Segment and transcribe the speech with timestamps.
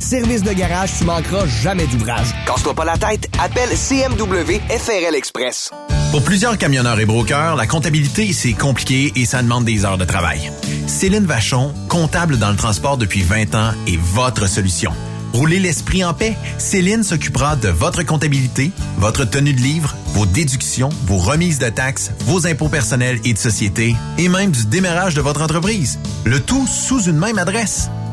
[0.00, 2.34] Service de garage, tu manqueras jamais d'ouvrage.
[2.46, 5.70] Casse-toi pas la tête, appelle CMW FRL Express.
[6.10, 10.04] Pour plusieurs camionneurs et brokers, la comptabilité, c'est compliqué et ça demande des heures de
[10.04, 10.50] travail.
[10.88, 14.92] Céline Vachon, comptable dans le transport depuis 20 ans, est votre solution.
[15.32, 16.36] Roulez l'esprit en paix.
[16.58, 22.10] Céline s'occupera de votre comptabilité, votre tenue de livre, vos déductions, vos remises de taxes,
[22.26, 26.00] vos impôts personnels et de société, et même du démarrage de votre entreprise.
[26.24, 27.88] Le tout sous une même adresse.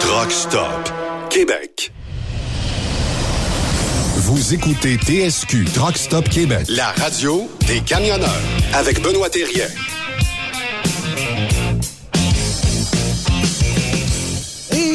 [0.00, 0.92] Truck Stop
[1.30, 1.92] Québec.
[4.16, 8.28] Vous écoutez TSQ Truck Stop Québec, la radio des camionneurs
[8.72, 9.66] avec Benoît Thérien.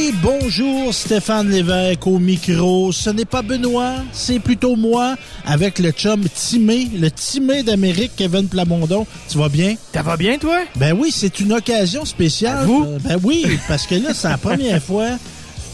[0.08, 2.92] Et bonjour Stéphane Lévesque au micro.
[2.92, 5.16] Ce n'est pas Benoît, c'est plutôt moi
[5.46, 9.08] avec le chum Timé, le Timé d'Amérique, Kevin Plamondon.
[9.28, 9.76] Tu vas bien?
[9.94, 10.60] Ça va bien, toi?
[10.76, 12.66] Ben oui, c'est une occasion spéciale.
[12.66, 12.86] vous?
[13.04, 15.08] Ben oui, parce que là, c'est la première fois.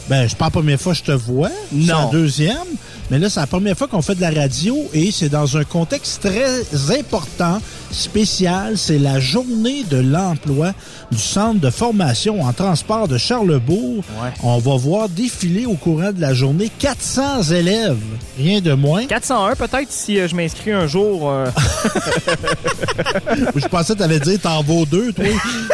[0.08, 1.50] Ben, c'est pas la première fois que je te vois.
[1.72, 2.10] C'est la Non.
[2.12, 2.56] deuxième.
[3.12, 5.66] Mais là, c'est la première fois qu'on fait de la radio et c'est dans un
[5.66, 6.62] contexte très
[6.98, 7.60] important,
[7.92, 8.78] spécial.
[8.78, 10.72] C'est la journée de l'emploi
[11.12, 13.98] du centre de formation en transport de Charlebourg.
[14.24, 14.30] Ouais.
[14.44, 17.98] On va voir défiler au courant de la journée 400 élèves,
[18.40, 19.06] rien de moins.
[19.08, 21.30] 401 peut-être si euh, je m'inscris un jour.
[21.30, 21.48] euh,
[23.56, 25.26] je pensais que tu allais dire t'en vaux deux, toi.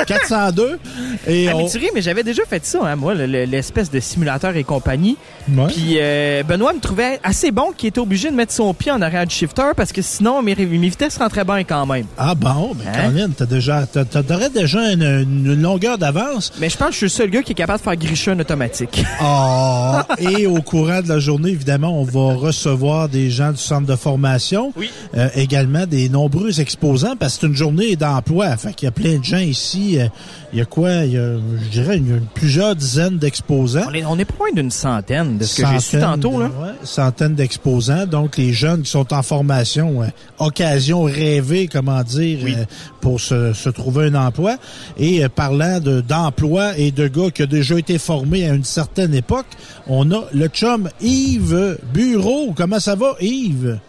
[0.07, 0.79] 402.
[1.27, 1.67] Et on...
[1.93, 5.17] Mais j'avais déjà fait ça, hein, moi, le- le- l'espèce de simulateur et compagnie.
[5.49, 5.67] Ouais.
[5.67, 9.01] Puis euh, Benoît me trouvait assez bon qu'il était obligé de mettre son pied en
[9.01, 12.05] arrière du shifter parce que sinon mes, mes vitesses rentraient bien quand même.
[12.17, 13.11] Ah bon, ben Hein?
[13.11, 16.51] Colin, t'as déjà, t'aurais déjà une, une longueur d'avance?
[16.59, 18.31] Mais je pense que je suis le seul gars qui est capable de faire gricher
[18.31, 19.03] un automatique.
[19.19, 23.85] Ah, et au courant de la journée, évidemment, on va recevoir des gens du centre
[23.87, 24.73] de formation.
[24.75, 24.89] Oui.
[25.15, 28.55] Euh, également des nombreux exposants parce que c'est une journée d'emploi.
[28.57, 29.99] Fait qu'il y a plein de gens ici.
[29.99, 30.07] Euh,
[30.53, 30.91] il y a quoi?
[31.05, 32.01] Il y a, je dirais,
[32.33, 33.81] plusieurs dizaines d'exposants.
[33.89, 36.39] On est, on est pas loin d'une centaine de ce que j'ai su Centaines tantôt.
[36.39, 36.45] Là.
[36.47, 38.05] ouais, centaines d'exposants.
[38.05, 40.07] Donc, les jeunes qui sont en formation, euh,
[40.39, 42.65] occasion rêvée, comment dire, euh,
[43.01, 44.57] pour se, se trouver un emploi.
[44.97, 48.63] Et euh, parlant de- d'emploi et de gars qui ont déjà été formés à une
[48.63, 49.45] certaine époque,
[49.87, 52.53] on a le chum Yves Bureau.
[52.55, 53.79] Comment ça va, Yves?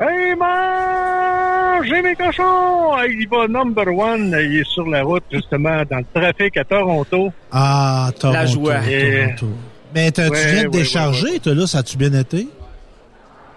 [0.00, 1.82] Hey, man!
[1.88, 2.96] J'ai mes cochons!
[3.08, 4.34] Il va number one.
[4.42, 7.32] Il est sur la route, justement, dans le trafic à Toronto.
[7.52, 8.38] Ah, Toronto.
[8.38, 8.74] La joie.
[8.80, 9.46] Toronto.
[9.94, 12.48] Mais t'as- tu Ouais, viens de ouais, décharger, ouais, toi, là, ça a-tu bien été?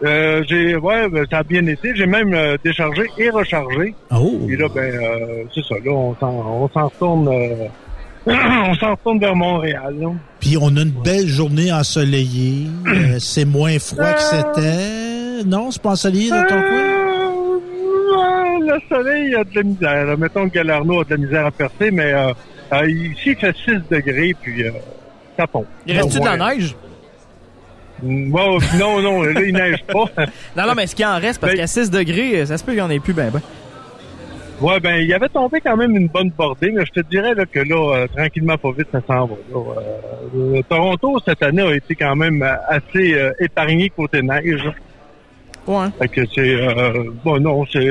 [0.03, 1.91] Euh, j'ai, ouais, ben, ça a bien été.
[1.95, 3.95] J'ai même euh, déchargé et rechargé.
[4.11, 4.41] Oh!
[4.47, 5.73] Et là, ben, euh, c'est ça.
[5.83, 7.67] Là, on s'en, on s'en retourne, euh,
[8.27, 9.95] on s'en retourne vers Montréal.
[9.99, 10.09] là.
[10.39, 12.67] Puis on a une belle journée ensoleillée.
[13.19, 15.43] C'est moins froid que c'était.
[15.47, 16.93] Non, c'est pas ensoleillé dans ton coin?
[18.19, 20.17] Euh, le soleil a de la misère.
[20.19, 22.13] Mettons que Galarno a de la misère à percer, mais
[22.87, 24.71] ici, il fait 6 degrés, puis euh,
[25.45, 25.59] ça.
[25.85, 26.75] Il reste-tu de la neige?
[28.01, 30.05] Bon, non, non, là, il neige pas.
[30.55, 31.39] Non, non, mais est-ce qu'il en reste?
[31.41, 33.41] Parce Ben- qu'à 6 degrés, ça se peut qu'il n'y en ait plus, ben, ben.
[34.61, 37.45] Ouais, ben, il avait tombé quand même une bonne bordée, mais je te dirais là,
[37.45, 39.35] que là, euh, tranquillement, pas vite, ça s'en va.
[39.51, 39.59] là.
[40.35, 44.67] Euh, Toronto, cette année, a été quand même euh, assez euh, épargné côté neige.
[45.67, 45.87] Ouais.
[45.99, 46.55] Fait que c'est...
[47.23, 47.89] Bon, non, c'est...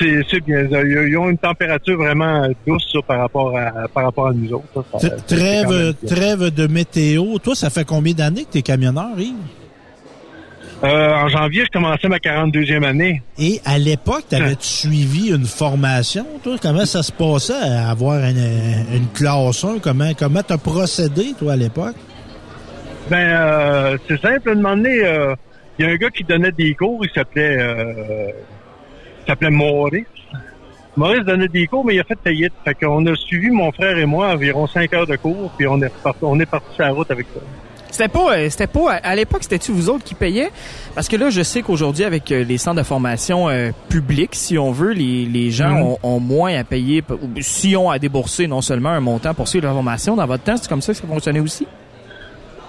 [0.00, 0.66] C'est bien.
[0.82, 4.84] Ils ont une température vraiment douce ça, par rapport à par rapport à nous autres.
[4.98, 5.10] ça.
[5.10, 7.38] Trêve, trêve de météo.
[7.38, 9.34] Toi, ça fait combien d'années que t'es camionneur, Yves?
[10.82, 13.22] Euh, en janvier, je commençais ma 42e année.
[13.38, 16.56] Et à l'époque, t'avais-tu suivi une formation, toi?
[16.60, 18.38] Comment ça se passait à avoir une,
[18.94, 19.80] une classe 1?
[19.82, 21.96] Comment, comment t'as procédé, toi, à l'époque?
[23.10, 24.48] Ben, euh, c'est simple.
[24.48, 25.34] À un moment donné, euh,
[25.78, 27.04] il y a un gars qui donnait des cours.
[27.04, 28.30] Il s'appelait euh,
[29.26, 30.04] s'appelait Maurice.
[30.96, 32.52] Maurice donnait des cours, mais il a fait faillite.
[32.64, 35.80] Fait qu'on a suivi, mon frère et moi, environ cinq heures de cours, puis on
[35.80, 37.40] est reparti, on est parti sur la route avec ça.
[37.92, 40.50] C'était pas, euh, c'était pas, à l'époque, c'était-tu vous autres qui payaient?
[40.94, 44.58] Parce que là, je sais qu'aujourd'hui, avec euh, les centres de formation euh, publics, si
[44.58, 45.82] on veut, les, les gens Mhm.
[45.82, 47.02] ont, ont moins à payer,
[47.40, 50.14] si ont à débourser non seulement un montant pour suivre la formation.
[50.16, 51.66] Dans votre temps, c'est comme ça que ça fonctionnait aussi?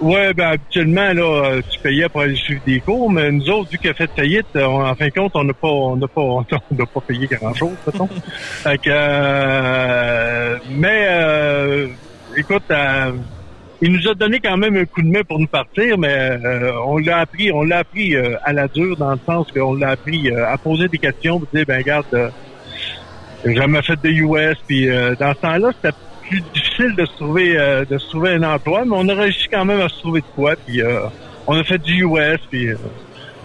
[0.01, 3.69] Ouais, ben habituellement, là, euh, tu payais pour aller suivre des cours, mais nous autres,
[3.71, 5.95] vu qu'il a fait faillite, euh, on- en fin de compte, on n'a pas on
[5.95, 6.41] n'a pas on
[6.75, 8.09] n'a pas payé grand chose, mettons.
[8.63, 11.87] fait que euh, mais euh,
[12.35, 13.13] écoute, euh,
[13.81, 16.31] il nous a donné quand même un coup de main pour nous partir, mais
[16.87, 20.31] on l'a appris, on l'a appris à la dure dans le sens qu'on l'a appris
[20.31, 22.05] à poser des questions, pour dire ben regarde,
[23.43, 25.95] j'ai jamais fait de US, puis euh, dans ce temps-là, c'était
[26.31, 29.47] plus difficile de se trouver euh, de se trouver un emploi, mais on a réussi
[29.51, 31.01] quand même à se trouver de quoi, puis euh,
[31.45, 32.77] on a fait du US, puis euh,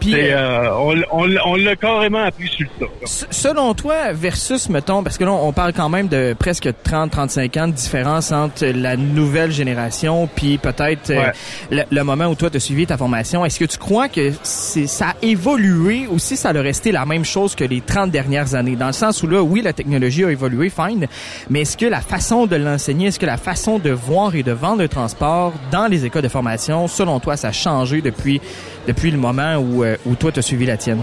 [0.00, 0.71] Puis, euh, euh,
[1.11, 2.93] on, on- on l'a carrément appris sur le tas.
[3.31, 7.69] Selon toi, versus, mettons, parce que là, on parle quand même de presque 30-35 ans
[7.69, 11.31] de différence entre la nouvelle génération puis peut-être euh,
[11.71, 13.45] le, le moment où toi, tu as suivi ta formation.
[13.45, 17.05] Est-ce que tu crois que c'est, ça a évolué ou si ça a resté la
[17.07, 18.76] même chose que les 30 dernières années?
[18.76, 21.07] Dans le sens où là, oui, la technologie a évolué, fine,
[21.50, 24.53] mais est-ce que la façon de l'enseigner, est-ce que la façon de voir et de
[24.53, 28.41] vendre le transport dans les écoles de formation, selon toi, ça a changé depuis,
[28.87, 31.00] depuis le moment où, euh, où toi, tu as suivi la tienne?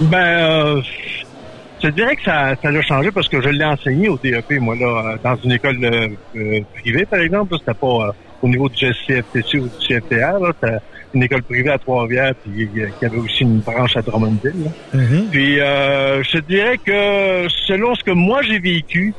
[0.00, 0.82] Ben, euh,
[1.82, 4.74] je dirais que ça, ça l'a changé parce que je l'ai enseigné au DEP, moi,
[4.74, 7.56] là, euh, dans une école euh, privée, par exemple.
[7.58, 10.52] C'était pas euh, au niveau du CFTC ou du CFTR, là.
[10.60, 10.76] C'était
[11.14, 14.64] une école privée à Trois-Rivières, puis qui avait aussi une branche à Drummondville.
[14.64, 15.00] là.
[15.30, 19.14] Puis, euh, je te dirais que selon ce que moi j'ai vécu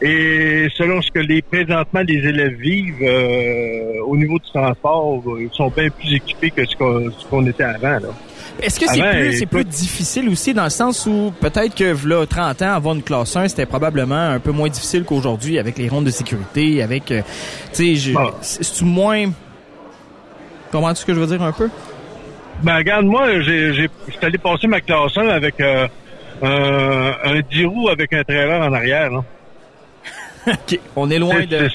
[0.00, 5.48] et selon ce que les présentement les élèves vivent euh, au niveau du transport, ils
[5.52, 7.88] sont bien plus équipés que ce qu'on était avant.
[8.00, 8.08] Là.
[8.60, 11.94] Est-ce que c'est Avant, plus, c'est plus difficile aussi dans le sens où peut-être que
[12.08, 15.78] là 30 ans avoir une classe 1, c'était probablement un peu moins difficile qu'aujourd'hui avec
[15.78, 17.22] les rondes de sécurité, avec euh,
[17.72, 18.30] tu sais, je- Ah.
[18.40, 19.26] c'est moins
[20.72, 21.70] Comprends-tu ce que je veux dire un peu?
[22.62, 25.86] Ben regarde, moi, j'ai, j'ai, j'étais allé passer ma classe 1 avec euh,
[26.42, 29.10] un, un 10 roues avec un trailer en arrière.
[29.10, 29.24] Là.
[30.96, 31.68] On est loin de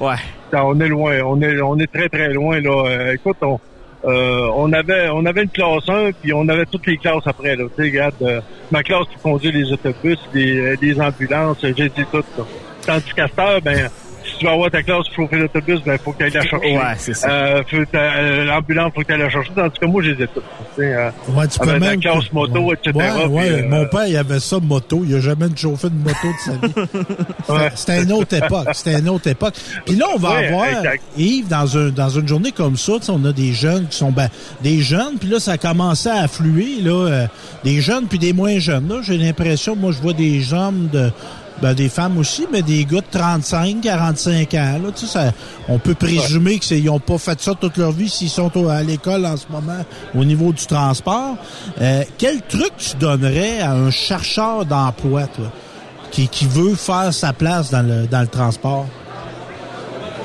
[0.00, 0.14] Ouais.
[0.52, 2.84] On est loin, on est, on est très très loin là.
[2.86, 3.58] Euh, écoute, on,
[4.04, 7.56] euh, on avait, on avait une classe 1 puis on avait toutes les classes après
[7.56, 7.64] là.
[7.64, 8.40] Tu sais, regarde, euh,
[8.70, 12.24] ma classe pour conduire les autobus, les, les ambulances, j'ai dit tout.
[12.38, 12.44] Là.
[12.86, 13.26] Tandis qu'à
[13.60, 13.90] ben
[14.36, 16.42] si tu vas avoir ta classe pour chauffer l'autobus, ben faut que tu ailles la
[16.42, 16.76] chercher.
[16.76, 17.28] Ouais, c'est ça.
[17.30, 17.62] Euh,
[17.94, 19.50] euh, l'ambulance, faut que tu ailles la chercher.
[19.54, 20.40] Tandis que moi, j'ai dit tout.
[20.76, 22.74] Tu sais, euh, Ouais, tu peux même- classe moto, ouais.
[22.74, 22.92] etc.
[22.94, 25.02] Ouais, ouais, puis, euh, mon père, il avait ça, moto.
[25.08, 26.88] Il a jamais chauffé de moto de sa vie.
[27.48, 27.70] Ouais.
[27.74, 28.68] C'était une autre époque.
[28.72, 29.54] C'était une autre époque.
[29.84, 31.02] Puis là, on va Ouais, avoir, exact.
[31.16, 33.96] Yves, dans, un, dans une journée comme ça, tu sais, on a des jeunes qui
[33.96, 34.28] sont ben,
[34.62, 37.26] des jeunes, puis là, ça a commencé à affluer, là, euh,
[37.64, 38.88] des jeunes puis des moins jeunes.
[38.88, 41.10] Là, j'ai l'impression, moi, je vois des hommes de
[41.62, 44.80] ben, des femmes aussi, mais des gars de 35, 45 ans.
[44.84, 45.32] Là, tu sais, ça,
[45.68, 49.24] on peut présumer qu'ils n'ont pas fait ça toute leur vie s'ils sont à l'école
[49.26, 49.84] en ce moment
[50.14, 51.36] au niveau du transport.
[51.80, 55.50] Euh, quel truc tu donnerais à un chercheur d'emploi, toi,
[56.10, 58.86] qui, qui veut faire sa place dans le, dans le transport?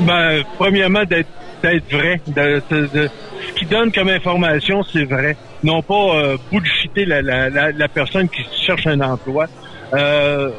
[0.02, 1.28] Ben, premièrement, d'être
[1.62, 2.20] d'être vrai.
[2.28, 3.10] De, de- de-
[3.48, 5.38] ce qu'il donne comme information, c'est vrai.
[5.64, 9.46] Non pas euh, bullshiter la, la, la, la personne qui cherche un emploi.
[9.94, 10.50] Euh,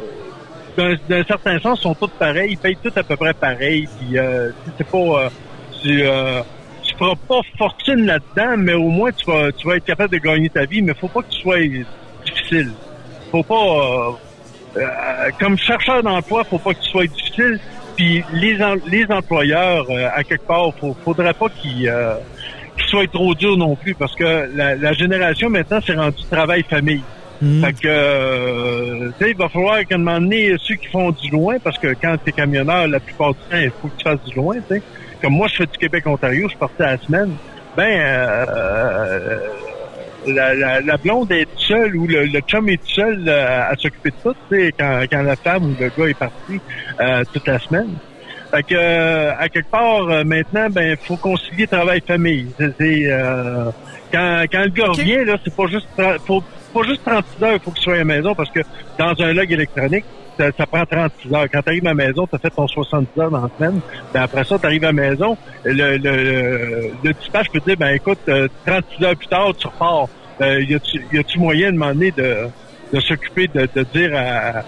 [0.77, 2.53] d'un d'un certain sens, sont tous pareils.
[2.53, 3.89] Ils payent tous à peu près pareil.
[3.99, 4.51] Puis, euh,
[4.91, 4.99] pas...
[4.99, 5.29] Euh,
[5.83, 6.43] tu, euh,
[6.83, 10.19] tu feras pas fortune là-dedans, mais au moins, tu vas, tu vas être capable de
[10.19, 10.83] gagner ta vie.
[10.83, 11.59] Mais faut pas que tu sois
[12.25, 12.73] difficile.
[13.31, 13.55] Faut pas...
[13.55, 14.13] euh,
[14.77, 17.59] euh, comme chercheur d'emploi, faut pas que tu sois difficile.
[17.97, 21.93] Puis les, les employeurs, euh, à quelque part, faut, faudrait pas qu'ils
[22.89, 27.03] soient trop durs non plus, parce que la, la génération maintenant c'est rendu travail-famille.
[27.61, 31.11] Fait que, euh, tu sais, il va falloir qu'à un moment donné, ceux qui font
[31.11, 33.97] du loin, parce que quand tu es camionneur, la plupart du temps, il faut que
[33.97, 34.83] tu fasses du loin, tu sais.
[35.21, 37.35] Comme moi, je fais du Québec-Ontario, je partais à la semaine.
[37.77, 39.39] Ben, euh,
[40.29, 44.11] la, la, la blonde est seule ou le, le chum est seul euh, à s'occuper
[44.11, 46.61] de ça, tu sais, quand, quand la femme ou le gars est parti
[47.01, 47.91] euh, toute la semaine.
[48.53, 52.49] Fait que, euh, à quelque part, euh, maintenant, ben, faut concilier travail-famille.
[52.59, 53.71] C'est, euh,
[54.13, 55.89] quand, quand le gars revient, là, c'est pas juste,
[56.27, 58.61] faut, pas juste 36 heures, il faut qu'il soit à la maison parce que
[58.99, 60.05] dans un log électronique,
[60.39, 61.47] ça, ça prend 36 heures.
[61.53, 63.81] Quand tu arrives à la maison, tu as fait ton 70 heures dans la semaine.
[64.13, 67.95] Ben après ça, tu arrives à la maison, le, le, le dispatch peut dire, ben
[67.95, 70.07] écoute, euh, 36 heures plus tard, tu repars.
[70.41, 72.49] Euh, y a-tu moyen de demander de,
[72.93, 74.65] de s'occuper de, de dire à,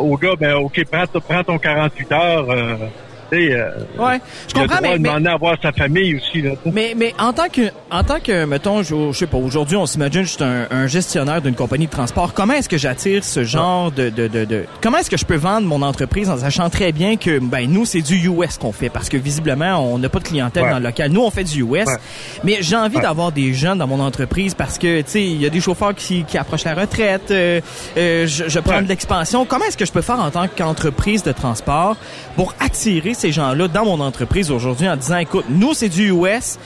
[0.00, 2.50] au gars, ben ok, prends, prends ton 48 heures.
[2.50, 5.56] Euh, tu sais, euh, Ouais, je le comprends, droit mais- de mais- demander à voir
[5.62, 6.42] sa famille aussi.
[6.42, 6.52] Là.
[6.64, 9.86] Mais, mais en tant que, en tant que, mettons, je, je sais pas, aujourd'hui, on
[9.86, 12.32] s'imagine juste un, un gestionnaire d'une compagnie de transport.
[12.34, 15.36] Comment est-ce que j'attire ce genre de, de, de, de- comment est-ce que je peux
[15.36, 18.88] vendre mon entreprise en sachant très bien que, ben, nous, c'est du US qu'on fait
[18.88, 20.70] parce que visiblement, on n'a pas de clientèle Ouais.
[20.70, 21.10] dans le local.
[21.10, 21.86] Nous, on fait du US.
[21.86, 21.96] Ouais.
[22.44, 23.02] Mais j'ai envie Ouais.
[23.02, 25.94] d'avoir des jeunes dans mon entreprise parce que, tu sais, il y a des chauffeurs
[25.94, 27.60] qui, qui approchent la retraite, euh,
[27.96, 29.44] euh, je, je prends de l'expansion.
[29.44, 31.96] Comment est-ce que je peux faire en tant qu'entreprise de transport
[32.36, 36.58] pour attirer ces gens-là dans mon entreprise aujourd'hui en disant, écoute, nous, c'est du US,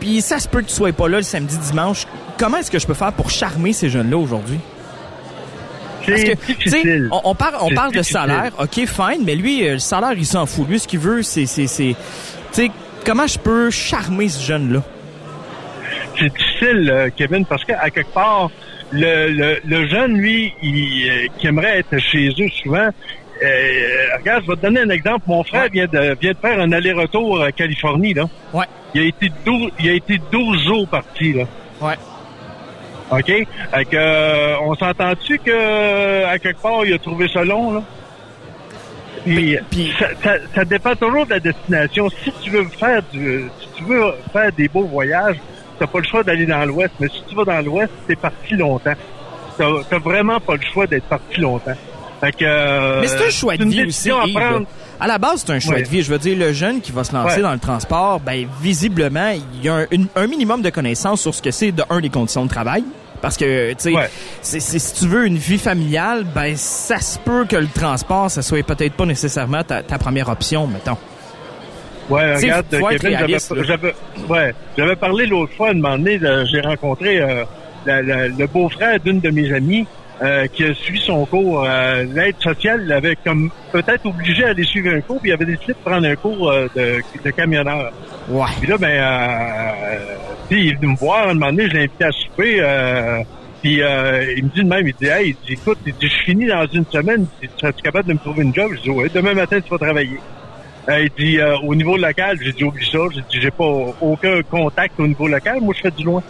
[0.00, 2.06] puis ça se peut que tu sois pas là le samedi, dimanche.
[2.38, 4.58] Comment est-ce que je peux faire pour charmer ces jeunes-là aujourd'hui?
[6.06, 7.08] Parce que, tu sais, difficile.
[7.12, 10.26] on, on parle, on parle de salaire, ok, fine, mais lui, euh, le salaire, il
[10.26, 10.68] s'en fout.
[10.68, 11.94] Lui, ce qu'il veut, c'est, c'est, c'est,
[12.52, 12.70] tu sais,
[13.06, 14.82] comment je peux charmer ce jeune-là?
[16.18, 18.50] c'est difficile, Kevin, parce qu'à quelque part,
[18.92, 22.88] le, le, le jeune, lui, il, euh, qui aimerait être chez eux souvent,
[23.42, 25.24] euh, regarde, je vais te donner un exemple.
[25.26, 28.28] Mon frère vient de vient de faire un aller-retour à Californie, là.
[28.52, 28.64] Ouais.
[28.94, 31.44] Il a été 12, il a été 12 jours parti, là.
[31.80, 31.94] Ouais.
[33.10, 33.26] OK?
[33.26, 37.82] Fait que, euh, on s'entend-tu que, à quelque part, il a trouvé ça long, là?
[39.24, 42.08] Puis, ça, ça, ça dépend toujours de la destination.
[42.10, 45.36] Si tu veux faire du, si tu veux faire des beaux voyages,
[45.78, 46.92] t'as pas le choix d'aller dans l'Ouest.
[46.98, 48.94] Mais si tu vas dans l'Ouest, t'es parti longtemps.
[49.58, 51.76] T'as t'as vraiment pas le choix d'être parti longtemps.
[52.22, 54.10] Fait que, euh, Mais c'est un choix de vie aussi.
[54.10, 54.34] à Yves.
[54.34, 54.66] prendre.
[55.00, 55.82] À la base, c'est un choix Ouais.
[55.82, 56.02] de vie.
[56.02, 57.42] Je veux dire, le jeune qui va se lancer Ouais.
[57.42, 61.34] dans le transport, ben visiblement, il y a un, une- un minimum de connaissances sur
[61.34, 62.84] ce que c'est de un les conditions de travail.
[63.20, 64.08] Parce que, tu sais, Ouais.
[64.42, 68.64] si tu veux une vie familiale, ben ça se peut que le transport, ça soit
[68.64, 70.96] peut-être pas nécessairement ta, ta première option, mettons.
[72.10, 72.66] Ouais, T'sais, regarde,
[73.00, 73.94] Kevin, j'avais,
[74.28, 77.44] ouais, j'avais parlé l'autre fois, à un moment donné, j'ai rencontré euh,
[77.86, 79.86] la- la- le beau-frère d'une de mes amies
[80.20, 81.64] euh, qui a suivi son cours.
[81.64, 85.44] Euh, l'aide sociale l'avait comme peut-être obligé à aller suivre un cours, puis il avait
[85.46, 87.92] décidé de prendre un cours euh, de, de camionneur.
[88.28, 88.44] Ouais.
[88.60, 89.96] Puis là, ben, euh,
[90.48, 92.56] puis il est venu me voir, à un moment donné, je l'ai invité à souper,
[92.60, 93.18] euh,
[93.62, 96.08] puis euh, il me dit de même, il dit, hey, il dit, écoute, il dit,
[96.08, 98.72] je finis dans une semaine, tu serais-tu capable de me trouver une job?
[98.76, 100.18] Je dis, ouais, demain matin, tu vas travailler.
[100.88, 103.64] Euh, il dit, euh, au niveau local, j'ai dit, oublie ça, j'ai dit, j'ai pas
[104.00, 106.22] aucun contact au niveau local, moi, je fais du loin.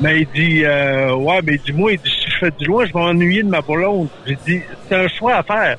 [0.00, 2.98] Mais il dit, euh, ouais, mais dis-moi, il dit, je fais du loin, je vais
[3.00, 4.08] m'ennuyer de ma blonde.
[4.26, 5.76] J'ai dit, c'est un choix à faire.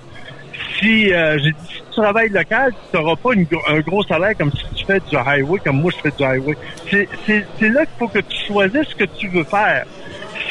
[0.79, 4.35] Si, euh, j'ai dit, si tu travailles local, tu n'auras pas une un gros salaire
[4.38, 6.55] comme si tu fais du highway, comme moi, je fais du highway.
[6.89, 9.85] C'est, c'est, c'est là qu'il faut que tu choisisses ce que tu veux faire.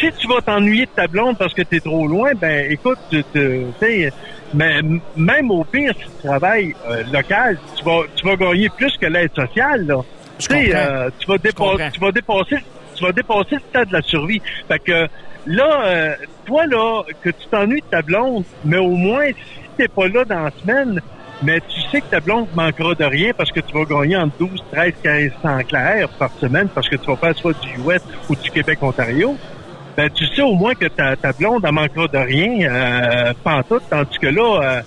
[0.01, 2.99] Si tu vas t'ennuyer de ta blonde parce que tu es trop loin, ben, écoute,
[3.11, 3.23] tu,
[3.81, 4.13] sais,
[4.53, 4.81] mais
[5.17, 9.07] même au pire, si tu travailles euh, local, tu vas, tu vas gagner plus que
[9.07, 9.97] l'aide sociale, là.
[10.39, 10.63] Je comprends.
[10.75, 12.57] euh, tu vas dépasser, tu vas dépasser,
[12.95, 14.41] tu vas dépasser le stade de la survie.
[14.69, 15.07] Fait que
[15.47, 19.89] là, euh, toi là, que tu t'ennuies de ta blonde, mais au moins si t'es
[19.89, 21.01] pas là dans la semaine,
[21.43, 24.37] mais tu sais que ta blonde manquera de rien parce que tu vas gagner entre
[24.39, 28.37] 12, 13, 1500 clairs par semaine parce que tu vas faire soit du US ou
[28.37, 29.37] du Québec-Ontario.
[29.97, 33.83] Ben, tu sais au moins que ta, ta blonde, elle manquera de rien, euh, pantoute,
[33.89, 34.83] tandis que là, euh,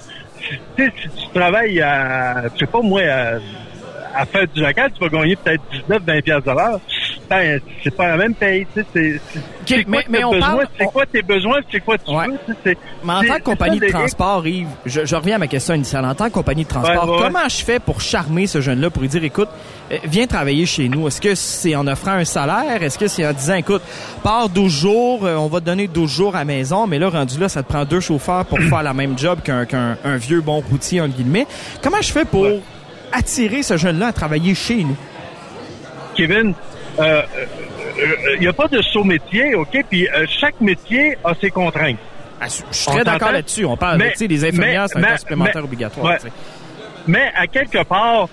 [0.78, 3.38] si, tu travailles à, je sais pas moi, à,
[4.16, 6.80] à faire du local, tu vas gagner peut-être 19, 20 piastres de l'heure.
[7.30, 9.20] Ben, c'est pas la même paye, tu sais,
[9.68, 12.38] c'est, quoi mais- on parle- c'est quoi tes besoins, c'est quoi tu veux,
[13.04, 16.06] Mais en tant que compagnie de transport, Yves, je, reviens à ma question initiale.
[16.06, 19.10] En tant que compagnie de transport, comment je fais pour charmer ce jeune-là, pour lui
[19.10, 19.50] dire, écoute,
[19.92, 21.06] euh, viens travailler chez nous?
[21.08, 22.82] Est-ce que c'est en offrant un salaire?
[22.82, 23.82] Est-ce que c'est en disant, écoute,
[24.24, 27.10] pars 12 jours, euh, on va te donner 12 jours à la maison, mais là,
[27.10, 30.16] rendu là, ça te prend deux chauffeurs pour faire la même job qu'un qu'un un
[30.16, 31.46] vieux bon routier, entre guillemets.
[31.84, 32.46] Comment je fais pour
[33.12, 34.96] attirer ce jeune-là à travailler chez nous?
[36.16, 36.54] Kevin,
[37.00, 39.86] il n'y a pas de saut métier, OK?
[39.90, 41.98] Puis euh, chaque métier a ses contraintes.
[42.42, 43.66] je suis très d'accord là-dessus.
[43.66, 46.18] On parle, tu sais, des infirmières, c'est un temps supplémentaire obligatoire, ouais.
[46.18, 46.34] tu sais.
[47.08, 48.28] Mais à quelque part,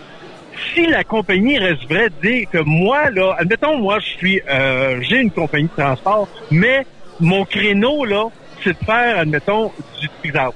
[0.72, 5.00] si la compagnie reste vraie de dire que moi, là, admettons, moi, je suis, euh,
[5.02, 6.84] j'ai une compagnie de transport, mais
[7.20, 8.26] mon créneau, là,
[8.62, 10.52] c'est de faire, admettons, du Texas.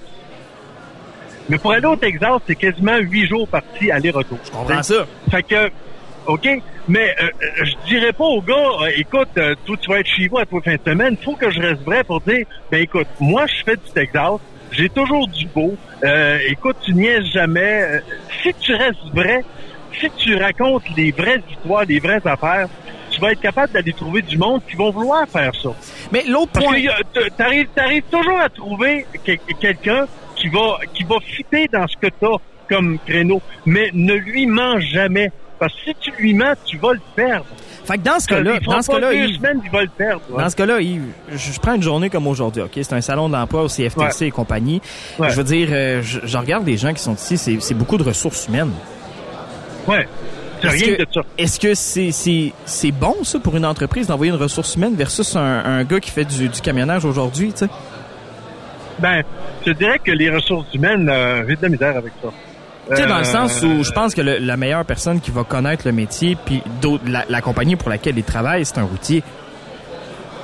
[1.49, 4.39] Mais pour aller au Texas, c'est quasiment huit jours partis aller-retour.
[4.45, 5.07] Je comprends ça.
[5.31, 5.71] Fait que,
[6.29, 6.47] OK,
[6.89, 10.07] mais euh, euh, je dirais pas au gars, euh, écoute, euh, toi, tu vas être
[10.07, 12.83] chez vous à toi fin de semaine, faut que je reste vrai pour dire, ben
[12.83, 14.33] écoute, moi, je fais du Texas,
[14.71, 17.83] j'ai toujours du beau, euh, écoute, tu niaises jamais.
[17.83, 18.01] Euh,
[18.43, 19.43] si tu restes vrai,
[19.99, 22.69] si tu racontes les vraies histoires, les vraies affaires,
[23.11, 25.71] tu vas être capable d'aller trouver du monde qui vont vouloir faire ça.
[26.13, 26.77] Mais l'autre point...
[27.39, 32.09] t'arrives, t'arrives toujours à trouver quel- quelqu'un qui va, qui va fitter dans ce que
[32.21, 32.37] t'as
[32.69, 35.31] comme créneau, mais ne lui mens jamais.
[35.59, 37.47] Parce que si tu lui mens, tu vas le perdre.
[37.85, 40.21] Fait que dans ce cas-là, dans ce cas-là, deux Yves, semaines, il va le perdre.
[40.31, 40.43] ouais.
[40.43, 42.71] Dans ce cas-là, Yves, je, je prends une journée comme aujourd'hui, OK?
[42.75, 44.81] C'est un salon d'emploi au CFTC et compagnie.
[45.19, 45.31] Ouais.
[45.31, 47.97] Je veux dire, euh, je, je regarde les gens qui sont ici, c'est c'est beaucoup
[47.97, 48.73] de ressources humaines.
[49.87, 50.07] Ouais.
[50.61, 51.21] C'est Est-ce rien que- de ça.
[51.39, 55.35] Est-ce que c'est c'est c'est bon, ça, pour une entreprise d'envoyer une ressource humaine versus
[55.37, 57.69] un, un gars qui fait du, du camionnage aujourd'hui, tu sais?
[58.99, 59.23] Ben,
[59.65, 62.29] je dirais que les ressources humaines, euh, j'ai de la misère avec ça.
[62.91, 65.31] Tu sais, dans Euh, le sens où je pense que le- la meilleure personne qui
[65.31, 68.85] va connaître le métier puis d'autres- la, la compagnie pour laquelle il travaille, c'est un
[68.85, 69.23] routier.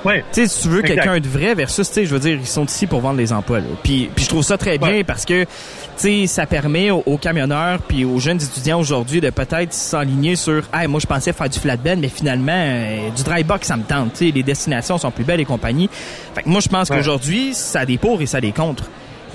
[0.04, 0.22] Ouais.
[0.34, 2.46] Tu sais, si tu veux quelqu'un de vrai versus, tu sais, je veux dire, ils
[2.46, 3.60] sont ici pour vendre les emplois.
[3.60, 3.66] Là.
[3.82, 5.48] Puis, puis je trouve ça très bien parce que, tu
[5.96, 10.62] sais, ça permet aux, aux camionneurs puis aux jeunes étudiants aujourd'hui de peut-être s'enligner sur,
[10.74, 13.84] hey, moi je pensais faire du flatbed, mais finalement euh, du dry box ça me
[13.84, 14.12] tente.
[14.12, 15.88] Tu sais, les destinations sont plus belles et compagnie.
[16.34, 16.98] Fait que moi je pense Ouais.
[16.98, 18.84] qu'aujourd'hui ça a des pour et ça a des contre.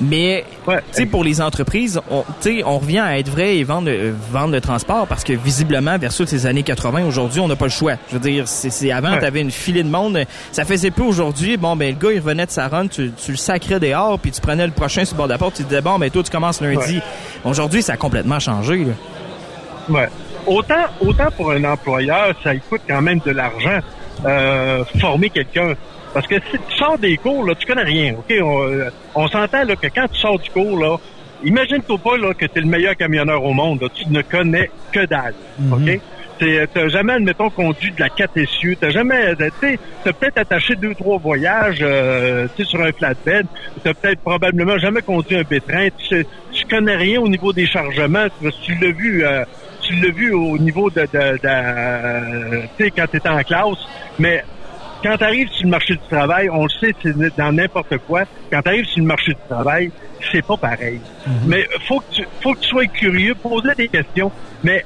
[0.02, 3.64] Mais tu sais pour les entreprises, on, tu sais, on revient à être vrai et
[3.64, 7.56] vendre, euh, vendre le transport parce que visiblement versus les années 80 aujourd'hui, on n'a
[7.58, 7.94] pas le choix.
[8.10, 9.20] Je veux dire, c'est avant Ouais.
[9.20, 10.20] tu avais une filée de monde,
[10.52, 11.58] ça faisait peu aujourd'hui.
[11.58, 14.32] Bon ben le gars il revenait de sa run, tu, tu le sacrais dehors puis
[14.32, 16.24] tu prenais le prochain sur le bord de la porte, tu disais bon ben toi
[16.24, 17.00] tu commences lundi.
[17.44, 18.94] Aujourd'hui, ça a complètement changé là.
[19.90, 20.08] Ouais.
[20.46, 23.80] autant, autant pour un employeur, ça lui coûte quand même de l'argent
[24.26, 25.74] euh, former quelqu'un.
[26.14, 28.14] Parce que si tu sors des cours, là, tu connais rien.
[28.18, 30.98] Ok, on, euh, on s'entend là, que quand tu sors du cours, là,
[31.44, 33.82] imagine-toi pas là, que tu es le meilleur camionneur au monde.
[33.82, 33.88] là.
[33.94, 35.34] Tu ne connais que dalle.
[35.72, 36.00] OK?
[36.40, 38.76] T'es- T'as jamais, admettons, conduit de la 4 essieux.
[38.80, 43.46] T'as jamais, tu sais, t'as peut-être attaché deux, trois voyages, euh, tu sur un flatbed.
[43.84, 45.90] T'as peut-être probablement jamais conduit un bétrain.
[45.98, 48.26] Tu, tu connais rien au niveau des chargements.
[48.42, 49.44] Tu, tu l'as vu, euh,
[49.82, 53.86] tu l'as vu au niveau de, de, de, euh, tu sais, quand t'étais en classe.
[54.18, 54.42] Mais
[55.04, 58.24] quand tu arrives sur le marché du travail, on le sait, c'est dans n'importe quoi.
[58.52, 59.92] Quand tu arrives sur le marché du travail,
[60.32, 61.00] c'est pas pareil.
[61.48, 64.32] Mais faut que tu faut que tu sois curieux, poser des questions.
[64.64, 64.84] Mais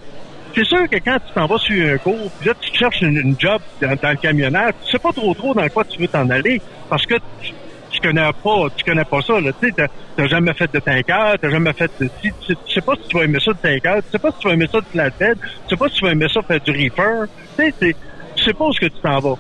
[0.56, 3.18] c'est sûr que quand tu t'en vas sur un cours, puis là, tu cherches une,
[3.18, 6.08] une job dans, dans le camionnage, tu sais pas trop trop dans quoi tu veux
[6.08, 7.52] t'en aller, parce que tu,
[7.90, 9.52] tu connais pas, tu connais pas ça, là.
[9.62, 12.82] Tu sais, t'as- jamais fait de tanker, t'as jamais fait de si, tu, tu sais
[12.82, 14.68] pas si tu vas aimer ça de tanker, tu sais pas si tu vas aimer
[14.72, 17.26] ça de flatbed, tu sais pas si tu vas aimer ça faire du reefer,
[17.58, 17.96] tu sais,
[18.36, 19.36] tu sais pas où est-ce que tu t'en vas.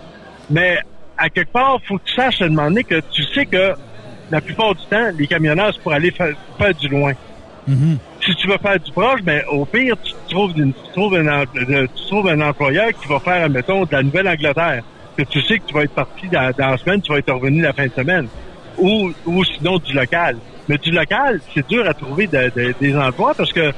[0.49, 0.77] Mais
[1.17, 3.73] à quelque part, faut que tu saches te demander que tu sais que
[4.31, 7.13] la plupart du temps, les camionneurs, c'est pour aller faire, faire du loin.
[8.21, 11.27] Si tu veux faire du proche, ben au pire, tu trouves, une- tu trouves, un,
[11.41, 14.83] euh, tu trouves un employeur qui va faire, mettons, de la Nouvelle-Angleterre.
[15.17, 17.31] Que tu sais que tu vas être parti dans, dans la semaine, tu vas être
[17.33, 18.27] revenu la fin de semaine.
[18.77, 20.37] Ou, ou sinon du local.
[20.67, 23.71] Mais du local, c'est dur à trouver de- de- des emplois parce que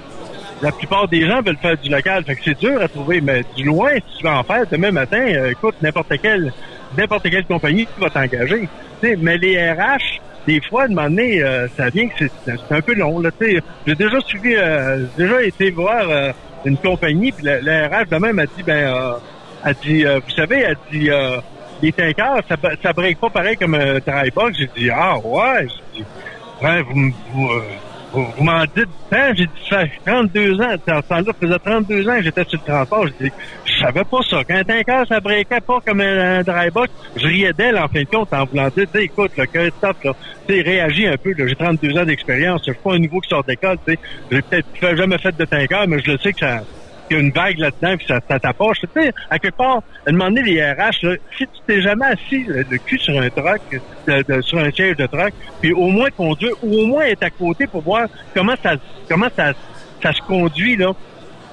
[0.62, 2.24] la plupart des gens veulent faire du local.
[2.26, 3.22] Fait que c'est dur à trouver.
[3.22, 6.52] Mais du loin, si tu veux en faire demain matin, euh, écoute, n'importe quelle
[6.98, 8.68] n'importe quelle compagnie va t'engager.
[9.20, 12.82] Mais les RH, des fois, à un moment donné, euh, ça vient que c'est un
[12.82, 13.20] peu long.
[13.20, 13.30] Là.
[13.42, 16.32] J'ai déjà suivi, euh, j'ai déjà été voir euh,
[16.66, 19.20] une compagnie, puis la, la RH de même dit, ben, euh,
[19.64, 21.10] a dit, euh, vous savez, elle dit,
[21.82, 24.32] les tankers, ça, ça break pas pareil comme un dry.
[24.58, 26.06] J'ai dit, ah ouais, j'ai dit,
[26.62, 27.62] Ouais, vous, m- vous, euh,
[28.16, 32.10] vous, m'en dites tant, j'ai dit, ça fait 32 ans, dans ce temps-là, faisait 32
[32.10, 33.32] ans que j'étais sur le transport, j'ai dit,
[33.66, 34.42] je savais pas ça.
[34.48, 37.88] Quand un tanker, ça breakait pas comme un, un dry box, je riais d'elle, en
[37.88, 40.14] fin de compte, en voulant dire, écoute, là, que stop, là,
[40.48, 43.44] tu réagis un peu, j'ai 32 ans d'expérience, je suis pas un niveau qui sort
[43.44, 44.00] d'école, tu sais,
[44.32, 46.62] j'ai peut-être jamais fait de tanker, mais je le sais que ça,
[47.08, 48.78] qu'il y a une vague là-dedans, puis ça, ça t'approche.
[48.82, 52.44] Tu sais, à quelque part, à demander les RH, là, si tu t'es jamais assis
[52.48, 53.62] le, le cul sur un truck,
[54.08, 57.24] de- de- sur un siège de truck, puis au moins conduire, ou au moins être
[57.24, 58.76] à côté pour voir comment ça
[59.10, 59.52] comment ça,
[60.04, 60.92] ça se conduit, là,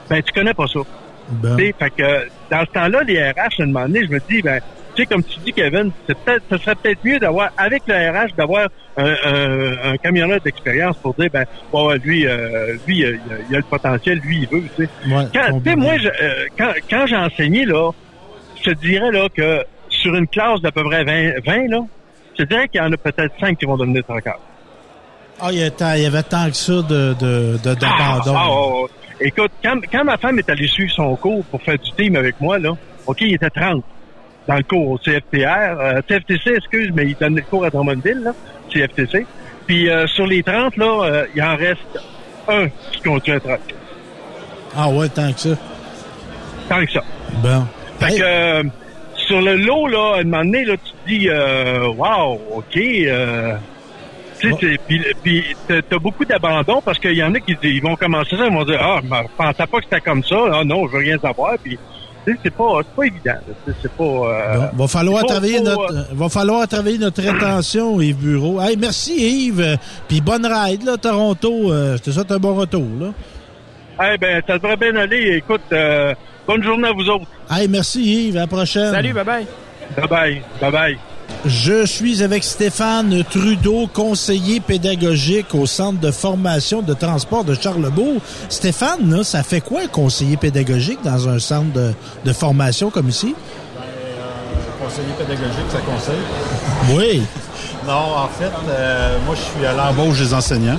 [0.09, 0.81] ben tu connais pas ça.
[1.29, 1.57] Ben.
[1.57, 4.19] Tu sais, Fait que dans ce temps-là, les RH, à un moment donné, je me
[4.29, 4.61] dis, ben,
[4.95, 7.95] tu sais, comme tu dis, Kevin, c'est peut-être, ce serait peut-être mieux d'avoir, avec le
[7.95, 13.07] RH, d'avoir un, un, un camionneur d'expérience pour dire, ben, bon, lui, euh, lui, il
[13.07, 13.11] a,
[13.49, 14.91] il a le potentiel, lui, il veut, tu sais.
[15.09, 17.91] Ouais, Quand, tu sais, moi, je, euh, quand, quand j'ai enseigné, là,
[18.63, 21.81] je te dirais, là, que sur une classe d'à peu près 20, 20 là,
[22.39, 24.41] je te dirais qu'il y en a peut-être 5 qui vont devenir traqueurs.
[25.41, 28.35] Ah, il y, avait tant que ça de, de, de- d'abandon.
[28.37, 29.15] Ah, ah, ah.
[29.21, 32.41] Écoute, quand, quand ma femme est allée suivre son cours pour faire du team avec
[32.41, 32.71] moi, là,
[33.07, 33.83] OK, il était 30
[34.49, 35.81] dans le cours au CFTR.
[35.81, 38.33] Euh, CFTC, excuse, mais il donne le cours à Drummondville, là,
[38.71, 39.27] CFTC.
[39.67, 41.81] Puis euh, sur les 30, là, euh, il en reste
[42.49, 43.61] un qui conduit un truck.
[44.77, 45.51] Ah ouais, tant que ça.
[46.69, 47.03] Tant que ça.
[47.43, 47.67] Bon.
[48.01, 48.63] Fait que euh,
[49.15, 52.77] sur le lot, là, à un moment donné, là, tu te dis euh, Wow, OK.
[52.77, 53.55] Euh,
[54.41, 54.79] tu sais,
[55.23, 58.53] puis, t'as beaucoup d'abandon parce qu'il y en a qui ils vont commencer ça, ils
[58.53, 61.19] vont dire Ah, je pensais pas que c'était comme ça, ah non, je veux rien
[61.19, 61.55] savoir.
[61.63, 61.79] Puis
[62.43, 63.33] c'est pas, c'est pas évident.
[63.33, 63.55] là.
[63.65, 64.05] Tu sais, C'est pas.
[64.05, 68.61] euh, Bon, va falloir travailler notre euh, va falloir travailler notre rétention Yves Bureau.
[68.61, 72.87] Hey, merci Yves puis bonne ride là Toronto, euh, je te souhaite un bon retour
[73.01, 73.09] là.
[74.15, 75.37] Eh ben, ça devrait bien aller.
[75.37, 76.15] Écoute, euh,
[76.47, 77.27] bonne journée à vous autres.
[77.51, 78.91] Hey, merci Yves, à la prochaine.
[78.93, 79.47] Salut, bye bye.
[79.97, 80.43] Bye bye.
[80.61, 80.99] Bye bye.
[81.45, 88.21] Je suis avec Stéphane Trudeau, conseiller pédagogique au Centre de formation de transport de Charlebourg.
[88.49, 91.93] Stéphane, là, ça fait quoi un conseiller pédagogique dans un centre de,
[92.25, 93.35] de formation comme ici?
[94.81, 96.23] Conseiller pédagogique, ça conseille?
[96.97, 97.23] Oui.
[97.87, 100.79] Non, en fait, euh, moi, je suis à l'embauche des enseignants,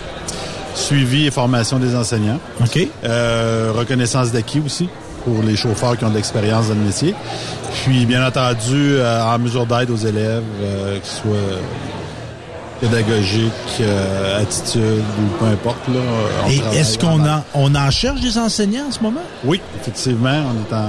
[0.76, 2.40] suivi et formation des enseignants.
[2.62, 2.88] OK.
[3.04, 4.88] Euh, reconnaissance d'acquis aussi
[5.24, 7.16] pour les chauffeurs qui ont de l'expérience dans le métier.
[7.84, 11.60] Puis, bien entendu, euh, en mesure d'aide aux élèves, euh, que ce soit
[12.84, 14.84] pédagogique, euh, attitude
[15.20, 15.88] ou peu importe.
[15.88, 16.00] Là,
[16.46, 19.22] on Et est-ce qu'on en, on en cherche des enseignants en ce moment?
[19.46, 20.42] Oui, effectivement.
[20.50, 20.86] On est en,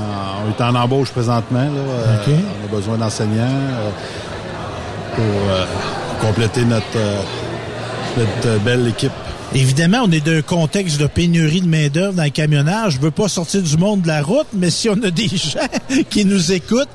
[0.47, 1.61] on est en embauche présentement.
[1.61, 1.69] Là.
[1.69, 2.35] Euh, OK.
[2.35, 3.91] on a besoin d'enseignants euh,
[5.15, 5.65] pour euh,
[6.21, 7.21] compléter notre, euh,
[8.19, 9.13] notre belle équipe.
[9.57, 12.95] Évidemment, on est d'un contexte de pénurie de main-d'œuvre dans le camionnage.
[12.95, 15.69] Je veux pas sortir du monde de la route, mais si on a des gens
[16.11, 16.89] qui nous écoutent,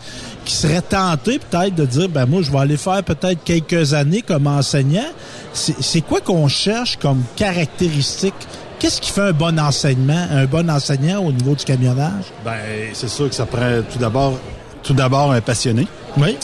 [0.43, 4.21] qui seraient tentés peut-être de dire, ben moi, je vais aller faire peut-être quelques années
[4.21, 5.07] comme enseignant.
[5.53, 8.33] C'est quoi qu'on cherche comme caractéristique?
[8.77, 12.25] Qu'est-ce qui fait un bon enseignement, un bon enseignant au niveau du camionnage?
[12.43, 12.59] Ben,
[12.91, 14.37] c'est sûr que ça prend tout d'abord,
[14.83, 15.87] tout d'abord un passionné.
[16.17, 16.37] Oui.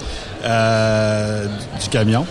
[0.45, 1.45] Euh,
[1.81, 2.25] du camion.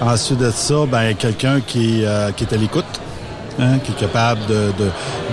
[0.00, 2.86] Ensuite de ça, ben, quelqu'un qui, euh, qui est à l'écoute.
[3.60, 4.70] Hein, qui est capable de,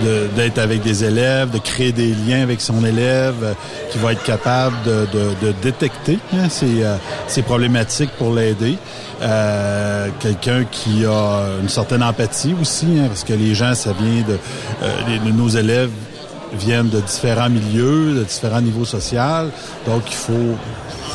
[0.02, 3.52] de, d'être avec des élèves, de créer des liens avec son élève, euh,
[3.92, 6.96] qui va être capable de, de, de détecter hein, ses, euh,
[7.28, 8.78] ses, problématiques pour l'aider.
[9.22, 14.24] Euh, quelqu'un qui a une certaine empathie aussi, hein, parce que les gens, ça vient
[14.26, 14.38] de,
[15.06, 15.90] les, nos élèves
[16.58, 19.52] viennent de différents milieux, de différents niveaux sociaux,
[19.86, 20.56] donc il faut,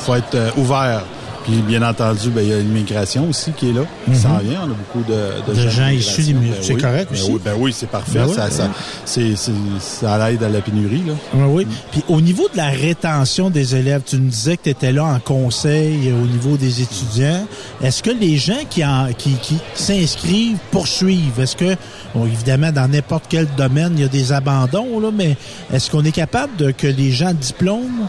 [0.06, 1.04] faut être ouvert
[1.44, 4.62] puis bien entendu, ben, il y a l'immigration aussi qui est là, qui s'en vient.
[4.62, 7.32] On a beaucoup de, de, de gens, issus des ben C'est oui, correct ben aussi.
[7.32, 8.20] Oui, ben oui, c'est parfait.
[8.20, 8.70] Ben oui, ça, ça,
[9.06, 9.36] c'est,
[9.80, 11.04] ça aide à la pénurie.
[11.06, 11.14] Là.
[11.34, 11.68] Oui, oui.
[11.92, 15.06] Puis au niveau de la rétention des élèves, tu nous disais que tu étais là
[15.06, 17.46] en conseil au niveau des étudiants.
[17.84, 21.40] Est-ce que les gens qui, en, qui, qui s'inscrivent poursuivent?
[21.40, 21.76] Est-ce que,
[22.14, 25.36] bon, évidemment, dans n'importe quel domaine, il y a des abandons, là, mais
[25.74, 28.08] est-ce qu'on est capable de que les gens diplôment?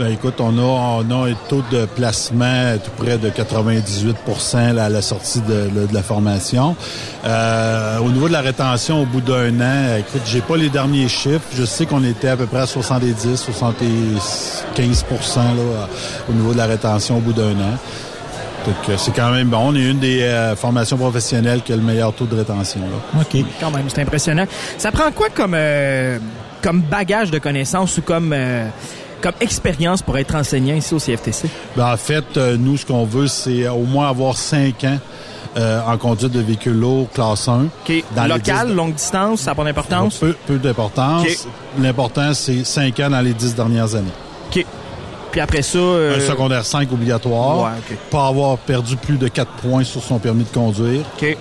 [0.00, 4.16] Ben, écoute, on a, on a un taux de placement tout près de 98
[4.72, 6.74] là, à la sortie de, de la formation.
[7.26, 11.06] Euh, au niveau de la rétention au bout d'un an, écoute, j'ai pas les derniers
[11.06, 11.44] chiffres.
[11.54, 15.88] Je sais qu'on était à peu près à 70, 75 là,
[16.30, 17.76] au niveau de la rétention au bout d'un an.
[18.64, 19.58] Donc, c'est quand même bon.
[19.66, 22.80] On est une des euh, formations professionnelles qui a le meilleur taux de rétention.
[22.80, 23.20] Là.
[23.20, 23.44] OK.
[23.60, 24.46] Quand même, c'est impressionnant.
[24.78, 26.18] Ça prend quoi comme, euh,
[26.62, 28.34] comme bagage de connaissances ou comme...
[29.20, 31.48] Euh comme expérience pour être enseignant ici au CFTC?
[31.76, 34.98] Ben, en fait, euh, nous, ce qu'on veut, c'est au moins avoir cinq ans
[35.56, 37.64] euh, en conduite de véhicule lourd classe 1.
[37.64, 38.04] OK.
[38.14, 40.16] Dans Local, longue distance, ça n'a pas d'importance?
[40.16, 41.22] Peu, peu d'importance.
[41.22, 41.36] Okay.
[41.80, 44.12] L'important, c'est cinq ans dans les dix dernières années.
[44.50, 44.64] OK.
[45.32, 45.78] Puis après ça...
[45.78, 46.16] Euh...
[46.16, 47.64] Un secondaire 5 obligatoire.
[47.64, 47.96] Ouais, OK.
[48.10, 51.02] Pas avoir perdu plus de 4 points sur son permis de conduire.
[51.20, 51.36] OK.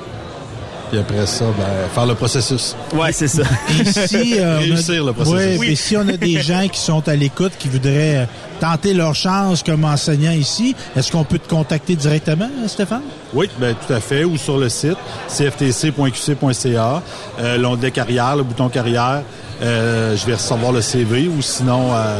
[0.89, 2.75] Puis après ça, ben, faire le processus.
[2.93, 3.43] Ouais, c'est ça.
[3.69, 5.37] Ici, euh, Réussir a, le processus.
[5.37, 5.75] Ouais, oui.
[5.75, 8.27] si on a des gens qui sont à l'écoute, qui voudraient
[8.59, 13.03] tenter leur chance comme enseignant ici, est-ce qu'on peut te contacter directement, Stéphane?
[13.33, 14.23] Oui, ben, tout à fait.
[14.23, 14.97] Ou sur le site
[15.27, 17.03] cftc.qc.ca,
[17.39, 19.21] euh, l'onglet carrière, le bouton carrière.
[19.61, 22.17] Euh, je vais recevoir le CV ou sinon euh,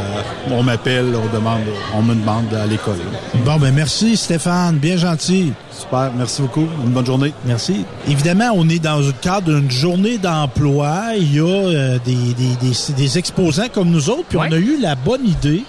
[0.50, 1.60] on m'appelle, on demande,
[1.94, 2.98] on me demande à l'école.
[3.46, 5.52] Bon ben merci Stéphane, bien gentil.
[5.72, 6.66] Super, merci beaucoup.
[6.84, 7.32] Une bonne journée.
[7.46, 7.86] Merci.
[8.06, 11.14] Évidemment, on est dans le cadre d'une journée d'emploi.
[11.16, 14.48] Il y a euh, des, des, des, des, exposants comme nous autres, puis ouais.
[14.50, 15.64] on a eu la bonne idée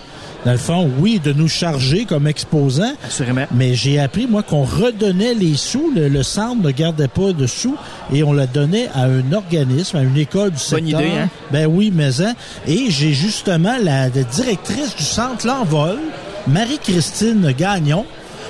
[0.45, 2.93] dans le fond, oui, de nous charger comme exposants.
[3.05, 3.45] Assurément.
[3.51, 5.91] Mais j'ai appris, moi, qu'on redonnait les sous.
[5.95, 7.75] Le, le, centre ne gardait pas de sous
[8.11, 10.99] et on le donnait à un organisme, à une école du secteur.
[10.99, 11.29] Bonne idée, hein?
[11.51, 12.33] Ben oui, mais hein.
[12.65, 15.97] Et j'ai justement la, la, directrice du centre L'Envol,
[16.47, 18.05] Marie-Christine Gagnon.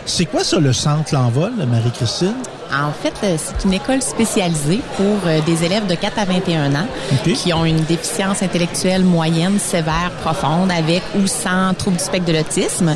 [0.06, 2.36] C'est quoi ça, le centre L'Envol, Marie-Christine?
[2.74, 7.34] En fait, c'est une école spécialisée pour des élèves de 4 à 21 ans okay.
[7.34, 12.38] qui ont une déficience intellectuelle moyenne, sévère, profonde, avec ou sans trouble du spectre de
[12.38, 12.96] l'autisme.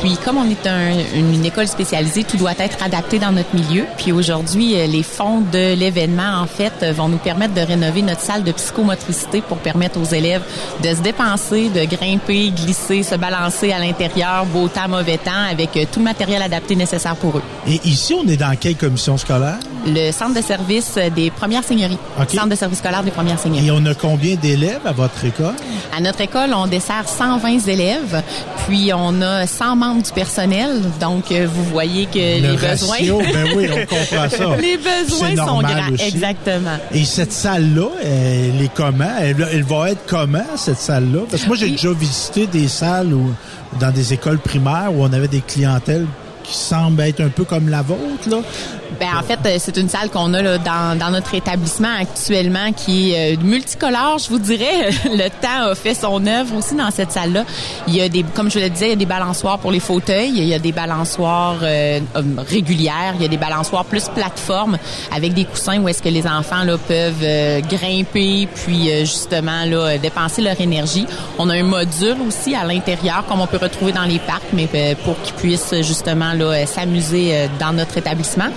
[0.00, 3.54] Puis, comme on est un, une, une, école spécialisée, tout doit être adapté dans notre
[3.54, 3.84] milieu.
[3.96, 8.42] Puis aujourd'hui, les fonds de l'événement, en fait, vont nous permettre de rénover notre salle
[8.42, 10.42] de psychomotricité pour permettre aux élèves
[10.82, 15.70] de se dépenser, de grimper, glisser, se balancer à l'intérieur, beau temps, mauvais temps, avec
[15.92, 17.42] tout le matériel adapté nécessaire pour eux.
[17.68, 19.58] Et ici, on est dans quelle commission scolaire?
[19.86, 21.98] Le centre de service des premières seigneuries.
[22.20, 22.36] Okay.
[22.36, 23.66] Centre de service scolaire des premières seigneuries.
[23.66, 25.54] Et on a combien d'élèves à votre école?
[25.96, 28.22] À notre école, on dessert 120 élèves,
[28.66, 30.80] puis on a 100 membres du personnel.
[31.00, 33.32] Donc, vous voyez que Le les ratio, besoins...
[33.32, 34.56] ben oui, on comprend ça.
[34.60, 35.92] les besoins sont grands.
[35.92, 36.04] Aussi.
[36.04, 36.78] Exactement.
[36.92, 39.04] Et cette salle-là, elle est comment?
[39.20, 41.20] Elle, elle, va être comment, cette salle-là?
[41.30, 41.72] Parce que moi, j'ai Oui.
[41.72, 43.32] déjà visité des salles où,
[43.80, 46.06] dans des écoles primaires où on avait des clientèles
[46.44, 48.38] qui semblent être un peu comme la vôtre, là?
[49.00, 52.72] Ben, en fait, euh, c'est une salle qu'on a là, dans, dans notre établissement actuellement
[52.72, 54.90] qui est euh, multicolore, je vous dirais.
[55.04, 57.44] Le temps a fait son œuvre aussi dans cette salle-là.
[57.88, 59.80] Il y a des, comme je le disais, il y a des balançoires pour les
[59.80, 62.00] fauteuils, il y a des balançoires euh,
[62.36, 64.78] régulières, il y a des balançoires plus plateforme
[65.14, 69.64] avec des coussins où est-ce que les enfants là peuvent euh, grimper puis euh, justement
[69.64, 71.06] là dépenser leur énergie.
[71.38, 74.68] On a un module aussi à l'intérieur comme on peut retrouver dans les parcs, mais
[75.04, 78.48] pour qu'ils puissent justement là s'amuser dans notre établissement.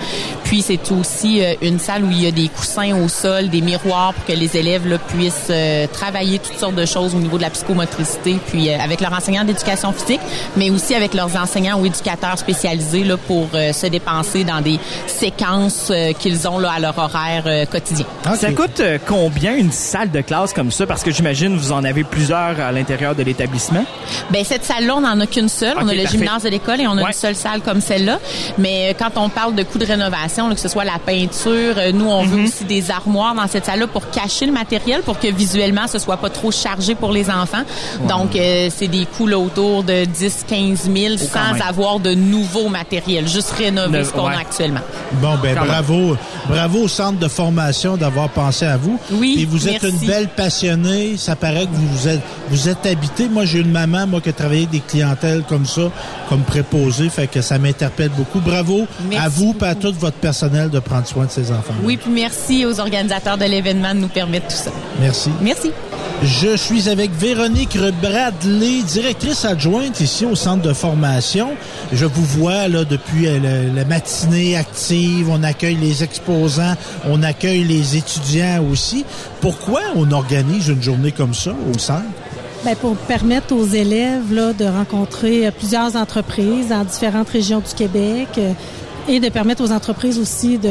[0.44, 3.60] Puis c'est aussi euh, une salle où il y a des coussins au sol, des
[3.60, 7.36] miroirs pour que les élèves là, puissent euh, travailler toutes sortes de choses au niveau
[7.36, 10.20] de la psychomotricité, puis euh, avec leurs enseignants d'éducation physique,
[10.56, 15.92] mais aussi avec leurs enseignants ou éducateurs spécialisés là, pour se dépenser dans des séquences
[16.18, 18.06] qu'ils ont là, à leur horaire quotidien.
[18.26, 18.36] Okay.
[18.38, 20.86] Ça coûte combien une salle de classe comme ça?
[20.86, 23.84] Parce que j'imagine vous en avez plusieurs à l'intérieur de l'établissement.
[24.30, 25.72] Ben cette salle-là, on n'en a qu'une seule.
[25.76, 26.18] Okay, on a le parfait.
[26.18, 27.08] gymnase de l'école et on a Ouais.
[27.08, 28.18] une seule salle comme celle-là.
[28.56, 31.74] Mais quand on parle de coût de rénovation, là, que ce soit la peinture.
[31.76, 35.18] Euh, nous, on veut aussi des armoires dans cette salle-là pour cacher le matériel, pour
[35.18, 37.62] que visuellement, ce soit pas trop chargé pour les enfants.
[38.08, 41.62] Donc, euh, c'est des coûts là, autour de 10, 15 000 Oh, quand sans même.
[41.62, 44.34] avoir de nouveau matériel, juste rénover Le- ce qu'on ouais.
[44.34, 44.80] a actuellement.
[45.20, 45.70] Bon, ben Quand même.
[45.70, 46.16] bravo.
[46.48, 48.98] Bravo au centre de formation d'avoir pensé à vous.
[49.12, 49.98] Oui, Et vous êtes merci.
[50.00, 51.16] une belle passionnée.
[51.18, 53.28] Ça paraît que vous vous êtes, vous êtes habité.
[53.28, 55.82] Moi, j'ai une maman, moi, qui a travaillé avec des clientèles comme ça,
[56.28, 57.08] comme préposée.
[57.10, 58.40] Fait que ça m'interpelle beaucoup.
[58.40, 61.74] Bravo Merci à vous et à tout votre personnel de prendre soin de ces enfants.
[61.84, 64.70] Oui, puis merci aux organisateurs de l'événement de nous permettre tout ça.
[65.00, 65.30] Merci.
[65.40, 65.70] Merci.
[66.22, 71.50] Je suis avec Véronique Bradley, directrice adjointe ici au centre de formation.
[71.92, 75.28] Je vous vois là depuis euh, le- la matinée active.
[75.30, 76.74] On accueille les exposants,
[77.08, 79.04] on accueille les étudiants aussi.
[79.40, 82.02] Pourquoi on organise une journée comme ça au centre?
[82.64, 87.72] Ben, pour permettre aux élèves là, de rencontrer euh, plusieurs entreprises dans différentes régions du
[87.72, 88.52] Québec euh,
[89.08, 90.68] et de permettre aux entreprises aussi de,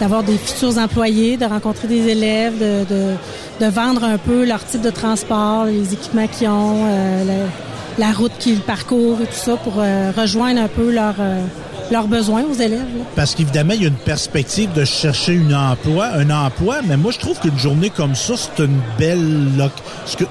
[0.00, 3.14] d'avoir des futurs employés, de rencontrer des élèves, de, de,
[3.60, 7.24] de vendre un peu leur type de transport, les équipements qu'ils ont, euh,
[7.98, 11.42] la, la route qu'ils parcourent et tout ça pour euh, rejoindre un peu leurs euh,
[11.90, 12.80] leurs besoins aux élèves.
[12.98, 13.04] là.
[13.14, 17.12] Parce qu'évidemment, il y a une perspective de chercher une emploi, un emploi, mais moi,
[17.12, 19.70] je trouve qu'une journée comme ça, c'est une belle,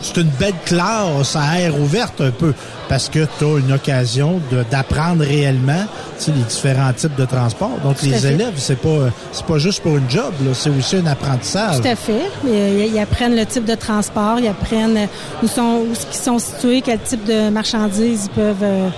[0.02, 2.54] c'est une belle classe à air ouverte un peu,
[2.90, 4.40] parce que tu as une occasion
[4.72, 5.86] d'apprendre réellement,
[6.18, 7.72] tu sais, les différents types de transport.
[7.84, 8.34] Donc, Tout les fait.
[8.34, 11.82] élèves, c'est pas, c'est pas juste pour une job, c'est aussi un apprentissage.
[11.82, 12.30] Tout à fait.
[12.48, 15.06] Euh, Ils, ils apprennent le type de transport, ils apprennent euh,
[15.44, 18.90] où sont où ils sont situés, quel type de marchandises ils peuvent euh,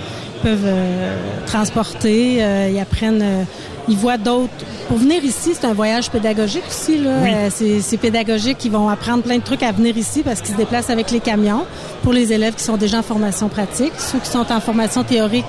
[0.42, 2.42] peuvent euh, transporter.
[2.42, 3.42] Euh, ils apprennent, euh,
[3.88, 4.52] ils voient d'autres.
[4.88, 6.98] Pour venir ici, c'est un voyage pédagogique aussi.
[6.98, 7.10] Là.
[7.22, 7.30] Oui.
[7.34, 8.58] Euh, c'est, pédagogique.
[8.64, 11.20] Ils vont apprendre plein de trucs à venir ici parce qu'ils se déplacent avec les
[11.20, 11.64] camions.
[12.02, 15.44] Pour les élèves qui sont déjà en formation pratique, ceux qui sont en formation théorique,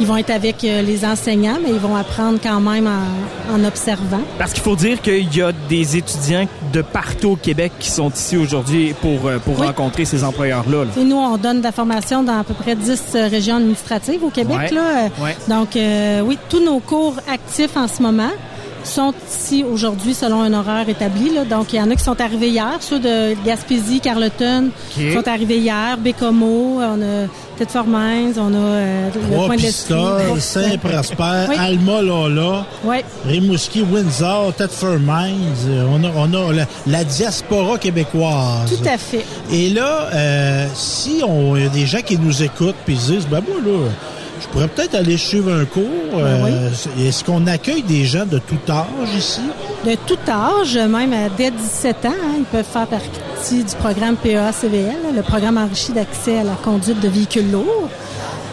[0.00, 3.64] ils vont être avec euh, les enseignants, mais ils vont apprendre quand même en, en
[3.64, 4.20] observant.
[4.38, 8.10] Parce qu'il faut dire qu'il y a des étudiants de partout au Québec qui sont
[8.10, 9.66] ici aujourd'hui pour, euh, pour Oui.
[9.66, 10.84] rencontrer ces employeurs-là.
[10.84, 10.90] là.
[11.02, 14.30] Nous, on donne de la formation dans à peu près 10 euh, régions administratives au
[14.30, 14.56] Québec.
[14.58, 14.70] Ouais.
[14.74, 15.08] Là.
[15.22, 15.36] Ouais.
[15.48, 18.30] Donc, euh, oui, tous nos cours actifs en ce moment
[18.84, 21.32] sont ici aujourd'hui selon un horaire établi.
[21.34, 21.44] Là.
[21.46, 24.68] Donc, il y en a qui sont arrivés hier, ceux de Gaspésie, Carleton
[24.98, 25.12] OK.
[25.14, 30.40] sont arrivés hier, Bécomo, on a Tête-Fort Mines, on a euh, le Trois Point de
[30.40, 31.56] Saint-Prosper, Oui.
[31.58, 32.96] Alma Lola, Oui.
[33.26, 35.54] Rimouski, Windsor, Thetford Mines.
[35.68, 38.68] Euh, On a, on a la, la diaspora québécoise.
[38.68, 39.24] Tout à fait.
[39.50, 43.42] Et là, euh, si on y a des gens qui nous écoutent puis disent, ben
[43.48, 43.88] moi là,
[44.44, 45.82] je pourrais peut-être aller suivre un cours.
[46.12, 49.40] Ben euh, Est-ce qu'on accueille des gens de tout âge ici?
[49.84, 55.14] De tout âge, même dès 17 ans, hein, ils peuvent faire partie du programme PEA-CVL,
[55.14, 57.88] le programme enrichi d'accès à la conduite de véhicules lourds.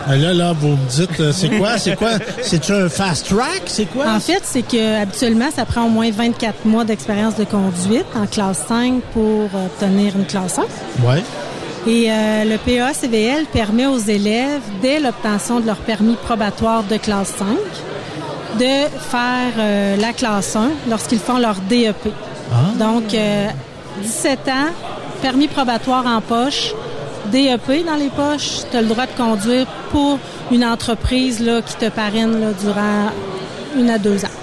[0.10, 1.77] Euh, Là, là, vous me dites, euh, c'est quoi?
[1.77, 2.12] C'est quoi?
[2.41, 3.63] C'est un fast track?
[3.67, 4.06] C'est quoi?
[4.15, 8.25] En fait, c'est que habituellement, ça prend au moins 24 mois d'expérience de conduite en
[8.25, 10.62] classe 5 pour obtenir une classe 1.
[11.08, 11.23] Ouais.
[11.87, 17.33] Et euh, le PA-CVL permet aux élèves, dès l'obtention de leur permis probatoire de classe
[17.37, 17.47] 5,
[18.59, 22.13] de faire euh, la classe 1 lorsqu'ils font leur DEP.
[22.77, 23.47] Donc, euh,
[24.03, 24.69] 17 ans,
[25.21, 26.73] permis probatoire en poche,
[27.31, 30.19] DEP dans les poches, tu as le droit de conduire pour
[30.51, 33.09] une entreprise là, qui te parraine là, durant
[33.75, 34.37] une à deux ans.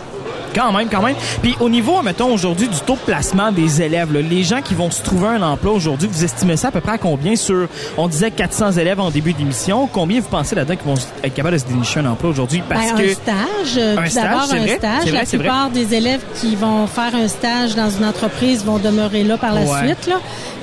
[0.55, 1.17] Quand même, quand même.
[1.43, 4.75] Puis au niveau, mettons, aujourd'hui, du taux de placement des élèves, là, les gens qui
[4.75, 7.69] vont se trouver un emploi aujourd'hui, vous estimez ça à peu près à combien sur,
[7.97, 11.55] on disait 400 élèves en début d'émission, combien vous pensez là-dedans qui vont être capables
[11.57, 12.63] de se dénicher un emploi aujourd'hui?
[12.69, 13.11] Parce Ben, que...
[13.11, 14.91] un stage, euh, Un tout stage, d'abord c'est un vrai, stage.
[15.05, 15.39] c'est vrai, la vrai.
[15.39, 19.53] plupart des élèves qui vont faire un stage dans une entreprise vont demeurer là par
[19.55, 19.87] la Ouais.
[19.87, 20.07] suite.
[20.09, 20.17] Là.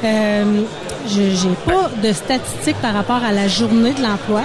[0.04, 0.43] Euh,
[1.08, 4.41] je j'ai pas de statistiques par rapport à la journée de l'emploi.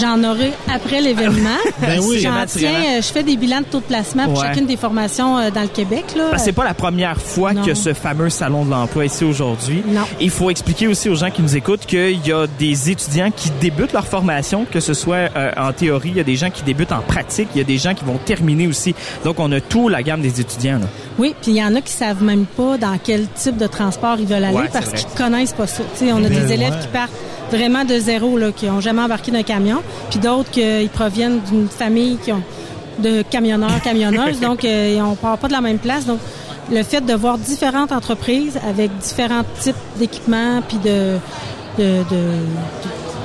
[0.00, 1.48] J'en aurai après l'événement.
[1.80, 2.20] Ben oui.
[2.20, 4.46] J'en tiens, euh, je fais des bilans de taux de placement pour Ouais.
[4.48, 6.04] chacune des formations euh, dans le Québec.
[6.16, 6.36] Là.
[6.38, 7.62] C'est pas la première fois Non.
[7.62, 9.82] que ce fameux salon de l'emploi ici aujourd'hui.
[9.88, 10.02] Non.
[10.20, 13.50] Il faut expliquer aussi aux gens qui nous écoutent qu'il y a des étudiants qui
[13.60, 16.62] débutent leur formation, que ce soit euh, en théorie, il y a des gens qui
[16.62, 18.94] débutent en pratique, il y a des gens qui vont terminer aussi.
[19.24, 20.78] Donc on a tout la gamme des étudiants.
[20.78, 20.86] Là.
[21.18, 24.16] Oui, puis il y en a qui savent même pas dans quel type de transport
[24.18, 25.82] ils veulent aller Ouais, parce qu'ils connaissent pas ça.
[25.98, 26.80] Tu sais, on a Ben, des élèves ouais.
[26.80, 27.10] qui partent
[27.50, 29.78] vraiment de zéro, là, qui ont jamais embarqué d'un camion,
[30.10, 32.42] puis d'autres qui proviennent d'une famille qui ont
[32.98, 36.04] de camionneurs, camionneuses, donc euh, on part pas de la même place.
[36.06, 36.18] Donc
[36.70, 41.16] le fait de voir différentes entreprises avec différents types d'équipements puis de,
[41.78, 42.26] de- De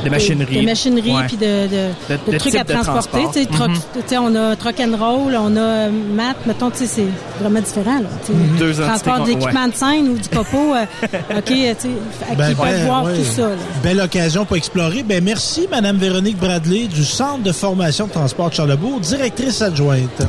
[0.10, 0.60] machinerie.
[0.62, 1.24] De, machinerie, Ouais.
[1.28, 1.70] puis de, de,
[2.10, 3.20] De- de de trucs à de transporter.
[3.50, 4.20] Mhm.
[4.20, 7.06] on a truck and roll, on a mat, mettons, tu sais, c'est
[7.42, 8.00] vraiment différent.
[8.00, 8.38] Là, tu sais.
[8.60, 9.72] Deux Transport d'équipement ouais.
[9.72, 10.86] de scène ou du copeau, euh,
[11.38, 11.90] OK, tu sais,
[12.32, 13.16] à Ben, qui peuvent ben, voir ouais.
[13.16, 13.42] tout ça.
[13.50, 13.56] là.
[13.84, 15.04] Belle occasion pour explorer.
[15.04, 20.10] Ben, merci, Madame Véronique Bradley du Centre de formation de transport de Charlebourg, directrice adjointe.
[20.20, 20.28] Ben,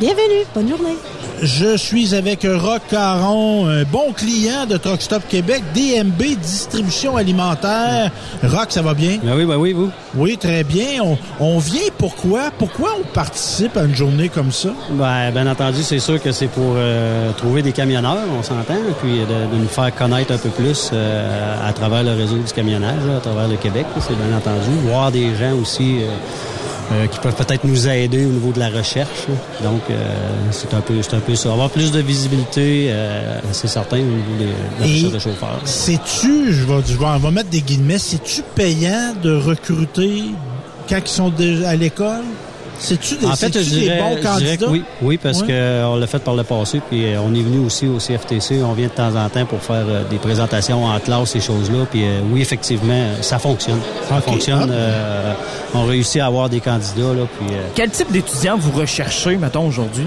[0.00, 0.96] bienvenue, bonne journée.
[1.42, 8.10] Je suis avec Rock Caron, un bon client de Truck Stop Québec, DMB Distribution Alimentaire.
[8.42, 9.18] Rock, ça va bien?
[9.22, 9.90] Ben oui, ben oui, vous?
[10.16, 11.00] Oui, très bien.
[11.02, 12.50] On, on vient pourquoi?
[12.58, 14.70] Pourquoi on participe à une journée comme ça?
[14.90, 19.18] Ben, bien entendu, c'est sûr que c'est pour euh, trouver des camionneurs, on s'entend, puis
[19.20, 23.04] de, de nous faire connaître un peu plus euh, à travers le réseau du camionnage,
[23.06, 24.70] là, à travers le Québec, c'est bien entendu.
[24.84, 26.08] Voir des gens aussi euh,
[26.92, 29.26] euh, qui peuvent peut-être nous aider au niveau de la recherche.
[29.62, 29.94] Donc, euh,
[30.50, 31.52] c'est un peu c'est un peu ça.
[31.52, 35.18] Avoir plus de visibilité, euh, c'est certain, au niveau des- de la Et recherche de
[35.18, 35.60] chauffeurs.
[35.64, 40.22] C'est-tu, je vais, je vais, on va mettre des guillemets, c'est-tu payant de recruter
[40.88, 42.24] quand ils sont déjà à l'école?
[42.78, 44.66] C'est-tu des, En fait, je dirais, bons je dirais candidats?
[44.66, 45.48] que oui, oui, parce Ouais.
[45.82, 48.72] qu'on l'a fait par le passé, puis euh, on est venu aussi au CFTC, on
[48.72, 52.04] vient de temps en temps pour faire euh, des présentations en classe, ces choses-là, puis
[52.04, 53.80] euh, oui, effectivement, ça fonctionne.
[54.08, 54.68] Ça fonctionne.
[54.70, 54.72] Ah.
[54.72, 55.32] euh,
[55.74, 57.54] on réussit à avoir des candidats, là, puis...
[57.54, 60.06] euh, Quel type d'étudiants vous recherchez, mettons, aujourd'hui?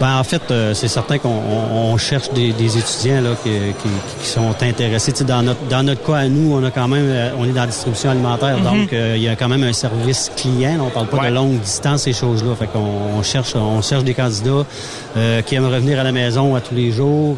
[0.00, 3.50] Ben, en fait, euh, c'est certain qu'on on- on cherche des, des étudiants là, qui,
[3.50, 5.12] qui- qui sont intéressés.
[5.12, 7.44] Tu sais, dans, notre, dans notre cas à nous, on a quand même, euh, on
[7.44, 8.64] est dans la distribution alimentaire, Mhm.
[8.64, 10.78] donc euh, il y a quand même un service client.
[10.84, 11.30] on parle pas Ouais.
[11.30, 12.54] de longue distance, ces choses-là.
[12.58, 12.80] Fait qu'on
[13.18, 14.64] on cherche, on cherche des candidats
[15.16, 17.36] euh, qui aiment revenir à la maison à tous les jours.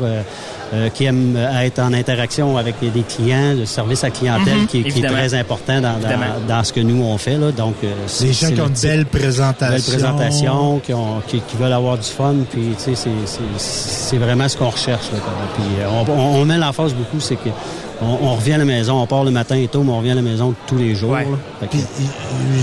[0.73, 4.11] Euh, euh, qui aiment euh, être en interaction avec des, des clients, le service à
[4.11, 4.67] clientèle Mhm.
[4.67, 7.39] qui, est- qui est très important dans, dans- dans ce que nous on fait.
[7.39, 7.51] Là.
[7.53, 9.73] Donc, euh, c'est- Des gens qui ont une belle présentation.
[9.75, 13.41] belle présentation, qui, ont- qui, qui veulent avoir du fun, puis tu sais, c'est- c'est-
[13.59, 15.07] c'est vraiment ce qu'on recherche.
[15.12, 15.19] Là,
[15.55, 17.49] puis euh, on, on, on met l'emphase beaucoup, c'est que
[18.03, 20.11] on, on revient à la maison, on part le matin et tôt, mais on revient
[20.11, 21.14] à la maison tous les jours.
[21.14, 21.22] là.
[21.61, 21.82] Fait que- Puis,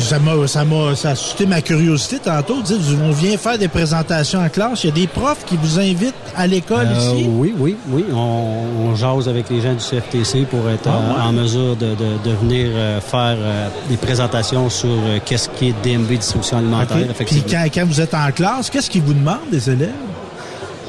[0.02, 2.62] ça m'a, ça m'a, ça a suscité ma curiosité tantôt.
[2.62, 4.84] Dites, on vient faire des présentations en classe.
[4.84, 7.26] Il y a des profs qui vous invitent à l'école Euh, ici?
[7.30, 8.06] oui, oui, oui.
[8.14, 11.22] On, on jase avec les gens du CFTC pour être Ah, ouais.
[11.30, 14.90] en mesure de, de, de venir euh, faire euh, des présentations sur
[15.26, 16.98] qu'est-ce qui est DMB distribution alimentaire.
[17.10, 17.26] OK.
[17.26, 19.90] Puis quand, quand vous êtes en classe, qu'est-ce qu'ils vous demandent, des élèves?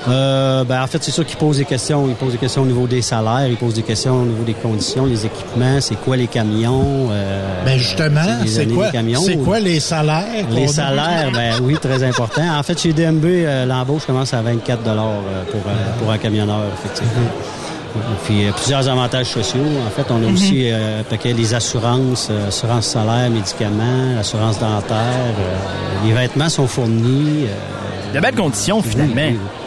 [0.08, 2.06] Euh, ben, en fait, c'est sûr qu'ils posent des questions.
[2.08, 4.52] Ils posent des questions au niveau des salaires, ils posent des questions au niveau des
[4.54, 7.08] conditions, les équipements, c'est quoi les camions.
[7.10, 9.20] Euh, Ben justement, c'est quoi, des camions.
[9.24, 10.46] c'est quoi les salaires?
[10.50, 12.42] Les salaires, ben oui, très important.
[12.58, 16.60] En fait, chez DMB, euh, l'embauche commence à 24 dollars pour, euh, pour un camionneur,
[16.74, 17.28] effectivement.
[18.24, 19.60] Puis euh, plusieurs avantages sociaux.
[19.86, 20.34] En fait, on a Mhm.
[20.34, 24.98] aussi euh, un paquet les assurances, euh, assurance salaire, médicaments, assurance dentaire.
[25.38, 27.46] euh, les vêtements sont fournis.
[27.46, 29.14] euh, De belles conditions, finalement.
[29.16, 29.63] oui, oui.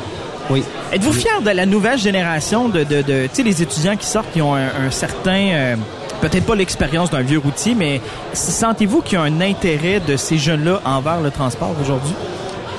[0.93, 4.32] Êtes-vous fier de la nouvelle génération de, de, de tu sais, les étudiants qui sortent,
[4.32, 5.76] qui ont un, un certain, euh,
[6.22, 8.00] peut-être pas l'expérience d'un vieux routier, mais
[8.34, 12.14] sentez-vous qu'il y a un intérêt de ces jeunes-là envers le transport aujourd'hui?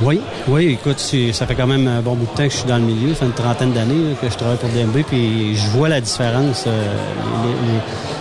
[0.01, 1.01] Oui, oui, écoute,
[1.33, 3.09] ça fait quand même un bon bout de temps que je suis dans le milieu,
[3.15, 6.65] ça fait une trentaine d'années que je travaille pour DMB, puis je vois la différence.
[6.69, 6.71] euh,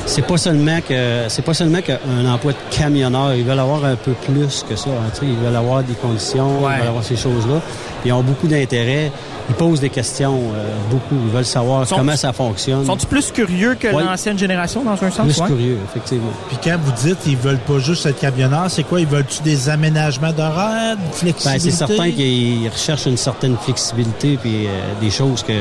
[0.07, 3.95] c'est pas seulement que c'est pas seulement qu'un emploi de camionneur, ils veulent avoir un
[3.95, 4.89] peu plus que ça.
[4.89, 7.61] hein, ils veulent avoir des conditions, ils veulent avoir ces choses-là.
[8.05, 9.11] Ils ont beaucoup d'intérêt.
[9.49, 11.15] Ils posent des questions, euh, beaucoup.
[11.25, 12.85] Ils veulent savoir Sont- comment ça fonctionne.
[12.85, 15.25] Sont-ils plus curieux que l'ancienne génération, dans un sens?
[15.27, 15.47] plus ouais?
[15.47, 16.31] curieux, effectivement.
[16.49, 18.99] Puis quand vous dites ils veulent pas juste être camionneurs, c'est quoi?
[18.99, 21.71] Ils veulent-tu des aménagements d'horaire, de Ben, flexibilité?
[21.71, 24.69] c'est certain qu'ils recherchent une certaine flexibilité puis euh,
[24.99, 25.53] des choses que-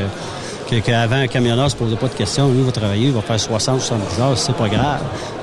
[0.80, 2.48] qu'avant un camionneur se posait pas de questions.
[2.48, 5.00] Lui, il va travailler, il va faire 60, 70 heures, c'est pas grave.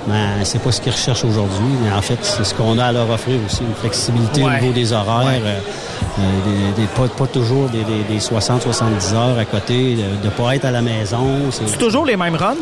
[0.08, 1.68] Mais c'est pas ce qu'ils recherchent aujourd'hui.
[1.84, 4.48] Mais en fait, c'est ce qu'on a à leur offrir aussi, une flexibilité Ouais.
[4.58, 5.26] au niveau des horaires.
[5.26, 5.42] Ouais.
[5.46, 5.60] euh,
[6.20, 10.26] euh, des, des- pas, pas toujours des, des, des 60, 70 heures à côté, de,
[10.26, 11.26] de pas être à la maison.
[11.52, 12.56] C'est toujours les mêmes runs?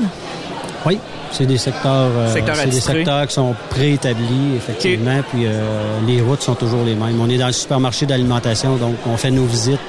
[0.85, 0.97] Oui,
[1.31, 5.21] c'est des secteurs, euh, c'est des secteurs qui sont préétablis, effectivement.
[5.31, 5.61] Puis euh,
[6.07, 7.19] les routes sont toujours les mêmes.
[7.21, 9.79] On est dans le supermarché d'alimentation, donc on fait nos visites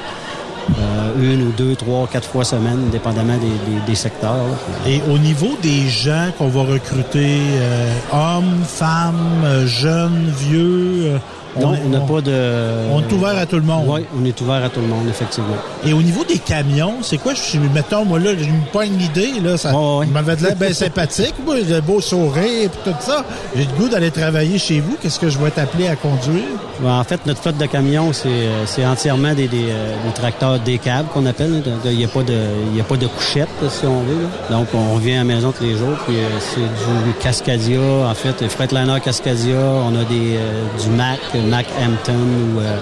[0.79, 3.47] euh, une ou deux, trois, quatre fois semaine, dépendamment des,
[3.87, 4.47] des- secteurs.
[4.87, 11.19] Et au niveau des gens qu'on va recruter, euh, hommes, femmes, euh, jeunes, vieux, euh,
[11.61, 12.91] Non, on n'a pas de.
[12.93, 13.85] on est ouvert à tout le monde.
[13.87, 15.57] Oui, on est ouvert à tout le monde, effectivement.
[15.85, 17.35] Et au niveau des camions, c'est quoi?
[17.35, 19.73] Je suis, mettons, moi, là, je me pogne l'idée, là, ça
[20.13, 23.25] m'avait de l'air bien sympathique, moi, un beau sourire et tout ça.
[23.55, 24.97] J'ai le goût d'aller travailler chez vous.
[25.03, 26.43] Qu'est-ce que je vais être appelé à conduire?
[26.81, 30.59] Ben, en fait, notre flotte de camions, c'est, euh, entièrement des, des, euh, des tracteurs
[30.59, 31.63] décables qu'on appelle.
[31.85, 34.23] Il n'y a, pas de- y a pas de couchette, si on veut.
[34.51, 34.57] là.
[34.57, 35.97] Donc, on revient à la maison tous les jours.
[36.07, 39.57] Puis, euh, c'est du Cascadia, en fait, Freightliner Cascadia.
[39.57, 40.39] On a des,
[40.83, 41.21] du Mac
[41.51, 42.13] Hampton.
[42.57, 42.77] Ou, euh,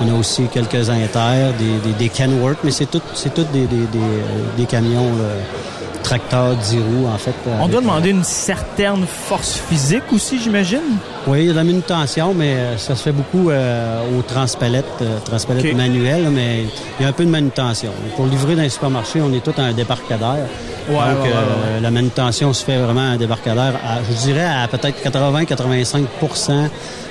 [0.00, 2.58] on a aussi quelques Inter, des, des, des Kenworth.
[2.64, 5.34] Mais c'est tout, c'est tout des, des, des, euh, camions là,
[6.02, 7.34] tracteur 10 roues, en fait.
[7.60, 10.80] On doit demander une certaine force physique aussi, j'imagine?
[11.28, 14.22] Oui, il y a de la manutention, mais euh, ça se fait beaucoup euh, au
[14.22, 15.74] transpalette, euh, transpalette Ok.
[15.76, 16.64] manuel, mais
[16.98, 17.90] il y a un peu de manutention.
[18.16, 20.46] Pour livrer dans les supermarchés, on est tout à un débarcadère.
[20.88, 21.34] Ouais, Donc, ouais, ouais,
[21.76, 26.04] euh, la manutention se fait vraiment à un débarcadère, à, je dirais à peut-être 80-85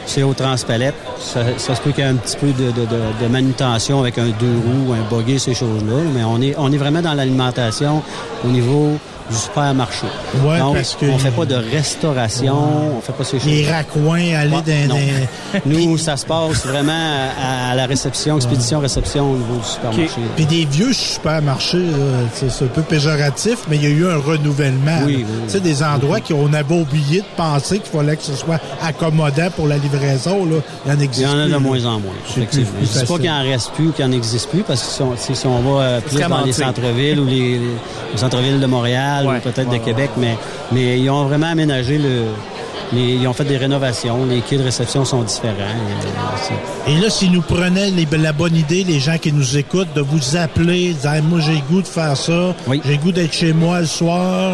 [0.05, 0.95] c'est au transpalette.
[1.19, 3.99] Ça, ça se peut qu'il y ait un petit peu de, de- de- de manutention
[4.01, 5.97] avec un deux roues, un buggy, ces choses-là.
[6.13, 8.01] Mais on est, on est vraiment dans l'alimentation
[8.45, 8.97] au niveau
[9.31, 10.07] du supermarché.
[10.45, 13.47] Ouais, Donc, parce que- on fait pas de restauration, on fait pas ces choses.
[13.47, 15.61] Les raccoins, aller Ouais, dans des...
[15.65, 16.91] Nous, ça se passe vraiment
[17.39, 20.09] à, à la réception, expédition-réception au niveau du supermarché.
[20.35, 21.85] Puis des vieux supermarchés,
[22.33, 24.99] c'est un peu péjoratif, mais il y a eu un renouvellement.
[25.05, 25.41] Oui, oui, oui.
[25.45, 29.49] Tu sais, des endroits qu'on avait oublié de penser qu'il fallait que ce soit accommodant
[29.55, 31.99] pour la livraison, là, il y en Il existe y en a de moins en
[31.99, 34.61] moins, plus- plus Je dis pas qu'il en reste plus ou qu'il en existe plus,
[34.63, 37.59] parce que si on, si va euh, plus dans les centres-villes ou les
[38.15, 39.37] centres-villes de Montréal Ouais.
[39.37, 40.37] ou peut-être Ouais, de Québec, mais,
[40.71, 42.25] mais ils ont vraiment aménagé le...
[42.93, 45.55] les- ils ont fait des rénovations, les quais de réception sont différents.
[46.87, 50.01] et, là, s'ils nous prenaient les- la bonne idée, les gens qui nous écoutent, de
[50.01, 52.53] vous appeler, de dire, moi, j'ai le goût de faire ça,
[52.85, 54.53] j'ai le goût d'être chez moi le soir,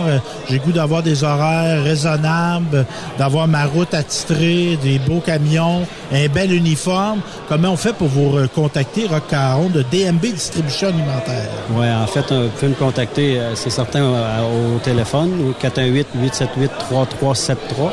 [0.50, 2.86] j'ai le goût d'avoir des horaires raisonnables,
[3.18, 5.82] d'avoir ma route attitrée, des beaux camions,
[6.14, 7.20] un bel uniforme.
[7.50, 9.24] Comment on fait pour vous contacter, Rock
[9.74, 11.50] de DMB Distribution Alimentaire?
[11.72, 15.54] Ouais, en fait, euh, vous pouvez me contacter, euh, c'est certain, euh, au téléphone, au
[15.66, 17.92] 418-878-3373,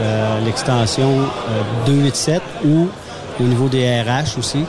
[0.00, 2.88] euh, l'extension euh, 287 ou
[3.40, 4.64] au niveau des RH aussi,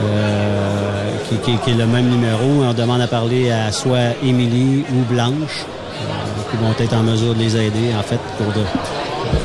[0.00, 2.62] euh, qui, qui- qui est le même numéro.
[2.62, 7.34] On demande à parler à soit Émilie ou Blanche, euh, qui vont être en mesure
[7.34, 8.60] de les aider, en fait, pour de,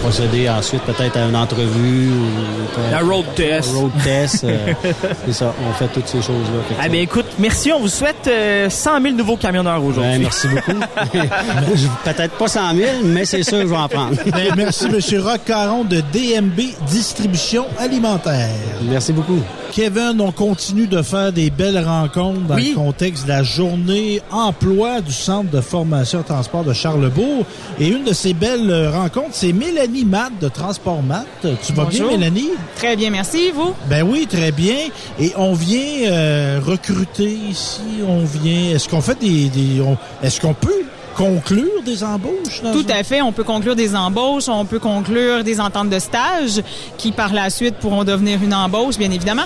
[0.03, 3.73] procéder ensuite peut-être à une entrevue ou La road test.
[3.73, 4.73] Road test, euh,
[5.25, 5.53] c'est ça.
[5.65, 6.75] On fait toutes ces choses-là.
[6.77, 10.11] Ah ben écoute, merci, on vous souhaite euh, 100 000 nouveaux camionneurs aujourd'hui.
[10.11, 10.79] Ben, merci beaucoup.
[12.03, 14.17] Peut-être pas 100 000, mais c'est sûr que je vais en prendre.
[14.33, 15.21] Ben, merci, M.
[15.21, 18.49] Rock Caron de DMB Distribution Alimentaire.
[18.81, 19.39] Merci beaucoup.
[19.73, 25.01] Kevin, on continue de faire des belles rencontres dans le contexte de la journée emploi
[25.01, 27.43] du Centre de formation et transport de Charlebourg.
[27.79, 31.25] Et une de ces belles euh, rencontres, c'est Mélanie Matt de Transport Matt.
[31.65, 32.09] Tu vas Bonjour.
[32.09, 32.49] bien, Mélanie?
[32.75, 33.49] Très bien, merci.
[33.49, 33.73] Vous?
[33.89, 34.75] Ben oui, très bien.
[35.19, 38.75] Et on vient euh, recruter ici, on vient...
[38.75, 39.49] Est-ce qu'on fait des...
[39.49, 40.83] des- on- Est-ce qu'on peut
[41.15, 42.61] conclure des embauches?
[42.63, 43.21] dans Tout à fait.
[43.21, 46.61] On peut conclure des embauches, on peut conclure des ententes de stage
[46.97, 49.45] qui, par la suite, pourront devenir une embauche, bien évidemment.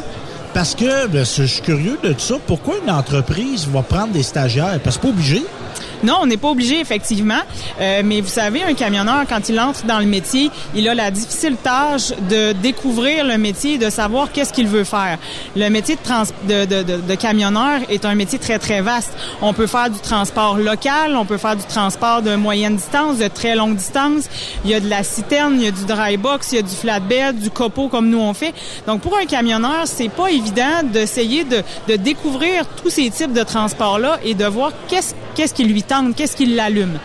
[0.54, 2.36] Parce que, ben, je suis curieux de ça.
[2.46, 4.80] Pourquoi une entreprise va prendre des stagiaires?
[4.84, 5.46] Parce que c'est pas obligé.
[6.04, 7.40] Non, on n'est pas obligé, effectivement.
[7.82, 11.12] Euh, mais vous savez, un camionneur, quand il entre dans le métier, il a la
[11.12, 15.18] difficile tâche de découvrir le métier et de savoir qu'est-ce qu'il veut faire.
[15.56, 19.12] Le métier de, trans- de, de, de- de camionneur est un métier très, très vaste.
[19.42, 23.28] On peut faire du transport local, on peut faire du transport de moyenne distance, de
[23.28, 24.26] très longue distance.
[24.66, 26.62] Il y a de la citerne, il y a du dry box, il y a
[26.62, 28.54] du flatbed, du copeau comme nous on fait.
[28.86, 33.44] Donc, pour un camionneur, c'est pas évident d'essayer de, de découvrir tous ces types de
[33.44, 37.00] transports-là et de voir qu'est-ce qu'est-ce qui lui tente, qu'est-ce qui l'allume?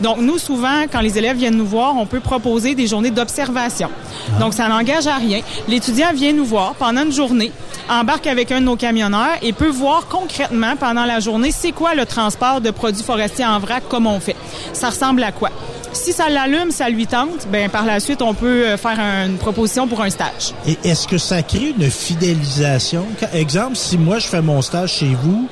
[0.00, 3.90] Donc, nous, souvent, quand les élèves viennent nous voir, on peut proposer des journées d'observation.
[4.38, 5.40] Donc, ça n'engage à rien.
[5.68, 7.52] L'étudiant vient nous voir pendant une journée,
[7.88, 11.94] embarque avec un de nos camionneurs et peut voir concrètement pendant la journée c'est quoi
[11.94, 14.36] le transport de produits forestiers en vrac comme on fait.
[14.72, 15.50] Ça ressemble à quoi?
[15.92, 19.38] Si ça l'allume, ça lui tente, ben par la suite, on peut euh, faire une
[19.38, 20.54] proposition pour un stage.
[20.66, 23.04] Et est-ce que ça crée une fidélisation?
[23.34, 25.48] Exemple, si moi je fais mon stage chez vous,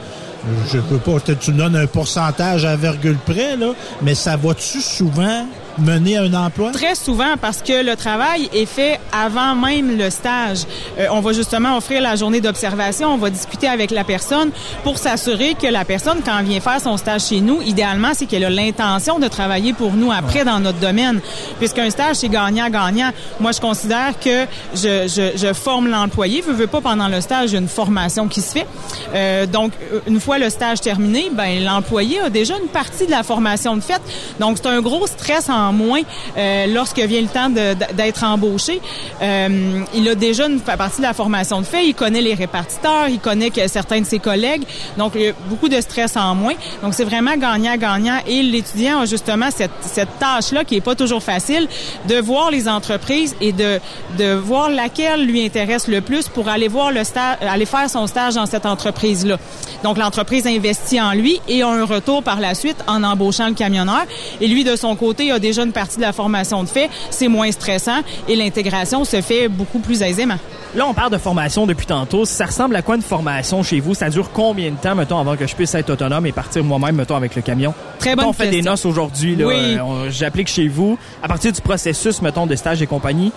[0.72, 3.72] je peux pas, tu donnes un pourcentage à virgule près, là,
[4.02, 5.46] mais ça va-tu souvent?
[5.78, 6.70] Mener à un emploi?
[6.72, 10.60] Très souvent parce que le travail est fait avant même le stage.
[10.98, 14.50] Euh, on va justement offrir la journée d'observation, on va discuter avec la personne
[14.84, 18.26] pour s'assurer que la personne, quand elle vient faire son stage chez nous, idéalement, c'est
[18.26, 21.20] qu'elle a l'intention de travailler pour nous après dans notre domaine.
[21.58, 23.10] Puisqu'un stage, c'est gagnant-gagnant.
[23.40, 26.42] Moi, je considère que je, je, je forme l'employé.
[26.46, 28.66] Je veux pas pendant le stage, une formation qui se fait.
[29.14, 33.10] Euh, donc, euh, une fois le stage terminé, ben l'employé a déjà une partie de
[33.10, 34.00] la formation de fait.
[34.40, 36.00] Donc, c'est un gros stress en moins
[36.36, 38.80] euh, lorsque vient le temps d'être embauché.
[39.22, 41.86] Euh, il a déjà une partie de la formation de fait.
[41.86, 44.64] Il connaît les répartiteurs, il connaît certains de ses collègues.
[44.96, 45.16] Donc,
[45.48, 46.54] beaucoup de stress en moins.
[46.82, 48.18] Donc, c'est vraiment gagnant-gagnant.
[48.26, 51.68] Et l'étudiant a justement cette, cette tâche-là qui est pas toujours facile
[52.08, 53.80] de voir les entreprises et de,
[54.18, 58.06] de voir laquelle lui intéresse le plus pour aller voir le stage, aller faire son
[58.06, 59.38] stage dans cette entreprise-là.
[59.82, 63.54] Donc, l'entreprise investit en lui et a un retour par la suite en embauchant le
[63.54, 64.04] camionneur.
[64.40, 66.88] Et lui, de son côté, a déjà une partie de la formation de fait.
[67.10, 70.36] C'est moins stressant et l'intégration se fait beaucoup plus aisément.
[70.74, 72.24] Là, on parle de formation depuis tantôt.
[72.26, 73.94] Ça ressemble à quoi une formation chez vous?
[73.94, 76.96] Ça dure combien de temps, mettons, avant que je puisse être autonome et partir moi-même,
[76.96, 77.72] mettons, avec le camion?
[77.98, 79.34] Très bonne On fait des noces aujourd'hui.
[79.34, 79.46] là.
[79.46, 79.54] Oui.
[79.56, 80.98] Euh, J'applique chez vous.
[81.22, 83.32] À partir du processus, mettons, de stage et compagnie,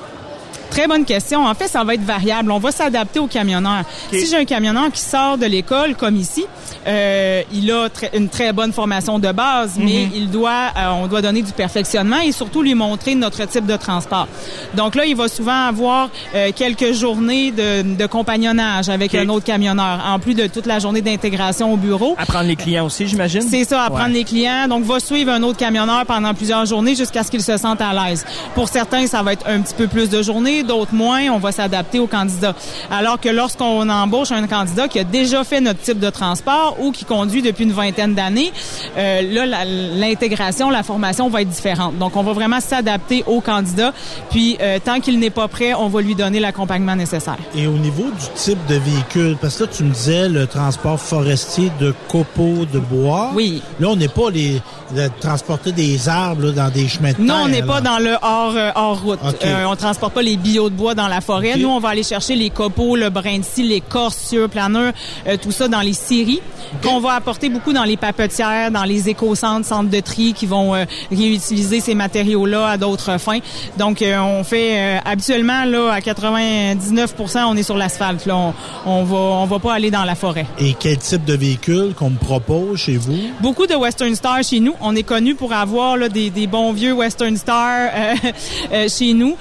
[0.71, 1.45] Très bonne question.
[1.45, 2.51] En fait, ça va être variable.
[2.51, 3.83] On va s'adapter au camionneur.
[4.11, 6.45] Si j'ai un camionneur qui sort de l'école, comme ici,
[6.87, 11.21] euh, il a une très bonne formation de base, mais il doit, euh, on doit
[11.21, 14.27] donner du perfectionnement et surtout lui montrer notre type de transport.
[14.73, 19.45] Donc là, il va souvent avoir euh, quelques journées de, de compagnonnage avec un autre
[19.45, 22.15] camionneur, en plus de toute la journée d'intégration au bureau.
[22.17, 23.41] apprendre les clients aussi, j'imagine?
[23.41, 24.13] C'est ça, apprendre Ouais.
[24.19, 24.67] les clients.
[24.67, 27.93] Donc, va suivre un autre camionneur pendant plusieurs journées jusqu'à ce qu'il se sente à
[27.93, 28.25] l'aise.
[28.55, 31.29] Pour certains, ça va être un petit peu plus de journées, d'autres moins.
[31.29, 32.55] On va s'adapter au candidat.
[32.89, 36.91] Alors que lorsqu'on embauche un candidat qui a déjà fait notre type de transport ou
[36.91, 38.51] qui conduit depuis une vingtaine d'années,
[38.97, 41.97] euh, là, l'intégration, la formation va être différente.
[41.97, 43.93] Donc, on va vraiment s'adapter au candidat.
[44.29, 47.37] Puis, euh, tant qu'il n'est pas prêt, on va lui donner l'accompagnement nécessaire.
[47.55, 50.99] Et au niveau du type de véhicule, parce que là, tu me disais le transport
[50.99, 53.31] forestier de copeaux de bois.
[53.33, 53.61] Oui.
[53.79, 54.61] Là, on n'est pas les
[54.95, 57.25] de transporter des arbres là, dans des chemins de terre.
[57.25, 59.19] Non, on n'est pas dans le hors, euh, hors route.
[59.25, 59.45] OK.
[59.45, 61.53] Euh, on transporte pas les bio de bois dans la forêt.
[61.53, 61.59] OK.
[61.59, 64.93] Nous, on va aller chercher les copeaux, le brin de scie, l'écorce, cieux, planeur,
[65.27, 66.41] euh, tout ça dans les scieries.
[66.83, 70.75] Qu'on va apporter beaucoup dans les papetières, dans les éco-centres, centres de tri qui vont
[70.75, 73.39] euh, réutiliser ces matériaux-là à d'autres fins.
[73.77, 77.15] Donc, euh, on fait euh, habituellement là à 99
[77.47, 78.27] on est sur l'asphalte.
[78.31, 78.53] On,
[78.85, 80.45] on va on va pas aller dans la forêt.
[80.59, 83.17] Et quel type de véhicule qu'on me propose chez vous?
[83.41, 84.73] Beaucoup de Western Star chez nous.
[84.81, 88.13] On est connu pour avoir là, des, des bons vieux Western Star euh,
[88.73, 89.35] euh, chez nous.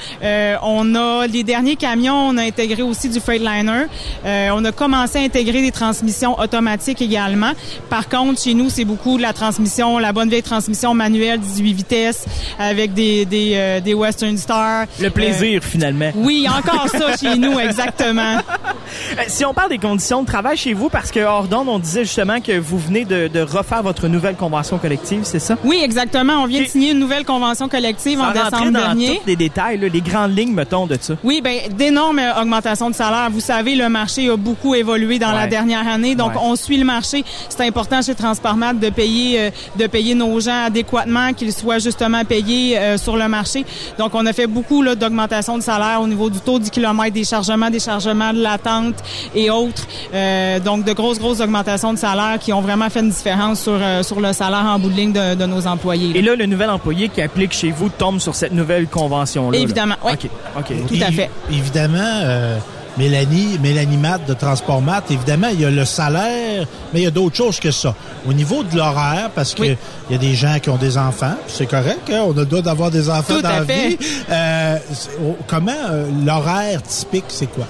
[0.62, 0.99] On a
[1.30, 3.84] les derniers camions, on a intégré aussi du Freightliner.
[4.24, 7.52] Euh, on a commencé à intégrer des transmissions automatiques également.
[7.88, 11.72] Par contre, chez nous, c'est beaucoup de la transmission, la bonne vieille transmission manuelle 18
[11.72, 12.24] vitesses
[12.58, 14.86] avec des, des, euh, des Western Star.
[15.00, 16.10] Le plaisir, finalement.
[16.14, 18.38] Oui, encore ça chez nous, exactement.
[18.38, 21.78] Euh, Si on parle des conditions de travail chez vous, parce que hors d'onde, on
[21.78, 25.56] disait justement que vous venez de, de refaire votre nouvelle convention collective, c'est ça?
[25.64, 26.42] Oui, exactement.
[26.42, 29.18] On vient de signer une nouvelle convention collective en Sans décembre dans dernier.
[29.18, 31.14] tous les détails, là, les grandes lignes, mettons, de ça.
[31.24, 33.28] Oui, ben d'énormes euh, augmentations de salaire.
[33.30, 36.40] Vous savez, le marché a beaucoup évolué dans la dernière année, donc Ouais.
[36.42, 37.24] on suit le marché.
[37.48, 42.24] C'est important chez Transparmat de payer euh, de payer nos gens adéquatement, qu'ils soient justement
[42.24, 43.64] payés euh, sur le marché.
[43.98, 47.12] Donc on a fait beaucoup là, d'augmentation de salaire au niveau du taux du kilomètre,
[47.14, 48.96] des chargements, des chargements de l'attente
[49.34, 49.86] et autres.
[50.14, 53.78] Euh, donc de grosses grosses augmentations de salaire qui ont vraiment fait une différence sur
[53.80, 56.12] euh, sur le salaire en bout de ligne de, de nos employés.
[56.14, 59.56] Et là, le nouvel employé qui applique chez vous tombe sur cette nouvelle convention-là.
[59.56, 59.62] là.
[59.62, 60.12] Évidemment, oui.
[60.14, 60.72] OK, OK.
[60.88, 61.30] Tout à fait.
[61.50, 62.58] Évidemment, euh,
[62.98, 67.06] Mélanie, Mélanie Matt de Transport Matt, évidemment, il y a le salaire, mais il y
[67.06, 67.94] a d'autres choses que ça.
[68.28, 69.76] Au niveau de l'horaire, parce que il
[70.10, 72.62] y a des gens qui ont des enfants, c'est correct, hein, on a le droit
[72.62, 73.88] d'avoir des enfants Tout dans à la fait.
[73.90, 73.98] vie.
[74.30, 74.78] Euh,
[75.24, 77.66] oh, comment euh, l'horaire typique, c'est quoi?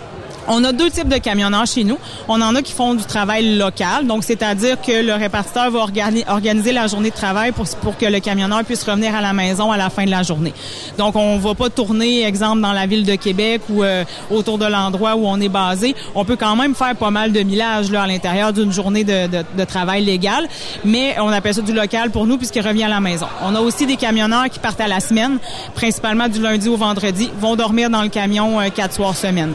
[0.49, 1.99] On a deux types de camionneurs chez nous.
[2.29, 6.25] On en a qui font du travail local, donc c'est-à-dire que le répartiteur va organi-
[6.29, 7.67] organiser la journée de travail pour,
[7.97, 10.53] que le camionneur puisse revenir à la maison à la fin de la journée.
[10.99, 14.67] Donc on va pas tourner, exemple, dans la ville de Québec ou euh, autour de
[14.67, 15.95] l'endroit où on est basé.
[16.15, 19.65] On peut quand même faire pas mal de millage là, à l'intérieur d'une journée de
[19.65, 20.49] travail légal,
[20.85, 23.27] mais on appelle ça du local pour nous puisqu'il revient à la maison.
[23.43, 25.39] On a aussi des camionneurs qui partent à la semaine,
[25.75, 29.53] principalement du lundi au vendredi, vont dormir dans le camion euh, quatre soirs semaine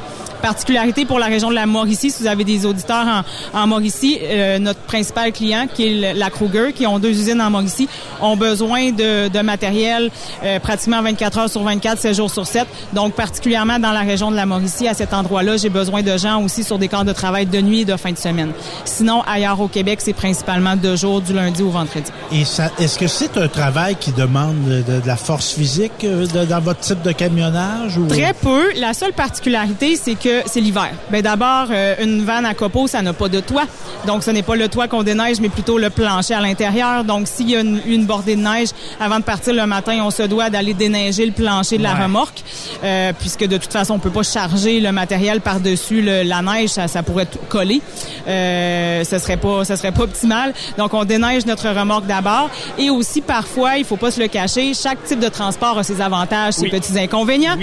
[0.75, 3.05] particularité pour la région de la Mauricie, si vous avez des auditeurs
[3.53, 7.39] en, en Mauricie, euh, notre principal client, qui est la Kruger, qui ont deux usines
[7.41, 7.87] en Mauricie,
[8.21, 10.11] ont besoin de, de matériel
[10.43, 12.67] euh, pratiquement 24 heures sur 24, 7 jours sur 7.
[12.93, 16.41] Donc, particulièrement dans la région de la Mauricie, à cet endroit-là, j'ai besoin de gens
[16.43, 18.51] aussi sur des corps de travail de nuit et de fin de semaine.
[18.83, 22.11] Sinon, ailleurs au Québec, c'est principalement deux jours, du lundi au vendredi.
[22.33, 26.45] Et est-ce que c'est un travail qui demande de, de la force physique euh, de-
[26.45, 27.97] dans votre type de camionnage?
[27.97, 28.07] Ou...
[28.07, 28.73] Très peu.
[28.77, 30.89] La seule particularité, c'est que c'est l'hiver.
[31.09, 33.63] Ben d'abord, euh, une vanne à copeaux, ça n'a pas de toit.
[34.07, 37.03] Donc, ce n'est pas le toit qu'on déneige, mais plutôt le plancher à l'intérieur.
[37.03, 40.11] Donc, s'il y a une, une bordée de neige, avant de partir le matin, on
[40.11, 42.03] se doit d'aller déneiger le plancher de la Ouais.
[42.03, 42.43] remorque,
[42.83, 46.87] euh, puisque de toute façon, on peut pas charger le matériel par-dessus la neige, ça,
[46.87, 47.81] ça pourrait tout coller.
[48.27, 50.53] Euh, ce serait pas, ce serait pas optimal.
[50.77, 52.49] Donc, on déneige notre remorque d'abord.
[52.77, 56.01] Et aussi, parfois, il faut pas se le cacher, chaque type de transport a ses
[56.01, 56.69] avantages, ses Oui.
[56.71, 57.55] petits inconvénients.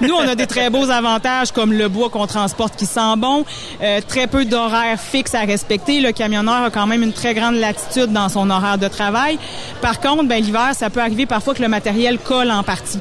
[0.00, 3.44] Nous, on a des très beaux avantages comme le bois qu'on transporte qui sent bon,
[3.82, 6.00] euh, très peu d'horaires fixes à respecter.
[6.00, 9.38] Le camionneur a quand même une très grande latitude dans son horaire de travail.
[9.80, 12.98] Par contre, ben, l'hiver, ça peut arriver parfois que le matériel colle en partie.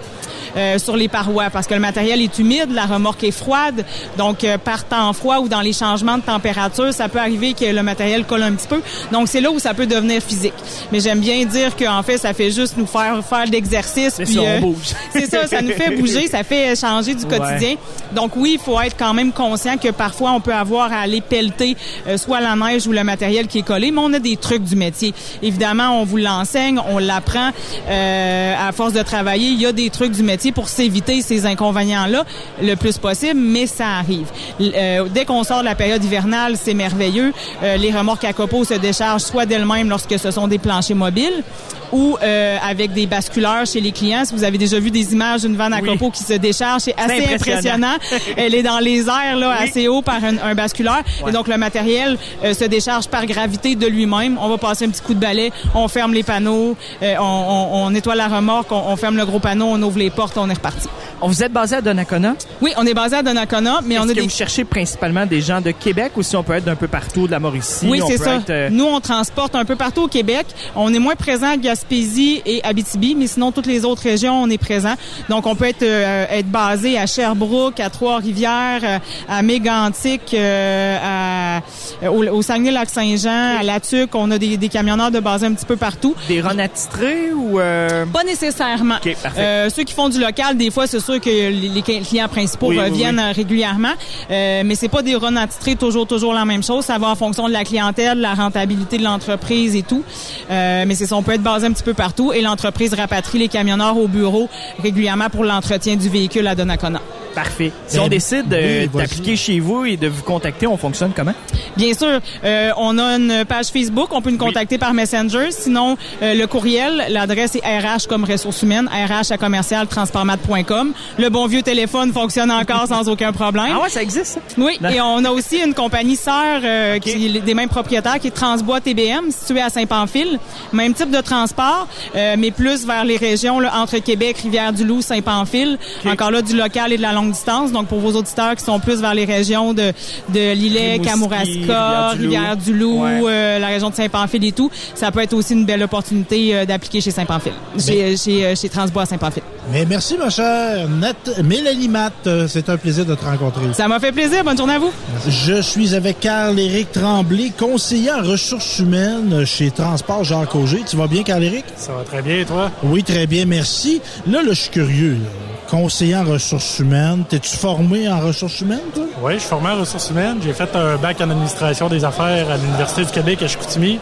[0.58, 3.86] Euh, sur les parois parce que le matériel est humide, la remorque est froide.
[4.18, 7.66] Donc, euh, par temps froid ou dans les changements de température, ça peut arriver que
[7.66, 8.82] le matériel colle un petit peu.
[9.12, 10.54] Donc, c'est là où ça peut devenir physique.
[10.92, 14.16] Mais j'aime bien dire qu'en fait, ça fait juste nous faire faire de l'exercice.
[14.20, 14.88] Mais puis, ça, on euh, bouge.
[15.14, 17.38] c'est ça, ça nous fait bouger, ça fait changer du Ouais.
[17.38, 17.76] quotidien.
[18.14, 21.22] Donc oui, il faut être quand même conscient que parfois on peut avoir à aller
[21.22, 21.78] pelleter
[22.08, 24.64] euh, soit la neige ou le matériel qui est collé, mais on a des trucs
[24.64, 25.14] du métier.
[25.44, 27.52] Évidemment, on vous l'enseigne, on l'apprend
[27.88, 29.50] euh, à force de travailler.
[29.50, 32.24] Il y a des trucs du métier pour s'éviter ces inconvénients-là
[32.62, 34.28] le plus possible, mais ça arrive.
[34.62, 37.34] Euh, dès qu'on sort de la période hivernale, c'est merveilleux.
[37.64, 41.44] Euh, les remorques à copeaux se déchargent soit d'elles-mêmes lorsque ce sont des planchers mobiles
[41.92, 44.24] ou euh, avec des basculeurs chez les clients.
[44.24, 45.90] Si vous avez déjà vu des images d'une vanne à Oui.
[45.90, 47.94] copeaux qui se décharge, c'est assez impressionnant.
[47.96, 48.34] impressionnant.
[48.38, 51.02] Elle est dans les airs là, assez haut par un, un basculeur.
[51.24, 51.30] Ouais.
[51.30, 54.38] Et donc, le matériel se décharge par gravité de lui-même.
[54.42, 57.90] On va passer un petit coup de balai, on ferme les panneaux, on, on, on
[57.90, 60.54] nettoie la remorque, on, on ferme le gros panneau, on ouvre les portes, on est
[60.54, 60.88] reparti.
[61.22, 62.36] Vous êtes basé à Donnacona?
[62.62, 64.26] Oui, on est basé à Donnacona, mais on Est-ce a que des...
[64.28, 67.28] vous cherchez principalement des gens de Québec ou si on peut être d'un peu partout,
[67.28, 67.88] de la Mauricie?
[67.90, 68.36] Oui, on c'est peut ça.
[68.36, 70.46] être, euh, Nous, on transporte un peu partout au Québec.
[70.76, 74.50] On est moins présent à Gaspésie et Abitibi, mais sinon, toutes les autres régions, on
[74.50, 74.94] est présent.
[75.28, 80.98] Donc, on peut être, euh, être basé à Sherbrooke, à Trois-Rivières, euh, à Mégantic, euh,
[81.04, 81.58] à,
[82.04, 84.16] euh, au, au Saguenay-Lac-Saint-Jean, à La Tuque.
[84.16, 86.16] On a des, des camionneurs de base un petit peu partout.
[86.28, 87.60] Des runs attitrés ou...
[87.60, 88.96] euh, Pas nécessairement.
[89.04, 89.40] OK, parfait.
[89.42, 92.68] Euh, ceux qui font du local, des fois, c'est sûr que les, les clients principaux
[92.68, 93.24] Oui, reviennent oui.
[93.30, 93.94] euh, régulièrement,
[94.32, 96.86] Euh, mais c'est pas des runs attitrés toujours toujours la même chose.
[96.86, 100.04] Ça va en fonction de la clientèle, de la rentabilité de l'entreprise et tout.
[100.52, 103.40] Euh, mais c'est ça, on peut être basé un petit peu partout et l'entreprise rapatrie
[103.40, 104.50] les camionneurs au bureau
[104.84, 107.02] régulièrement pour l'entretien du véhicule à Donnacona.
[107.36, 107.72] Parfait.
[107.88, 111.12] Si Ben, on décide euh, oui, d'appliquer chez vous et de vous contacter, on fonctionne
[111.16, 111.34] comment?
[111.78, 115.52] Bien sûr, euh, on a une page Facebook, on peut nous contacter par Messenger.
[115.52, 120.94] Sinon, euh, le courriel, l'adresse est RH comme ressources humaines, RH à commercial transformat.com.
[121.18, 123.74] Le bon vieux téléphone fonctionne encore sans aucun problème.
[123.76, 124.40] Ah ouais, ça existe, ça?
[124.58, 128.28] Oui, et on a aussi une compagnie sœur euh, qui est des mêmes propriétaires qui
[128.28, 130.40] est Transbois TBM, située à Saint-Pamphile.
[130.74, 135.78] Même type de transport, euh, mais plus vers les régions là, entre Québec, Rivière-du-Loup, Saint-Pamphile.
[136.06, 137.72] Encore là, du local et de la longue distance.
[137.72, 139.92] Donc, pour vos auditeurs qui sont plus vers les régions de,
[140.30, 143.04] de Lillet, Kamouraska, Rivière-du-Loup.
[143.04, 143.22] Ouais.
[143.28, 146.66] euh, la région de Saint-Pamphile et tout, ça peut être aussi une belle opportunité euh,
[146.66, 149.44] d'appliquer chez Saint-Pamphile, chez, chez, euh, chez Transbois à Saint-Pamphile.
[149.72, 152.14] Mais merci, ma chère Nat- Mélanie Matt.
[152.26, 153.66] Euh, C'est un plaisir de te rencontrer.
[153.74, 154.44] Ça m'a fait plaisir.
[154.44, 154.92] Bonne journée à vous.
[155.28, 160.84] Je suis avec Carl-Éric Tremblay, conseiller en ressources humaines chez Transport Jacques Auger.
[160.88, 161.66] Tu vas bien, Carl-Éric?
[161.76, 162.72] Ça va très bien, et toi?
[162.84, 164.02] Oui, très bien, merci.
[164.26, 165.14] Là, là, je suis curieux.
[165.14, 165.30] là.
[165.70, 167.24] Conseiller en ressources humaines.
[167.30, 169.04] T'es-tu formé en ressources humaines, toi?
[169.22, 170.38] Oui, je suis formé en ressources humaines.
[170.44, 174.00] J'ai fait un bac en administration des affaires à l'Université du Québec à Chicoutimi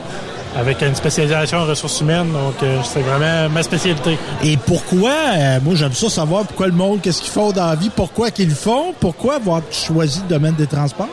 [0.58, 2.32] avec une spécialisation en ressources humaines.
[2.32, 4.18] Donc, euh, c'est vraiment ma spécialité.
[4.44, 7.76] Et pourquoi, euh, moi j'aime ça savoir pourquoi le monde, qu'est-ce qu'ils font dans la
[7.76, 11.10] vie, pourquoi qu'ils le font, pourquoi avoir choisi le domaine des transports?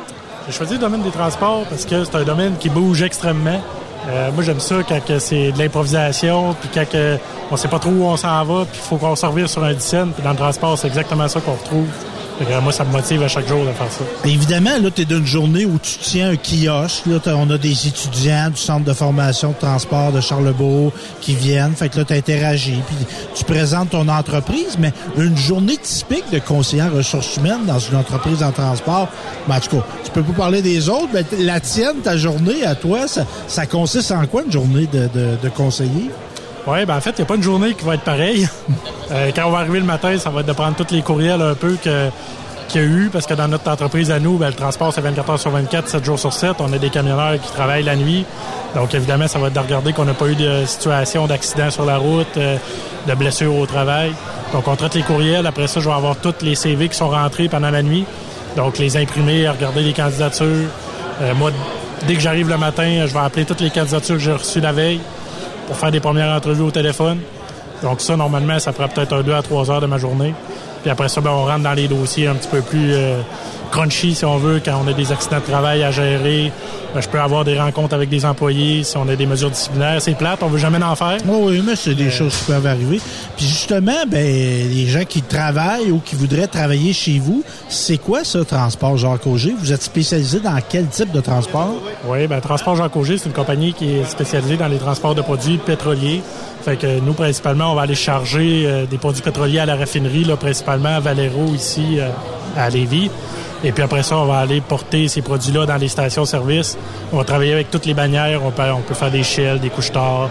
[0.46, 3.60] J'ai choisi le domaine des transports parce que c'est un domaine qui bouge extrêmement.
[4.08, 6.98] Euh, moi, j'aime ça quand c'est de l'improvisation, puis quand
[7.50, 9.64] on sait pas trop où on s'en va, puis il faut qu'on se revire sur
[9.64, 10.10] un dizaine.
[10.12, 11.88] Puis dans le transport, c'est exactement ça qu'on retrouve.
[12.38, 14.04] Que, euh, moi, ça me motive à chaque jour de faire ça.
[14.24, 17.06] Évidemment, là, tu es d'une journée où tu tiens un kiosque.
[17.06, 21.74] Là, on a des étudiants du centre de formation de transport de Charlebourg qui viennent.
[21.74, 22.96] Fait que là, tu puis
[23.34, 24.76] tu présentes ton entreprise.
[24.78, 29.08] Mais une journée typique de conseiller en ressources humaines dans une entreprise en transport,
[29.46, 33.06] ben, en tu peux pas parler des autres, mais la tienne, ta journée à toi,
[33.06, 35.08] ça, ça consiste en quoi une journée de,
[35.40, 36.10] de conseiller?
[36.66, 38.48] Oui, ben en fait, il n'y a pas une journée qui va être pareille.
[39.12, 41.42] Euh, quand on va arriver le matin, ça va être de prendre tous les courriels
[41.42, 42.08] un peu que
[42.68, 45.02] qu'il y a eu, parce que dans notre entreprise à nous, ben, le transport, c'est
[45.02, 46.56] 24 heures sur 24, 7 jours sur 7.
[46.60, 48.24] On a des camionneurs qui travaillent la nuit.
[48.74, 51.84] Donc, évidemment, ça va être de regarder qu'on n'a pas eu de situation d'accident sur
[51.84, 52.56] la route, euh,
[53.06, 54.12] de blessures au travail.
[54.54, 55.46] Donc, on traite les courriels.
[55.46, 58.06] Après ça, je vais avoir tous les CV qui sont rentrés pendant la nuit.
[58.56, 60.68] Donc, les imprimer, regarder les candidatures.
[61.20, 61.50] Euh, moi,
[62.06, 64.72] dès que j'arrive le matin, je vais appeler toutes les candidatures que j'ai reçues la
[64.72, 65.00] veille
[65.66, 67.18] pour faire des premières entrevues au téléphone.
[67.82, 70.34] Donc ça, normalement, ça prend peut-être un deux à trois heures de ma journée.
[70.84, 73.22] Puis après ça, ben, on rentre dans les dossiers un petit peu plus euh,
[73.70, 76.52] crunchy, si on veut, quand on a des accidents de travail à gérer.
[76.94, 80.02] Ben, je peux avoir des rencontres avec des employés, si on a des mesures disciplinaires.
[80.02, 81.16] C'est plate, on veut jamais en faire.
[81.26, 83.00] Oh oui, mais c'est des choses qui peuvent arriver.
[83.34, 88.22] Puis justement, ben, les gens qui travaillent ou qui voudraient travailler chez vous, c'est quoi
[88.22, 89.54] ça, Transport Jacques Auger?
[89.58, 91.72] Vous êtes spécialisé dans quel type de transport?
[92.06, 95.22] Oui, ben, Transport Jacques Auger, c'est une compagnie qui est spécialisée dans les transports de
[95.22, 96.20] produits pétroliers.
[96.64, 100.24] Fait que nous, principalement, on va aller charger euh, des produits pétroliers à la raffinerie,
[100.24, 102.08] là, principalement à Valero, ici, euh,
[102.56, 103.10] à Lévis.
[103.62, 106.76] Et puis après ça, on va aller porter ces produits-là dans les stations-service.
[107.12, 108.44] On va travailler avec toutes les bannières.
[108.44, 110.28] On peut, on peut faire des Shell, des couches tard,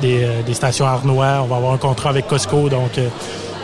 [0.00, 1.40] des, euh, des stations Arnois.
[1.42, 2.68] On va avoir un contrat avec Costco.
[2.68, 3.08] Donc, euh,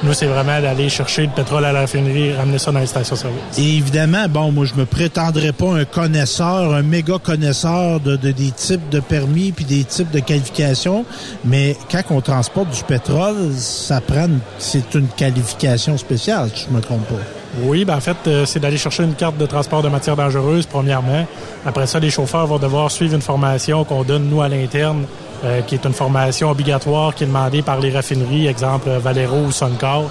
[0.03, 2.87] Nous, c'est vraiment d'aller chercher le pétrole à la raffinerie et ramener ça dans les
[2.87, 3.41] stations-service.
[3.59, 8.31] Et évidemment, bon, moi, je me prétendrais pas un connaisseur, un méga connaisseur de, de-
[8.31, 11.05] des types de permis puis des types de qualifications,
[11.45, 14.29] mais quand on transporte du pétrole, ça prend,
[14.59, 17.15] c'est une qualification spéciale, si je me trompe pas.
[17.63, 20.67] Oui, ben en fait, euh, c'est d'aller chercher une carte de transport de matières dangereuses,
[20.67, 21.27] premièrement.
[21.65, 25.05] Après ça, les chauffeurs vont devoir suivre une formation qu'on donne, nous, à l'interne,
[25.45, 29.53] euh, qui est une formation obligatoire qui est demandée par les raffineries, exemple Valero ou
[29.53, 30.11] Suncor.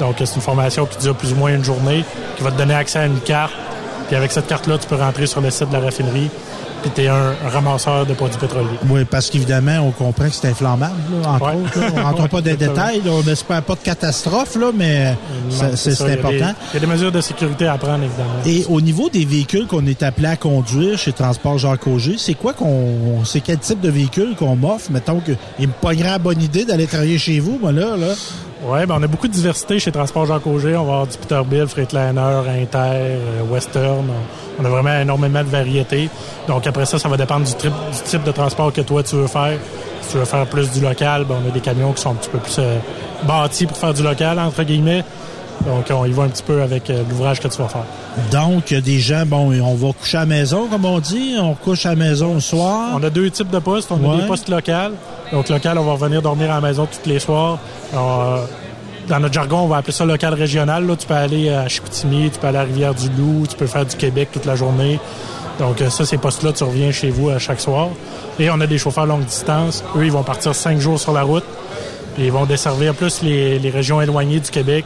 [0.00, 2.04] Donc, c'est une formation qui dure plus ou moins une journée,
[2.36, 3.52] qui va te donner accès à une carte.
[4.06, 6.30] Puis avec cette carte-là, tu peux rentrer sur le site de la raffinerie,
[6.84, 8.66] puis tu es un, ramasseur de produits pétroliers.
[8.90, 11.54] Oui, parce qu'évidemment, on comprend que c'est inflammable, là, entre Ouais.
[11.64, 11.80] autres.
[11.80, 11.86] là.
[11.96, 15.16] On rentre pas dans les détails, on n'espère pas de catastrophe, là, mais
[15.48, 16.30] ça- c'est il y important.
[16.30, 16.36] des-
[16.72, 18.34] Il y a des mesures de sécurité à prendre, évidemment.
[18.44, 22.34] Et au niveau des véhicules qu'on est appelé à conduire chez Transport Jacques Auger, c'est
[22.34, 24.90] quoi qu'on, c'est quel type de véhicule qu'on m'offre?
[24.90, 28.08] Mettons que, il me pognerait la bonne idée d'aller travailler chez vous, moi, là, là.
[28.66, 30.74] Oui, ben on a beaucoup de diversité chez Transport Jacques Auger.
[30.76, 34.06] On va avoir du Peterbilt, Freightliner, Inter, euh, Western.
[34.58, 36.08] On, a vraiment énormément de variétés.
[36.48, 39.16] Donc après ça, ça va dépendre du, trip- du type de transport que toi tu
[39.16, 39.58] veux faire.
[40.00, 42.14] Si tu veux faire plus du local, ben on a des camions qui sont un
[42.14, 42.78] petit peu plus euh,
[43.26, 45.04] bâtis pour faire du local, entre guillemets.
[45.66, 47.84] Donc on y va un petit peu avec euh, l'ouvrage que tu vas faire.
[48.30, 51.00] Donc, il y a des gens, bon, on va coucher à la maison, comme on
[51.00, 51.34] dit.
[51.38, 52.90] On couche à la maison le soir.
[52.94, 53.90] On a deux types de postes.
[53.92, 54.94] On a des postes locaux.
[55.32, 57.58] Donc, local, on va revenir dormir à la maison tous les soirs.
[57.94, 58.44] Euh,
[59.08, 60.86] dans notre jargon, on va appeler ça local régional.
[60.86, 63.96] Là, tu peux aller à Chicoutimi, tu peux aller à Rivière-du-Loup, tu peux faire du
[63.96, 64.98] Québec toute la journée.
[65.58, 67.88] Donc, euh, ça, ces postes-là, tu reviens chez vous à chaque soir.
[68.38, 69.84] Et on a des chauffeurs longue distance.
[69.96, 71.44] Eux, ils vont partir cinq jours sur la route.
[72.14, 74.84] Puis ils vont desservir plus les, régions éloignées du Québec.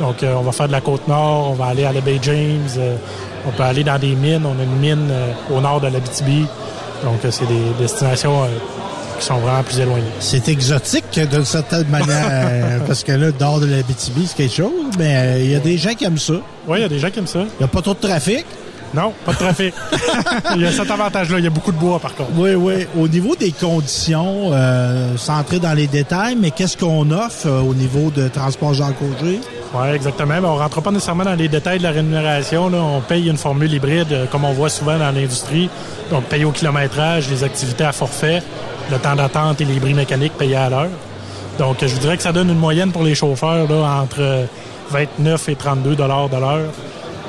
[0.00, 2.18] Donc, euh, on va faire de la côte nord, on va aller à la baie
[2.20, 2.96] James, euh,
[3.46, 4.44] on peut aller dans des mines.
[4.44, 6.46] On a une mine euh, au nord de l'Abitibi.
[7.04, 8.46] Donc, euh, c'est des destinations euh,
[9.18, 10.04] qui sont vraiment plus éloignées.
[10.20, 14.70] C'est exotique d'une certaine manière, parce que là, dehors de la BTB, c'est quelque chose,
[14.98, 16.34] mais euh, il y a des gens qui aiment ça.
[16.66, 17.40] Oui, il y a des gens qui aiment ça.
[17.40, 18.44] Il n'y a pas trop de trafic?
[18.94, 19.74] Non, pas de trafic.
[20.54, 21.38] il y a cet avantage-là.
[21.38, 22.30] Il y a beaucoup de bois, par contre.
[22.36, 22.86] Oui, oui.
[22.98, 27.60] Au niveau des conditions, euh, sans entrer dans les détails, mais qu'est-ce qu'on offre euh,
[27.60, 29.40] au niveau de transport Jean Cogé?
[29.74, 30.40] Oui, exactement.
[30.40, 32.70] Ben, on ne rentre pas nécessairement dans les détails de la rémunération.
[32.70, 32.78] là.
[32.78, 35.68] On paye une formule hybride, euh, comme on voit souvent dans l'industrie.
[36.10, 38.42] Donc, paye au kilométrage, les activités à forfait,
[38.90, 40.88] le temps d'attente et les bris mécaniques payés à l'heure.
[41.58, 44.44] Donc, je vous dirais que ça donne une moyenne pour les chauffeurs là, entre euh,
[44.90, 46.70] 29 et 32 dollars de l'heure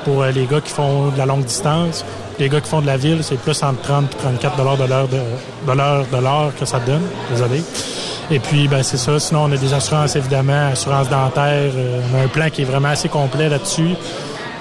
[0.04, 2.04] pour euh, les gars qui font de la longue distance.
[2.38, 4.84] Les gars qui font de la ville, c'est plus entre 30 et 34 dollars de
[4.84, 7.02] l'heure de, l'heure de l'heure que ça donne.
[7.30, 7.62] Désolé.
[8.30, 9.18] Et puis, ben, c'est ça.
[9.18, 11.72] Sinon, on a des assurances, évidemment, assurance dentaire.
[11.74, 13.94] euh, on a un plan qui est vraiment assez complet là-dessus.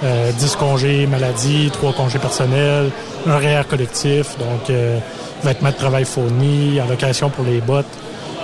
[0.03, 2.91] Euh, 10 congés maladie, 3 congés personnels,
[3.27, 4.99] un REER collectif, donc euh,
[5.43, 7.85] vêtements de travail fournis, allocation pour les bottes.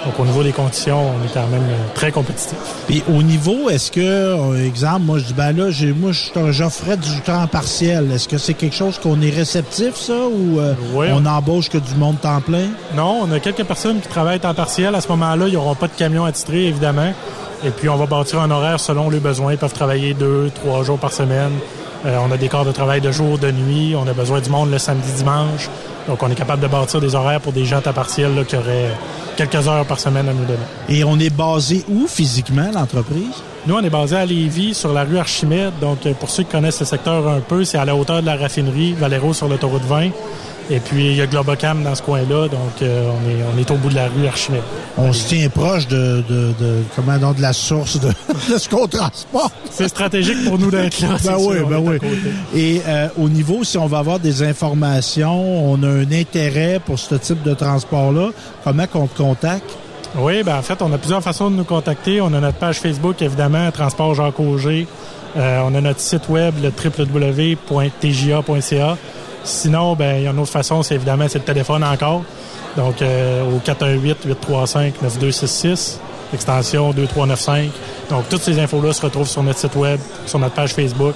[0.05, 2.57] Donc, au niveau des conditions, on est quand même euh, très compétitif.
[2.87, 6.11] Puis au niveau, est-ce que, euh, exemple, moi je dis, ben là, j'ai, moi
[6.51, 8.11] j'offrais du temps partiel.
[8.11, 11.69] Est-ce que c'est quelque chose qu'on est réceptif, ça, ou euh, Oui, on on- embauche
[11.69, 12.67] que du monde temps plein?
[12.93, 14.93] Non, on a quelques personnes qui travaillent temps partiel.
[14.93, 17.13] À ce moment-là, ils n'auront pas de camion attitré, évidemment.
[17.65, 19.53] Et puis, on va bâtir un horaire selon les besoins.
[19.53, 21.53] Ils peuvent travailler deux, trois jours par semaine.
[22.05, 23.95] Euh, on a des corps de travail de jour, de nuit.
[23.95, 25.69] On a besoin du monde le samedi, dimanche.
[26.07, 28.55] Donc, on est capable de bâtir des horaires pour des gens temps partiel là, qui
[28.55, 28.91] auraient
[29.37, 30.59] quelques heures par semaine à nous donner.
[30.89, 33.41] Et on est basé où physiquement, l'entreprise?
[33.65, 35.73] Nous, on est basé à Lévis, sur la rue Archimède.
[35.79, 38.25] Donc, euh, pour ceux qui connaissent le secteur un peu, c'est à la hauteur de
[38.25, 40.09] la raffinerie Valero sur l'autoroute 20.
[40.69, 42.47] Et puis, il y a Globocam dans ce coin-là.
[42.47, 44.61] Donc, euh, on, est, on est au bout de la rue Archimède.
[44.97, 48.07] On se tient proche de, de, de comment non, de la source de,
[48.53, 49.53] de ce qu'on transporte.
[49.69, 51.17] C'est stratégique pour nous d'être là.
[51.23, 51.97] Ben oui, sûr, ben oui.
[52.55, 56.99] Et euh, au niveau, si on va avoir des informations, on a un intérêt pour
[56.99, 58.29] ce type de transport-là,
[58.63, 59.69] comment qu'on te contacte?
[60.15, 62.21] Oui, ben en fait, on a plusieurs façons de nous contacter.
[62.21, 64.87] On a notre page Facebook, évidemment, Transport Jacques Auger.
[65.35, 67.57] Euh, on a notre site web, le www.tja.ca.
[69.43, 72.23] Sinon, ben il y a une autre façon, c'est évidemment c'est le téléphone encore.
[72.77, 75.97] Donc euh, au 418-835-9266,
[76.33, 77.69] extension 2395.
[78.09, 81.15] Donc toutes ces infos-là se retrouvent sur notre site web, sur notre page Facebook.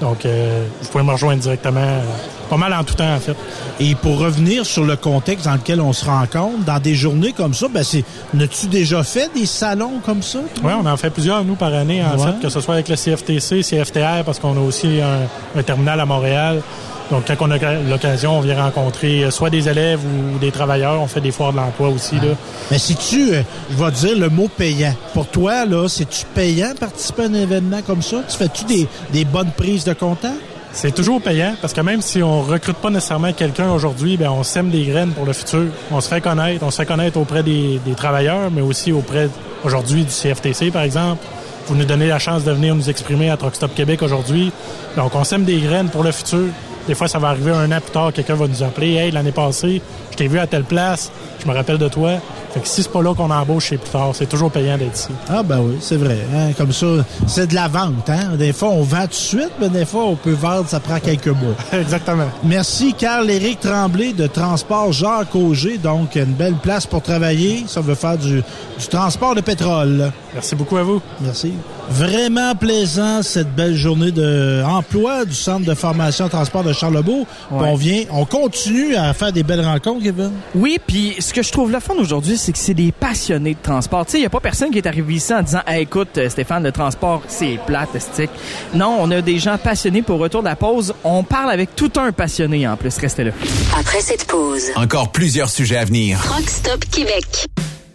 [0.00, 2.00] Donc euh, vous pouvez me rejoindre directement, euh,
[2.48, 3.34] pas mal en tout temps en fait.
[3.80, 7.52] Et pour revenir sur le contexte dans lequel on se rencontre, dans des journées comme
[7.54, 10.38] ça, ben c'est, n'as-tu déjà fait des salons comme ça?
[10.62, 12.26] Oui, on en fait plusieurs, nous, par année, en Ouais.
[12.32, 15.98] fait, que ce soit avec le CFTC, CFTR, parce qu'on a aussi un, un terminal
[15.98, 16.62] à Montréal.
[17.10, 21.00] Donc, quand on a l'occasion, on vient rencontrer euh, soit des élèves ou des travailleurs.
[21.00, 22.16] On fait des foires de l'emploi aussi.
[22.16, 22.34] Là.
[22.70, 24.94] Mais si tu, euh, je vais te dire le mot payant.
[25.14, 28.18] Pour toi, là, c'est-tu payant participer à un événement comme ça?
[28.28, 30.36] Tu fais-tu des, des bonnes prises de contact?
[30.70, 34.42] C'est toujours payant parce que même si on recrute pas nécessairement quelqu'un aujourd'hui, ben on
[34.42, 35.64] sème des graines pour le futur.
[35.90, 39.30] On se fait connaître, on se fait connaître auprès des, des travailleurs, mais aussi auprès
[39.64, 41.24] aujourd'hui du CFTC par exemple,
[41.68, 44.52] vous nous donnez la chance de venir nous exprimer à Truck Stop Québec aujourd'hui.
[44.96, 46.46] Donc, on sème des graines pour le futur.
[46.88, 48.94] Des fois, ça va arriver un an plus tard, quelqu'un va nous appeler.
[48.94, 49.82] Hey, l'année passée,
[50.18, 51.10] t'ai vu à telle place,
[51.42, 52.12] je me rappelle de toi.
[52.52, 54.10] Fait que si c'est pas là qu'on embauche, c'est plus tard.
[54.14, 55.08] C'est toujours payant d'être ici.
[55.28, 56.16] Ah ben oui, c'est vrai.
[56.34, 56.52] hein.
[56.56, 56.86] Comme ça,
[57.26, 58.08] c'est de la vente.
[58.08, 58.36] Hein?
[58.38, 60.98] Des fois, on vend tout de suite, mais des fois, on peut vendre, ça prend
[60.98, 61.54] quelques mois.
[61.78, 62.24] Exactement.
[62.44, 65.76] Merci, Carl-Éric Tremblay de Transport Jacques Auger.
[65.76, 67.64] Donc, une belle place pour travailler.
[67.68, 68.36] Ça veut faire du,
[68.78, 70.10] du transport de pétrole.
[70.32, 71.02] Merci beaucoup à vous.
[71.20, 71.52] Merci.
[71.90, 77.26] Vraiment plaisant cette belle journée de emploi du Centre de formation transport de Charlebourg.
[77.50, 77.68] Ouais.
[77.70, 80.32] On vient, on continue à faire des belles rencontres, Kevin?
[80.54, 83.62] Oui, puis ce que je trouve le fun aujourd'hui, c'est que c'est des passionnés de
[83.62, 84.06] transport.
[84.06, 86.16] Tu sais, il n'y a pas personne qui est arrivé ici en disant hey, écoute,
[86.16, 88.30] euh, Stéphane, le transport, c'est plate, stick.
[88.72, 90.94] Non, on a des gens passionnés pour retour de la pause.
[91.04, 92.96] On parle avec tout un passionné en plus.
[92.96, 93.32] Restez là.
[93.78, 96.18] Après cette pause, Encore plusieurs sujets à venir.
[96.22, 97.48] Truck Stop Québec.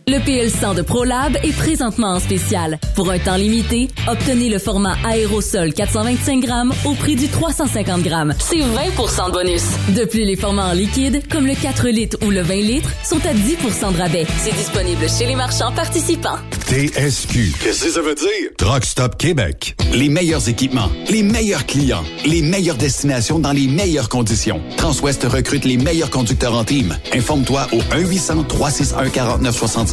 [0.06, 2.78] Le PL100 de ProLab est présentement en spécial.
[2.94, 8.34] Pour un temps limité, obtenez le format aérosol 425 grammes au prix du 350 grammes.
[8.38, 9.64] C'est 20% de bonus.
[9.96, 13.26] De plus, les formats en liquide, comme le 4 litres ou le 20 litres, sont
[13.26, 14.28] à 10% de rabais.
[14.40, 16.38] C'est disponible chez les marchands participants.
[16.68, 17.54] TSQ.
[17.62, 18.50] Qu'est-ce que ça veut dire?
[18.58, 19.76] Truck Stop Québec.
[19.94, 24.60] Les meilleurs équipements, les meilleurs clients, les meilleures destinations dans les meilleures conditions.
[24.76, 26.98] Transwest recrute les meilleurs conducteurs en team.
[27.14, 29.93] Informe-toi au 1-800-361-4965,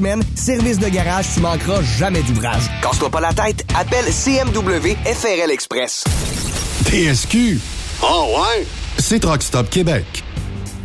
[0.00, 0.22] semaines.
[0.34, 2.62] Service de garage, tu manqueras jamais d'ouvrage.
[2.82, 6.04] Casse-toi pas la tête, appelle CMW FRL Express.
[6.84, 7.60] TSQ.
[8.02, 8.66] Oh ouais?
[8.98, 10.24] C'est Truck Stop Québec.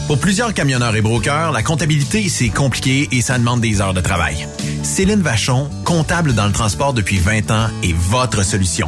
[0.08, 4.02] Pour plusieurs camionneurs et brokers, la comptabilité, c'est compliqué et ça demande des heures de
[4.02, 4.48] travail.
[4.82, 8.88] Céline Vachon, comptable dans le transport depuis 20 ans, est votre solution.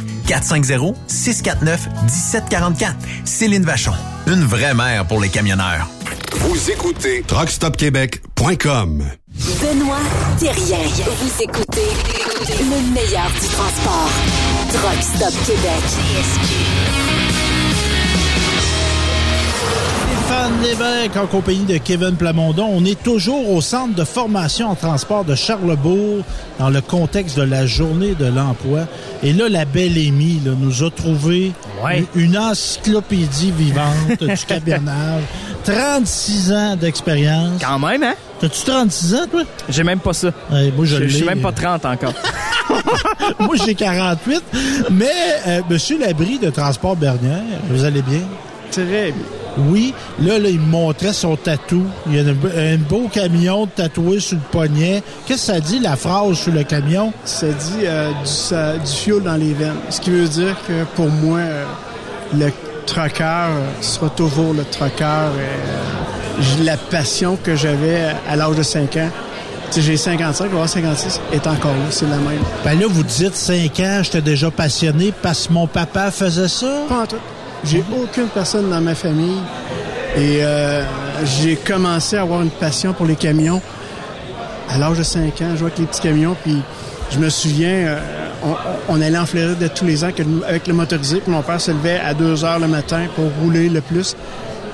[0.31, 2.93] 450-649-1744.
[3.25, 3.91] Céline Vachon.
[4.27, 5.87] Une vraie mère pour les camionneurs.
[6.33, 9.03] Vous écoutez truckstopquebec.com.
[9.61, 9.99] Benoît
[10.39, 10.79] Thérien.
[11.19, 11.89] Vous écoutez
[12.59, 14.09] le meilleur du transport.
[14.71, 15.81] Truck Stop Québec.
[20.51, 22.67] Anne Lévesque en compagnie de Kevin Plamondon.
[22.69, 26.23] On est toujours au centre de formation en transport de Charlebourg
[26.59, 28.81] dans le contexte de la journée de l'emploi.
[29.23, 31.53] Et là, la belle Émie là, nous a trouvé
[32.15, 35.23] une encyclopédie vivante du camionnage.
[35.63, 37.61] 36 ans d'expérience.
[37.63, 38.15] Quand même, hein?
[38.39, 39.43] T'as-tu 36 ans, toi?
[39.69, 40.31] J'ai même pas ça.
[40.51, 42.13] Ouais, moi, je suis même pas 30 encore.
[43.39, 44.41] Moi, j'ai 48.
[44.91, 45.05] Mais,
[45.47, 48.21] euh, Monsieur Labrie de Transport Bernière, vous allez bien?
[48.71, 49.13] Très bien.
[49.57, 49.93] Oui.
[50.21, 51.83] Là, là, il me montrait son tatou.
[52.07, 55.03] Il y a un, beau camion tatoué sur le poignet.
[55.25, 57.11] Qu'est-ce que ça dit, la phrase sur le camion?
[57.25, 59.75] Ça dit euh, du, ça- du fioul dans les veines.
[59.89, 61.65] Ce qui veut dire que pour moi, euh,
[62.33, 62.51] le
[62.85, 65.03] trucker euh, sera toujours le trucker.
[65.03, 65.47] euh,
[66.63, 69.09] la passion que j'avais à l'âge de 5 ans.
[69.77, 72.39] J'ai 55, je vais avoir 56, est encore là, c'est la même.
[72.65, 76.67] Ben là, vous dites 5 ans, j'étais déjà passionné parce que mon papa faisait ça?
[76.89, 77.15] Pas en tout.
[77.63, 79.39] J'ai aucune personne dans ma famille.
[80.17, 80.83] Et euh,
[81.23, 83.61] j'ai commencé à avoir une passion pour les camions
[84.69, 85.51] à l'âge de 5 ans.
[85.53, 86.57] Je jouais avec les petits camions, puis
[87.11, 87.99] je me souviens, euh,
[88.43, 88.55] on,
[88.89, 90.09] on allait en Floride de tous les ans
[90.47, 93.69] avec le motorisé, puis mon père se levait à 2 heures le matin pour rouler
[93.69, 94.15] le plus.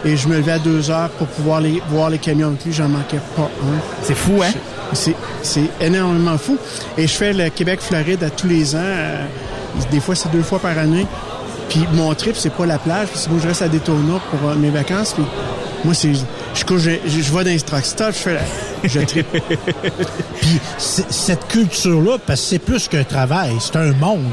[0.06, 2.74] Et je me levais à 2 heures pour pouvoir les, voir les camions avec lui.
[2.74, 3.80] J'en manquais pas un.
[4.04, 4.52] C'est fou, hein?
[4.94, 6.58] C'est, c'est énormément fou.
[6.98, 8.80] Et je fais le Québec-Floride à tous les ans.
[8.82, 9.26] euh,
[9.92, 11.06] des fois, c'est deux fois par année.
[11.70, 13.08] Puis mon trip, c'est pas la plage.
[13.10, 15.14] Puis c'est moi, je reste à Daytona pour euh, mes vacances.
[15.14, 15.24] Puis
[15.84, 16.14] moi, c'est...
[16.14, 16.22] Je,
[16.78, 19.28] je, je, je vais dans les truck stops, je fais la- Je tripe.
[20.42, 24.24] Puis cette culture-là, parce que c'est plus qu'un travail, c'est un monde,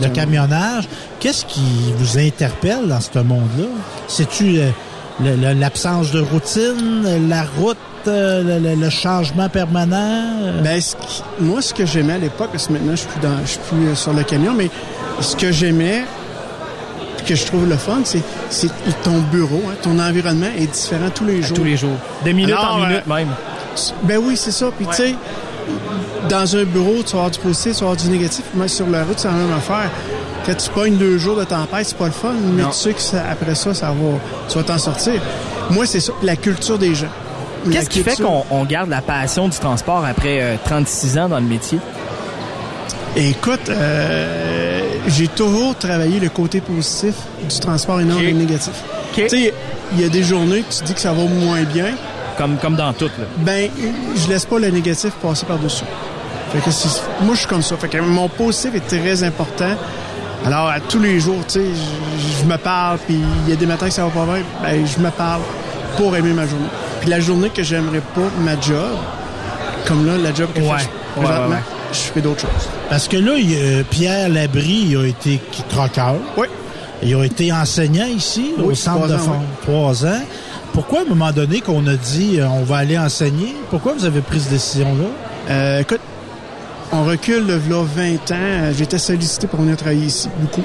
[0.00, 0.84] le un camionnage.
[1.20, 1.60] Qu'est-ce qui
[1.96, 3.64] vous interpelle dans ce monde-là?
[4.08, 7.76] C'est-tu euh, l'absence de routine, la route,
[8.08, 10.24] euh, le, le- le changement permanent?
[10.62, 13.20] Ben, ce qui- moi, ce que j'aimais à l'époque, parce que maintenant, je suis plus,
[13.20, 14.70] dans, je suis plus euh, sur le camion, mais
[15.20, 16.04] ce que j'aimais,
[17.22, 18.68] que je trouve le fun, c'est, c'est
[19.02, 21.56] ton bureau, hein, ton environnement est différent tous les jours.
[21.56, 21.96] tous les jours.
[22.24, 23.28] De minute Alors, en euh, minute même.
[24.04, 24.66] Ben oui, c'est ça.
[24.76, 25.14] Puis tu sais,
[26.28, 28.44] dans un bureau, tu vas avoir du positif, tu vas avoir du négatif.
[28.54, 29.90] Mais sur la route, c'est la même affaire.
[30.46, 32.70] Quand tu pognes deux jours de tempête, c'est pas le fun, mais Non.
[32.70, 34.18] tu sais que ça- après ça, ça va,
[34.48, 35.20] tu vas t'en sortir.
[35.70, 37.06] Moi, c'est ça, la culture des gens.
[37.70, 41.38] Qu'est-ce qui fait qu'on on garde la passion du transport après euh, 36 ans dans
[41.40, 41.78] le métier?
[43.16, 47.14] Écoute, euh, j'ai toujours travaillé le côté positif
[47.48, 48.72] du transport et non le négatif.
[49.14, 49.54] Tu sais,
[49.92, 51.94] il y a des journées que tu dis que ça va moins bien.
[52.38, 53.24] Comme, comme dans tout, là.
[53.38, 53.70] Ben,
[54.16, 55.84] je laisse pas le négatif passer par-dessus.
[56.52, 57.76] Fait que moi, je suis comme ça.
[57.76, 59.74] Fait que mon positif est très important.
[60.46, 61.66] Alors, à tous les jours, tu sais,
[62.40, 64.86] je, me parle, puis il y a des matins que ça va pas bien, ben,
[64.86, 65.42] je me parle
[65.96, 66.68] pour aimer ma journée.
[67.00, 68.96] Puis la journée que j'aimerais pas ma job,
[69.86, 70.66] comme là, la job que Ouais.
[70.78, 71.79] je fais présentement, ouais, ouais.
[71.92, 72.68] Je fais d'autres choses.
[72.88, 76.16] Parce que là, il a- Pierre Labrie il a été troqueur.
[76.36, 76.46] Oui.
[77.02, 79.40] Il a été enseignant ici, Oui, au centre de fond.
[79.62, 80.20] Trois ans.
[80.72, 83.54] Pourquoi, à un moment donné, qu'on a dit euh, on va aller enseigner?
[83.70, 85.06] Pourquoi vous avez pris cette décision-là?
[85.50, 86.00] Euh, écoute,
[86.92, 88.34] on recule de là 20 ans.
[88.34, 90.62] euh, J'étais sollicité pour venir travailler ici, beaucoup.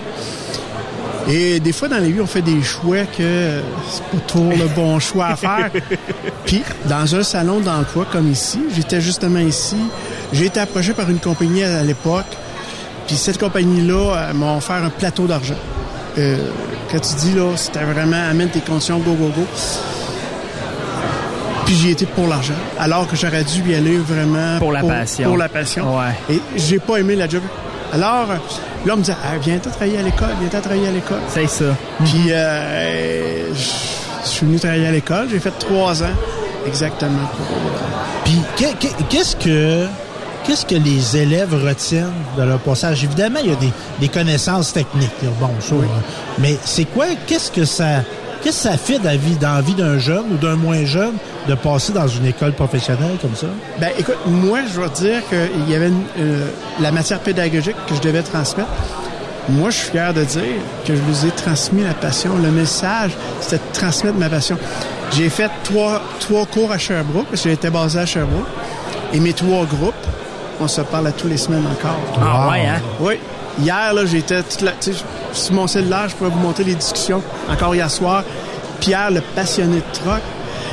[1.28, 4.52] Et des fois, dans la vie, on fait des choix que euh, c'est pas toujours
[4.52, 5.72] le bon choix à faire.
[6.46, 9.76] Puis, dans un salon d'emploi comme ici, j'étais justement ici,
[10.36, 12.26] j'ai été approché par une compagnie à l'époque.
[13.08, 15.56] Puis cette compagnie-là euh, m'a offert un plateau d'argent.
[16.18, 16.38] Euh,
[16.92, 19.46] quand tu dis, là, c'était vraiment amène tes conditions, go, go, go.
[21.66, 25.30] Puis j'y étais pour l'argent, alors que j'aurais dû y aller vraiment Pour la passion.
[25.30, 25.98] Pour la passion.
[25.98, 26.14] Ouais.
[26.36, 27.42] Et j'ai pas aimé la job.
[27.92, 31.20] Alors, là, on me disait, ah, viens-toi travailler à l'école, viens-toi travailler à l'école.
[31.30, 31.66] C'est ça.
[32.04, 36.14] Puis, euh, je suis venu travailler à l'école, j'ai fait trois ans
[36.68, 37.30] exactement.
[38.26, 39.86] Puis qu'est- qu'est- qu'est-ce que
[40.46, 43.04] qu'est-ce que les élèves retiennent de leur passage?
[43.04, 45.12] Évidemment, il y a des, des connaissances techniques.
[45.40, 46.02] Bon, ça, hein.
[46.40, 47.06] mais c'est quoi?
[47.28, 48.04] Qu'est-ce que ça
[48.44, 50.86] qu'est-ce que ça fait dans la vie, dans la vie d'un jeune ou d'un moins
[50.86, 51.14] jeune
[51.50, 53.48] de passer dans une école professionnelle comme ça?
[53.80, 56.48] Ben, écoute, moi, je vais te dire qu'il y avait une, euh,
[56.80, 58.70] la matière pédagogique que je devais transmettre.
[59.50, 60.44] Moi, je suis fier de dire
[60.86, 62.36] que je vous ai transmis la passion.
[62.38, 64.58] Le message, c'était de transmettre ma passion.
[65.12, 68.48] J'ai fait trois, trois cours à Sherbrooke, parce que j'étais basé à Sherbrooke.
[69.14, 69.94] Et mes trois groupes,
[70.60, 71.98] on se parle à tous les semaines encore.
[72.22, 72.82] Ah ouais, hein?
[73.00, 73.16] Oui.
[73.60, 74.74] Hier, là, j'étais toute la-
[75.32, 77.22] sur mon cellulaire, je pourrais vous montrer les discussions.
[77.50, 78.24] Encore hier soir,
[78.80, 80.22] Pierre, le passionné de truck,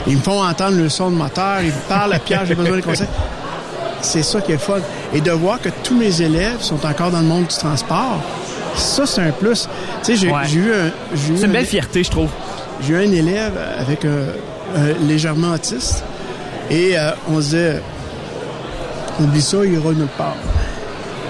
[0.07, 2.77] ils me font entendre le son de moteur, ils me parlent à Pierre, j'ai besoin
[2.77, 3.07] de conseils.
[4.01, 4.79] C'est ça qui est fun.
[5.15, 8.19] Et de voir que tous mes élèves sont encore dans le monde du transport,
[8.75, 9.69] ça, c'est un plus.
[10.03, 10.51] Tu sais, j'ai Ouais.
[10.53, 10.91] eu un...
[11.15, 12.31] C'est une un- belle fierté, je trouve.
[12.85, 16.03] j'ai eu un élève avec un, un légèrement autiste
[16.69, 17.83] et euh, on se disait
[19.23, 20.37] oublie ça, il ira nulle part.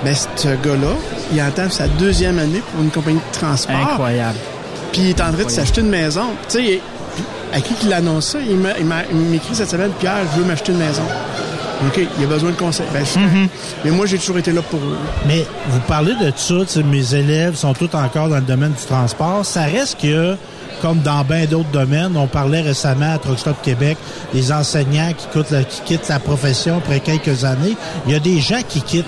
[0.05, 0.94] Mais ce gars-là,
[1.32, 3.77] il entame sa deuxième année pour une compagnie de transport.
[3.77, 4.39] Incroyable.
[4.93, 6.24] Puis il est en train de s'acheter une maison.
[6.48, 6.81] Tu sais,
[7.52, 8.39] à qui il annonce ça?
[8.40, 11.02] Il m'écrit cette semaine, Pierre, je veux m'acheter une maison.
[11.86, 12.86] OK, il a besoin de conseils.
[12.93, 13.19] Ben, je-
[13.85, 14.97] Mais moi, j'ai toujours été là pour eux.
[15.27, 16.55] Mais vous parlez de ça,
[16.85, 19.44] mes élèves sont tous encore dans le domaine du transport.
[19.44, 20.36] Ça reste que,
[20.82, 23.96] comme dans bien d'autres domaines, on parlait récemment à Truck Stop Québec,
[24.34, 27.76] les enseignants qui, quittent la, qui quittent la profession après quelques années.
[28.06, 29.06] Il y a des gens qui quittent.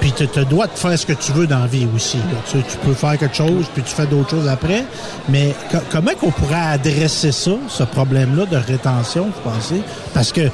[0.00, 2.18] Puis tu te dois de faire ce que tu veux dans la vie aussi.
[2.50, 4.84] Tu, peux faire quelque chose, puis tu fais d'autres choses après.
[5.28, 9.82] Mais co- comment qu'on pourrait adresser ça, ce problème-là de rétention, vous pensez?
[10.14, 10.48] Parce que,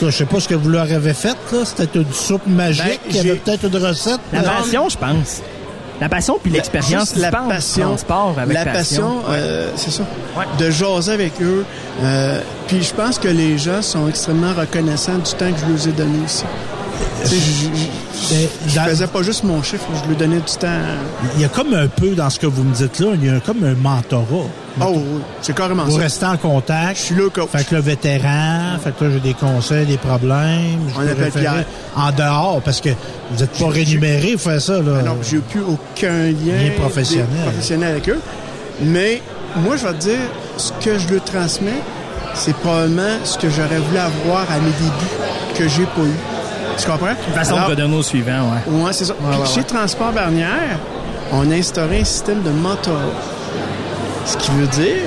[0.00, 1.64] je sais pas ce que vous leur avez fait, là.
[1.64, 2.84] C'était une soupe magique.
[2.84, 4.20] Ben, il y avait peut-être une recette.
[4.32, 5.42] La passion, je pense.
[6.02, 9.36] La passion puis l'expérience la dispense passion, transport avec la passion, Ouais.
[9.36, 10.02] euh, c'est ça,
[10.58, 11.64] de jaser avec eux.
[12.02, 15.88] Euh, puis je pense que les gens sont extrêmement reconnaissants du temps que je leur
[15.88, 16.42] ai donné aussi.
[17.24, 20.68] Je- je faisais pas juste mon chiffre, je lui donnais du temps.
[21.36, 23.28] Il y a comme un peu dans ce que vous me dites là, il y
[23.28, 24.46] a comme un mentorat.
[24.80, 26.02] Oh oui, c'est carrément Vous ça.
[26.04, 26.96] restez en contact.
[26.98, 27.48] Je suis là, coach.
[27.52, 30.88] Fait que le vétéran, fait que là, j'ai des conseils, des problèmes.
[30.94, 31.64] je On appelle Pierre.
[31.94, 32.88] En dehors, parce que
[33.30, 34.98] vous n'êtes pas rémunéré, vous faites ça, là.
[35.00, 37.90] Alors, j'ai plus aucun lien, Lien professionnel.
[37.90, 38.20] avec eux.
[38.82, 39.20] Mais
[39.56, 40.18] moi, je vais te dire,
[40.56, 41.70] ce que je leur transmets,
[42.34, 46.31] c'est probablement ce que j'aurais voulu avoir à mes débuts, que j'ai pas eu.
[46.78, 47.08] Tu comprends?
[47.28, 48.82] Une façon Alors, de redonner au suivant, ouais.
[48.84, 49.12] Ouais, c'est ça.
[49.14, 49.64] Ouais, Puis ouais, chez ouais.
[49.66, 50.78] Transport Barnière,
[51.32, 52.98] on a instauré un système de mentorat.
[54.26, 55.02] Ce qui veut dire,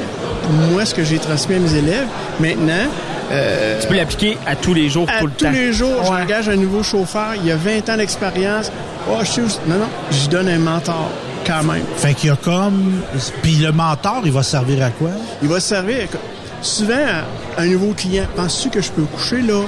[0.71, 2.07] moi, ce que j'ai transmis à mes élèves,
[2.39, 2.87] maintenant...
[3.31, 5.51] euh, Tu peux l'appliquer à tous les jours, à tout le tous temps.
[5.51, 7.29] les jours, j'engage un nouveau chauffeur.
[7.43, 8.71] Il a 20 ans d'expérience.
[9.09, 11.09] Oh, je sais où- Non, non, j'y donne un mentor,
[11.45, 11.83] quand même.
[11.97, 13.01] Fait qu'il y a comme...
[13.41, 15.09] Puis le mentor, il va servir à quoi?
[15.41, 16.01] Il va se servir.
[16.01, 16.19] écoute,
[16.61, 16.93] Souvent,
[17.57, 19.61] à un nouveau client, penses-tu que je peux coucher là?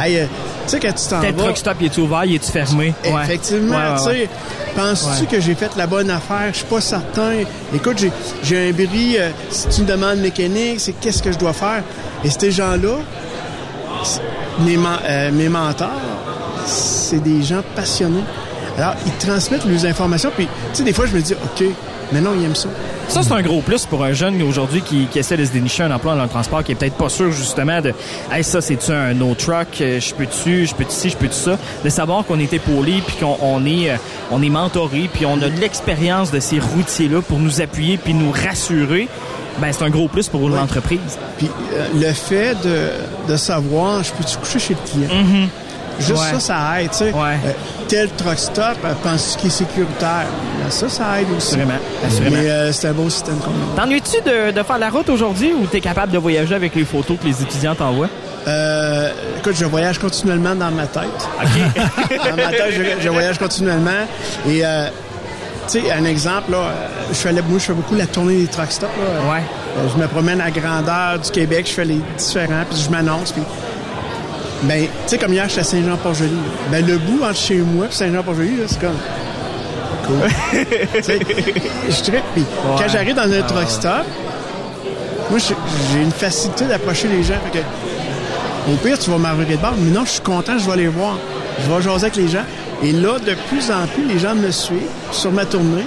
[0.00, 0.24] Hey, euh,
[0.70, 1.32] sais, quand tu t'en vas...
[1.32, 2.94] truck stop, il est ouvert, il est fermé?
[3.04, 3.10] Ouais.
[3.24, 4.28] Effectivement, Ouais, ouais, tu sais,
[4.74, 6.48] penses-tu que j'ai fait la bonne affaire?
[6.52, 7.32] Je suis pas certain.
[7.74, 8.04] Écoute,
[8.42, 11.82] j'ai, un bris, euh, c'est une demande mécanique, c'est qu'est-ce que je dois faire?
[12.24, 12.98] Et ces gens-là,
[14.60, 15.90] mes, euh, mes mentors,
[16.66, 18.24] c'est des gens passionnés.
[18.78, 21.64] Alors, ils transmettent leurs informations, puis, tu sais, des fois, je me dis, OK,
[22.12, 22.68] mais non, ils aiment ça.
[23.08, 25.82] Ça, c'est un gros plus pour un jeune aujourd'hui qui, qui essaie de se dénicher
[25.82, 27.92] un emploi dans le transport, qui est peut-être pas sûr justement de
[28.30, 31.58] Hey, ça, c'est-tu un no truck, euh, je peux-tu, je peux-tu ci, je peux-tu ça?
[31.84, 33.96] De savoir qu'on est épaulé, puis qu'on on est, euh,
[34.30, 38.14] on est mentoré, puis on a de l'expérience de ces routiers-là pour nous appuyer, puis
[38.14, 39.08] nous rassurer,
[39.60, 41.18] ben c'est un gros plus pour l'entreprise.
[41.38, 45.48] Puis euh, le fait de, de savoir, je peux-tu coucher chez le client?
[46.00, 46.30] Juste Ouais.
[46.32, 46.90] ça, ça aide.
[46.90, 47.12] tu sais.
[47.14, 47.36] Euh,
[47.88, 50.26] tel truck stop, euh, penses-tu qu'il est sécuritaire?
[50.62, 51.48] Ben, ça, ça aide aussi.
[51.48, 51.74] Assurément,
[52.06, 52.36] assurément.
[52.40, 53.38] Mais euh, c'est un beau système.
[53.76, 57.16] T'ennuies-tu de, de faire la route aujourd'hui ou t'es capable de voyager avec les photos
[57.20, 58.08] que les étudiants t'envoient?
[58.48, 61.04] Euh, écoute, je voyage continuellement dans ma tête.
[62.24, 63.90] dans ma tête, je, je voyage continuellement.
[64.48, 64.86] Et, euh,
[65.70, 66.70] tu sais, un exemple, là,
[67.10, 68.88] je fais, moi, je fais beaucoup la tournée des truck stops.
[68.98, 69.30] là.
[69.34, 69.42] Ouais.
[69.94, 73.32] Je me promène à grandeur du Québec, je fais les différents, puis je m'annonce.
[73.32, 73.42] Puis,
[74.64, 76.30] ben, tu sais, comme hier, j'étais à Saint-Jean-Port-Joli.
[76.70, 78.96] Ben, le bout entre chez moi et Saint-Jean-Port-Joli, c'est comme.
[80.06, 80.16] Cool.
[80.96, 81.18] Tu sais,
[81.88, 82.10] je.
[82.34, 82.44] Puis,
[82.78, 83.66] quand j'arrive dans un Ouais, truck ouais.
[83.68, 84.04] stop,
[85.30, 87.34] moi, j'ai une facilité d'approcher les gens.
[87.52, 87.64] Fait que,
[88.72, 89.74] au pire, tu vas m'arriver de bord.
[89.78, 91.16] Mais non, je suis content, je vais les voir.
[91.64, 92.44] Je vais jaser avec les gens.
[92.82, 94.80] Et là, de plus en plus, les gens me suivent
[95.12, 95.84] sur ma tournée.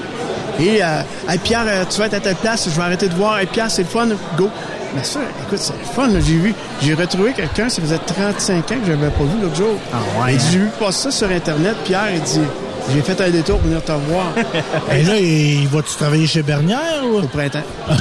[0.59, 3.15] Et, euh, Hey, Pierre, euh, tu vas être à telle place, je vais arrêter de
[3.15, 3.39] voir.
[3.39, 4.49] Hey, Pierre, c'est le fun, go.
[4.95, 6.09] Mais ça, écoute, c'est fun.
[6.13, 9.55] J'ai vu, j'ai retrouvé quelqu'un, ça faisait 35 ans que je n'avais pas vu l'autre
[9.55, 9.75] jour.
[9.91, 10.37] Ah ouais, hein?
[10.51, 11.75] j'ai vu passer ça sur Internet.
[11.83, 12.41] Pierre, il dit,
[12.93, 14.33] j'ai fait un détour pour venir te voir.
[14.91, 17.19] Et là, il va-tu travailler chez Bernière ou?
[17.19, 17.63] Au printemps.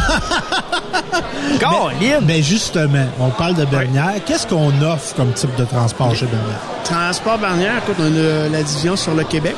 [2.00, 4.14] mais, mais justement, on parle de Bernière.
[4.26, 6.60] Qu'est-ce qu'on offre comme type de transport chez Bernière?
[6.84, 9.54] Transport Barnière, écoute, on a la division sur le Québec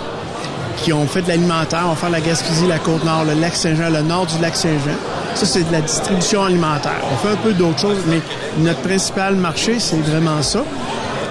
[0.76, 1.82] qui ont fait de l'alimentaire.
[1.86, 4.96] On va faire la Gaspésie, la Côte-Nord, le lac Saint-Jean, le nord du lac Saint-Jean.
[5.34, 7.00] Ça, c'est de la distribution alimentaire.
[7.12, 8.20] On fait un peu d'autres choses, mais
[8.58, 10.60] notre principal marché, c'est vraiment ça.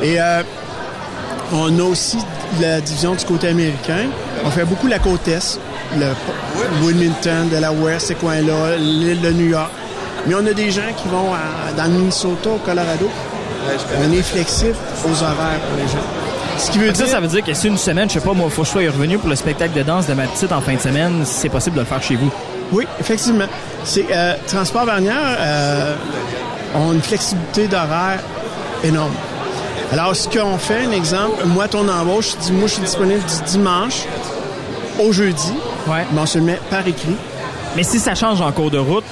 [0.01, 0.43] Et euh,
[1.53, 2.17] on a aussi
[2.59, 4.07] la division du côté américain.
[4.45, 5.59] On fait beaucoup la côte Est,
[5.97, 6.07] le
[6.85, 9.71] Wilmington, Delaware, ces coins-là, l'île de New York.
[10.27, 13.09] Mais on a des gens qui vont à- dans le Minnesota, au Colorado.
[13.99, 14.75] On est flexible
[15.05, 16.03] aux horaires pour les gens.
[16.57, 17.05] Ce qui veut dire...
[17.05, 18.71] Ça, ça veut dire que si une semaine, je sais pas, moi, faut que je
[18.71, 21.49] sois revenu pour le spectacle de danse de ma petite en fin de semaine, c'est
[21.49, 22.31] possible de le faire chez vous.
[22.71, 23.45] Oui, effectivement.
[23.83, 25.95] C'est euh, Transport Barnière euh,
[26.75, 28.19] ont une flexibilité d'horaire
[28.83, 29.13] énorme.
[29.91, 33.21] Alors, ce qu'on fait, un exemple, moi, ton embauche, je dis, moi, je suis disponible
[33.21, 34.05] du dimanche
[34.99, 35.53] au jeudi.
[35.87, 36.05] Ouais.
[36.13, 37.15] Mais on se le met par écrit.
[37.75, 39.03] Mais si ça change en cours de route,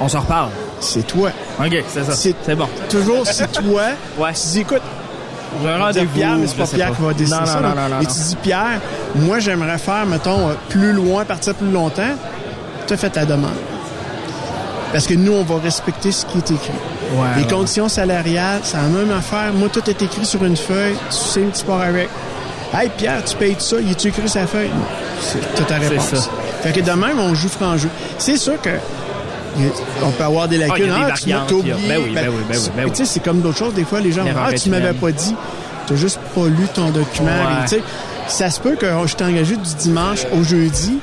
[0.00, 0.50] on s'en reparle.
[0.80, 1.30] C'est toi.
[1.60, 2.12] OK, c'est ça.
[2.12, 2.68] C'est bon.
[2.88, 3.82] Toujours, c'est toi.
[4.18, 4.32] Ouais.
[4.32, 4.82] Tu dis, écoute,
[5.66, 6.06] Un on dire.
[6.14, 6.94] Pierre, mais c'est pas Pierre pas.
[6.96, 7.54] qui va décider Non, ça.
[7.60, 7.74] non, là.
[7.88, 8.80] non, non, Et tu dis, Pierre,
[9.16, 12.14] moi, j'aimerais faire, mettons, euh, plus loin, partir plus longtemps.
[12.86, 13.50] Tu as fait ta demande.
[14.92, 16.70] Parce que nous, on va respecter ce qui est écrit.
[17.14, 17.48] Ouais, Les ouais.
[17.48, 19.52] conditions salariales, c'est la même affaire.
[19.54, 20.96] Moi, tout est écrit sur une feuille.
[21.10, 22.08] Tu sais, tu pars avec.
[22.72, 23.76] Hey, Pierre, tu payes ça.
[23.80, 24.68] Il est-tu écrit sur la feuille?
[24.68, 24.84] Non.
[25.20, 26.04] C'est ta C'est réponse.
[26.10, 26.30] ça.
[26.62, 27.88] Fait que de même, on joue franc jeu.
[28.18, 28.70] C'est sûr que
[30.02, 30.86] on peut avoir des Ah, il lacunes.
[30.86, 31.88] y a des tu m'as variantes, t'as il y a- oublié.
[31.88, 32.90] ben oui, ben oui, ben oui, ben oui.
[32.90, 33.74] Tu sais, c'est comme d'autres choses.
[33.74, 35.34] Des fois, les gens Ah, tu m'avais pas dit.
[35.86, 37.26] T'as juste pas lu ton document.
[37.28, 37.64] Ouais.
[37.64, 37.82] Tu sais,
[38.28, 40.98] ça se peut que je t'ai engagé du dimanche au jeudi,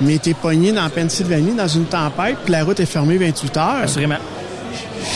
[0.00, 3.74] mais t'es pogné dans Pennsylvanie dans une tempête, puis la route est fermée 28 heures.
[3.82, 4.16] Assurément.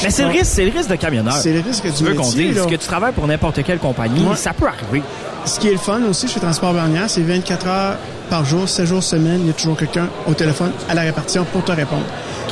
[0.03, 1.35] Mais c'est le risque, c'est le risque de camionneur.
[1.35, 2.65] C'est le risque du Tu veux qu'on dise là.
[2.67, 4.37] que tu travailles pour n'importe quelle compagnie, Ouais.
[4.37, 5.03] ça peut arriver.
[5.45, 7.97] Ce qui est le fun aussi chez Transport Bernière, c'est 24 heures
[8.29, 11.45] par jour, 7 jours semaine, il y a toujours quelqu'un au téléphone à la répartition
[11.51, 12.03] pour te répondre.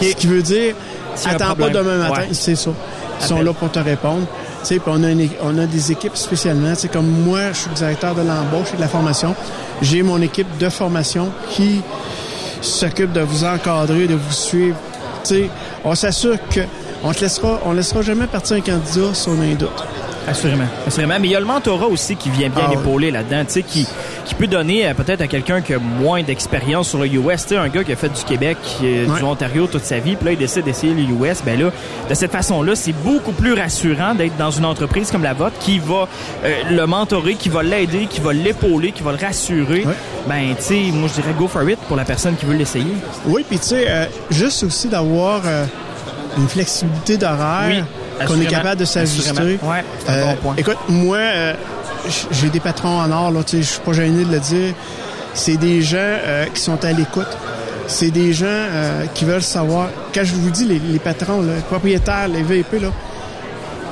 [0.00, 0.74] Ce qui veut dire,
[1.24, 2.28] attends pas demain matin, Ouais.
[2.32, 2.70] c'est ça.
[3.20, 4.26] Ils sont là pour te répondre.
[4.62, 6.74] Tu sais, puis on a, une on a des équipes spécialement.
[6.76, 9.34] C'est comme moi, je suis directeur de l'embauche et de la formation.
[9.80, 11.80] J'ai mon équipe de formation qui
[12.60, 14.76] s'occupe de vous encadrer, de vous suivre.
[15.24, 15.50] Tu sais,
[15.84, 16.60] on s'assure que
[17.04, 19.84] on te laissera, on laissera jamais partir un candidat si on a un doute.
[20.26, 20.64] Assurément.
[20.86, 21.14] Assurément.
[21.20, 23.62] Mais il y a le mentorat aussi qui vient bien Ah épauler là-dedans, tu sais,
[23.62, 23.86] qui,
[24.24, 27.48] qui peut donner euh, peut-être à quelqu'un qui a moins d'expérience sur le US, tu
[27.50, 29.06] sais, un gars qui a fait du Québec, Ouais.
[29.06, 31.70] du Ontario toute sa vie, puis là, il décide d'essayer le US, ben là,
[32.08, 35.78] de cette façon-là, c'est beaucoup plus rassurant d'être dans une entreprise comme la vôtre qui
[35.78, 36.08] va
[36.44, 39.84] euh, le mentorer, qui va l'aider, qui va l'épauler, qui va le rassurer.
[40.28, 42.84] Ben, tu sais, moi, je dirais go for it pour la personne qui veut l'essayer.
[43.26, 45.64] Oui, puis tu sais, euh, juste aussi d'avoir euh,
[46.36, 47.82] une flexibilité d'horaire, Oui,
[48.26, 49.58] qu'on est capable de s'ajuster.
[49.62, 50.54] Ouais, c'est un bon point.
[50.56, 51.54] Écoute, moi, euh,
[52.30, 54.74] j'ai des patrons en or, là, tu sais, je suis pas gêné de le dire.
[55.34, 57.26] C'est des gens euh, qui sont à l'écoute.
[57.88, 59.88] C'est des gens euh, qui veulent savoir.
[60.14, 62.88] Quand je vous dis, les, les patrons, là, les propriétaires, les VP, là,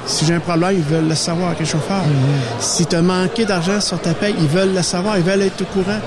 [0.06, 2.02] si j'ai un problème, ils veulent le savoir avec le chauffeur.
[2.02, 2.60] Mm-hmm.
[2.60, 5.62] Si tu as manqué d'argent sur ta paye, ils veulent le savoir, ils veulent être
[5.62, 5.98] au courant.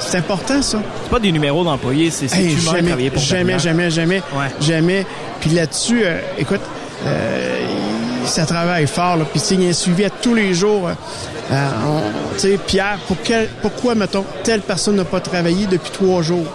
[0.00, 0.78] C'est important, ça.
[1.02, 3.58] C'est pas des numéros d'employés, c'est Hey, jamais, travailler pour jamais, Bernier.
[3.58, 4.22] jamais, jamais,
[4.60, 5.06] jamais.
[5.40, 6.60] Puis là-dessus, euh, écoute,
[7.06, 7.66] euh,
[8.26, 9.18] ça travaille fort.
[9.32, 10.88] Puis il y a un suivi à tous les jours.
[10.88, 10.92] euh,
[11.52, 12.00] euh,
[12.34, 16.46] tu sais, Pierre, pour quel- pourquoi, mettons, telle personne n'a pas travaillé depuis trois jours?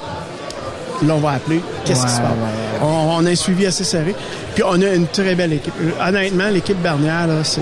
[1.05, 1.61] Là, on va appeler.
[1.85, 2.31] Qu'est-ce qui se passe?
[2.31, 4.13] ouais, On, on a un suivi assez serré.
[4.53, 5.73] Puis on a une très belle équipe.
[6.05, 7.61] Honnêtement, l'équipe Bernière, là, c'est,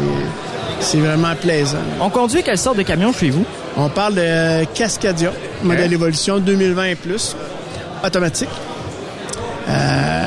[0.80, 1.78] c'est vraiment plaisant.
[2.02, 3.46] On conduit quelle sorte de camion chez vous?
[3.76, 5.32] On parle de Cascadia,
[5.62, 7.36] modèle évolution 2020 et plus,
[8.04, 8.50] automatique.
[9.70, 10.27] Euh,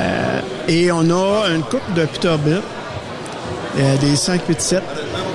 [0.73, 2.63] et on a une coupe de Peterbilt,
[3.79, 4.83] euh, des 587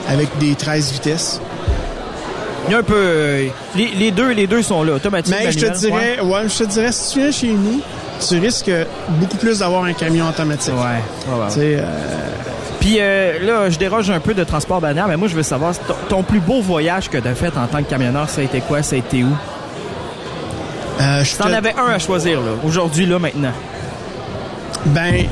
[0.10, 1.42] avec des 13 vitesses.
[2.68, 2.96] Il y a un peu.
[2.98, 5.36] euh, les, les deux, les deux sont là, automatiques.
[5.38, 6.48] Mais je te dirais, ouais.
[6.50, 7.80] je te dirais, si tu viens chez nous,
[8.28, 8.72] tu risques
[9.20, 10.74] beaucoup plus d'avoir un camion automatique.
[10.74, 11.48] Ouais, ouais, ouais.
[11.50, 11.84] Tu sais, euh,
[12.80, 15.74] Puis euh, là, je déroge un peu de transport bannière, mais moi, je veux savoir,
[15.78, 18.46] ton, ton plus beau voyage que tu as fait en tant que camionneur, ça a
[18.46, 18.82] été quoi?
[18.82, 19.28] Ça a été où?
[21.02, 23.52] euh, je T'en te- avais un à choisir, là, aujourd'hui, là, maintenant.
[24.88, 25.26] Ben,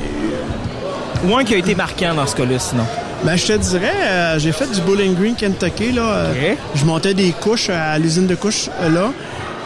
[1.26, 2.86] Ou un qui a été marquant dans ce cas-là, sinon.
[3.24, 5.92] Ben, je te dirais, euh, j'ai fait du Bowling Green, Kentucky.
[5.94, 9.12] Là, euh, Je montais des couches à l'usine de couches euh, là,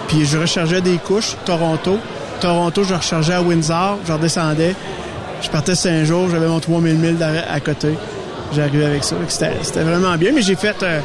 [0.08, 1.36] puis je rechargeais des couches.
[1.46, 1.98] Toronto.
[2.40, 4.76] Toronto, je rechargeais à Windsor, je redescendais.
[5.42, 7.90] Je partais cinq jours, j'avais mon 3000 milles d'arrêt à côté.
[8.56, 9.16] J'arrivais avec ça.
[9.28, 11.00] C'était vraiment bien, mais j'ai fait euh,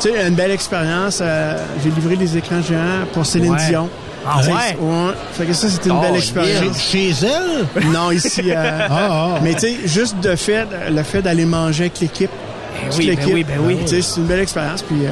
[0.00, 1.18] tu sais, une belle expérience.
[1.22, 3.66] euh, j'ai livré des écrans géants pour Céline Ouais.
[3.68, 3.88] Dion.
[4.30, 4.76] Ah ouais?
[4.80, 5.12] ouais.
[5.32, 6.78] Fait que ça, c'était une Oh, belle expérience.
[6.80, 7.84] Chez elle?
[7.92, 8.42] Non, ici.
[8.52, 9.40] euh, Ah, ah.
[9.42, 12.30] Mais tu sais, juste de fait, le fait d'aller manger avec l'équipe.
[12.96, 13.78] oui, ben l'équipe, oui, ben oui.
[13.82, 14.82] Tu sais, c'est une belle expérience.
[14.82, 15.10] Puis, euh,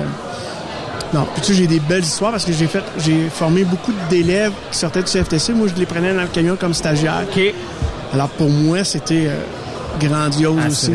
[1.15, 3.93] non, puis tu sais, j'ai des belles histoires parce que j'ai fait, j'ai formé beaucoup
[4.11, 5.53] d'élèves qui sortaient du CFTC.
[5.53, 7.23] Moi, je les prenais dans le camion comme stagiaire.
[8.13, 9.37] Alors pour moi, c'était euh,
[10.01, 10.93] grandiose aussi.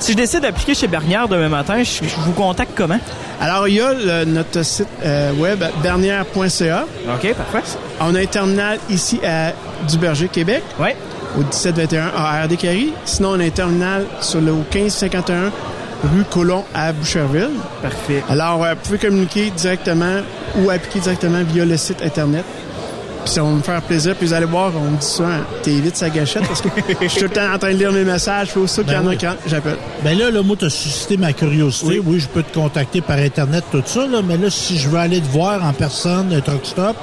[0.00, 2.98] Si je décide d'appliquer chez Bernière demain matin, je, je vous contacte comment?
[3.40, 6.84] Alors, il y a le- notre site euh, web bernière.ca.
[7.14, 7.78] OK, parfait.
[8.00, 9.52] On a un terminal ici à
[9.88, 10.62] Duberger, Québec.
[10.80, 10.88] Oui.
[11.36, 12.92] Au 1721 à RD Carry.
[13.04, 15.52] Sinon, on a un terminal sur le au 1551
[16.14, 17.50] rue Colomb à Boucherville.
[17.82, 18.22] Parfait.
[18.30, 20.20] Alors, euh, vous pouvez communiquer directement
[20.56, 22.44] ou appliquer directement via le site Internet.
[23.24, 24.14] Puis ça va me faire plaisir.
[24.14, 26.68] Puis vous allez voir, on me dit ça, hein, t'es vite sa gâchette parce que
[27.02, 28.48] je suis tout le temps en train de lire mes messages.
[28.48, 29.16] Faut ça qu'il y en Ben a oui.
[29.18, 29.76] qui rentrent, j'appelle.
[30.02, 32.00] Ben là, là, moi, t'as suscité ma curiosité.
[32.04, 32.20] Oui.
[32.20, 35.20] je peux te contacter par Internet, tout ça, là, mais là, si je veux aller
[35.20, 36.96] te voir en personne, un truck stop.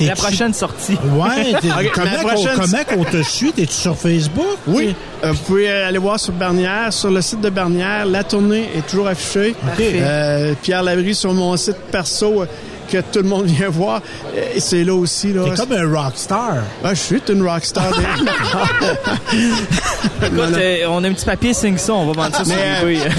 [0.00, 0.96] La prochaine sortie.
[1.16, 3.52] Ouais, t'es- Ok, comment, prochaine- comment qu'on te suit?
[3.52, 4.44] T'es-tu sur Facebook?
[4.66, 8.04] Oui, euh, vous pouvez aller voir sur Bernière, sur le site de Bernière.
[8.06, 9.54] La tournée est toujours affichée.
[9.64, 9.92] Parfait.
[10.00, 12.46] Euh, Pierre Labrie sur mon site perso euh,
[12.88, 14.00] que tout le monde vient voir.
[14.34, 15.32] Euh, c'est là aussi.
[15.32, 15.42] Là.
[15.44, 16.54] T'es comme un rockstar.
[16.82, 17.86] Ah, je suis une rockstar.
[20.22, 22.80] Écoute, euh, on a un petit papier, signe ça, on va vendre ça sur Mais,
[22.94, 23.10] eBay.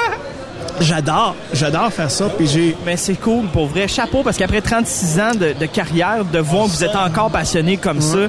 [0.80, 2.28] j'adore, j'adore faire ça.
[2.36, 2.76] Puis j'ai.
[2.84, 3.88] Mais c'est cool, pour vrai.
[3.88, 7.76] Chapeau, parce qu'après 36 ans de, de carrière, de voir que vous êtes encore passionné
[7.76, 8.28] comme ça,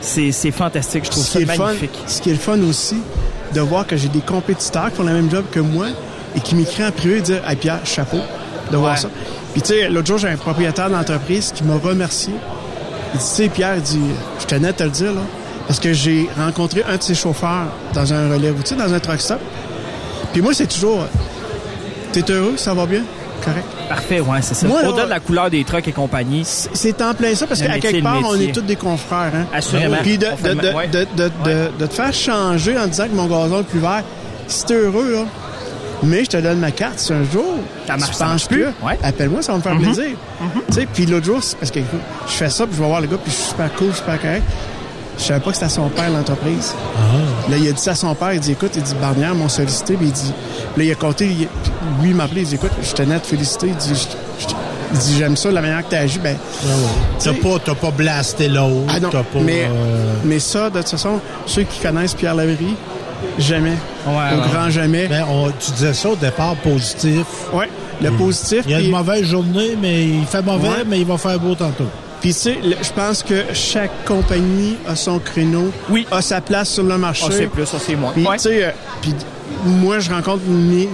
[0.00, 1.98] C'est c'est fantastique, je trouve ce ça fun, magnifique.
[2.06, 2.96] ce qui est le fun aussi,
[3.54, 5.86] de voir que j'ai des compétiteurs qui font le même job que moi
[6.36, 8.18] et qui m'écrivent en privé et disent Hey Pierre, chapeau
[8.70, 9.08] de voir ça.
[9.52, 12.32] Puis tu sais, l'autre jour, j'ai un propriétaire d'entreprise qui m'a remercié.
[13.14, 14.00] Il dit, tu sais, Pierre, il dit,
[14.40, 15.20] je tenais à te le dire, là,
[15.66, 19.20] parce que j'ai rencontré un de ses chauffeurs dans un relais routier, dans un truck
[19.20, 19.38] stop.
[20.32, 21.04] Puis moi, c'est toujours,
[22.12, 23.02] t'es heureux, ça va bien,
[23.44, 23.64] correct.
[23.88, 24.66] Parfait, ouais, c'est ça.
[24.66, 26.42] Au-delà de la couleur des trucks et compagnie.
[26.44, 29.32] C'est en plein ça, parce qu'à quelque part, on est tous des confrères.
[29.34, 29.46] Hein?
[29.54, 29.96] Assurément.
[30.02, 30.18] Puis
[30.74, 30.88] ouais.
[30.88, 34.02] de, de, de- de te faire changer en disant que mon gazon est plus vert,
[34.46, 35.24] si t'es heureux, là,
[36.02, 37.56] mais je te donne ma carte, si un jour,
[37.86, 38.64] Ça tu ça marche penses plus.
[38.82, 38.98] Ouais.
[39.02, 39.82] appelle-moi, ça va me faire Mhm.
[39.82, 40.16] plaisir.
[40.68, 43.06] Tu sais, puis l'autre jour, parce que je fais ça, puis je vais voir le
[43.06, 44.42] gars, puis je suis super cool, super correct.
[45.18, 46.74] Je savais pas que c'était à son père, l'entreprise.
[47.50, 48.34] Là, il a dit ça à son père.
[48.34, 49.94] Il dit, écoute, il dit, Barnière m'ont sollicité.
[49.94, 50.32] Puis il dit,
[50.76, 51.26] là, il a compté.
[51.26, 51.48] il-
[52.00, 52.42] lui, il m'a appelé.
[52.42, 53.66] Il dit, écoute, je tenais à te féliciter.
[53.66, 54.54] Il dit, je- je-
[54.92, 56.20] il dit, j'aime ça, la manière que tu as agi.
[56.20, 56.36] Ben,
[57.18, 58.86] T'as pas, t'as pas blasté l'autre.
[58.94, 62.36] ah non, t'as pas, mais, euh, mais ça, de toute façon, ceux qui connaissent Pierre
[62.36, 62.76] Laverie,
[63.38, 63.74] jamais.
[64.06, 64.48] au ouais.
[64.52, 65.06] grand jamais.
[65.08, 67.24] Ben, on- tu disais ça au départ, positif.
[67.52, 67.64] Oui,
[68.02, 68.62] le positif.
[68.66, 70.84] Il y a une mauvaise journée, mais il fait mauvais, Ouais.
[70.86, 71.86] mais il va faire beau tantôt.
[72.20, 75.70] Puis tu sais, je pense que chaque compagnie a son créneau,
[76.10, 77.24] a sa place sur le marché.
[77.28, 78.10] Ah, c'est plus, ça, c'est moins.
[78.12, 78.36] Puis Ouais.
[78.36, 78.70] tu sais, euh,
[79.00, 79.14] puis
[79.64, 80.88] moi je rencontre mes,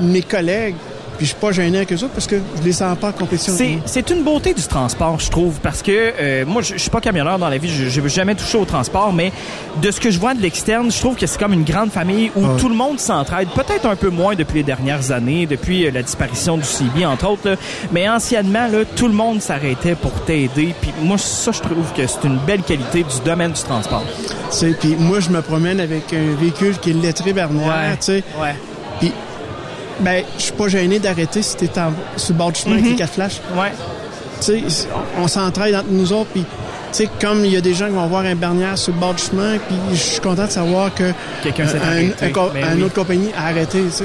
[0.00, 0.74] mes collègues,
[1.18, 3.12] puis je suis pas gêné avec eux autres parce que je les sens pas en
[3.12, 3.52] compétition.
[3.84, 7.00] C'est, une beauté du transport, je trouve, parce que euh, moi, je, je suis pas
[7.00, 9.32] camionneur dans la vie, je n'ai jamais touché au transport, mais
[9.82, 12.30] de ce que je vois de l'externe, je trouve que c'est comme une grande famille
[12.36, 15.90] où tout le monde s'entraide, peut-être un peu moins depuis les dernières années, depuis euh,
[15.90, 17.56] la disparition du CB, entre autres, là.
[17.92, 22.06] mais anciennement, là, tout le monde s'arrêtait pour t'aider, puis moi, ça, je trouve que
[22.06, 24.04] c'est une belle qualité du domaine du transport.
[24.50, 28.06] Tu sais, puis moi je me promène avec un véhicule qui est lettré Bernière, tu
[28.06, 28.24] sais.
[28.40, 28.54] Ouais.
[29.00, 29.12] Puis
[30.00, 32.84] ben, je suis pas gêné d'arrêter si t'es en, sur le bord du chemin avec
[32.84, 32.90] Mhm.
[32.92, 33.40] les quatre flashs.
[33.56, 33.72] Ouais.
[34.40, 34.86] Tu sais,
[35.18, 36.46] on, on s'entraide entre nous autres, puis tu
[36.92, 39.12] sais, comme il y a des gens qui vont voir un Bernière sur le bord
[39.14, 41.12] du chemin, puis je suis content de savoir que
[41.42, 42.26] Quelqu'un s'est un, arrêté.
[42.26, 42.82] un co- Ben un oui.
[42.84, 44.04] autre compagnie a arrêté, tu sais.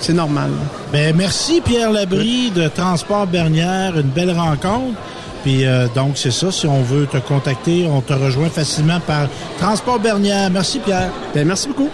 [0.00, 0.50] C'est normal.
[0.92, 4.98] Ben, merci Pierre Labrie de Transport Bernière, une belle rencontre.
[5.44, 9.26] Puis euh, donc c'est ça, si on veut te contacter, on te rejoint facilement par
[9.58, 10.50] Transport Bernière.
[10.50, 11.08] Merci Pierre.
[11.34, 11.88] Ben, merci beaucoup.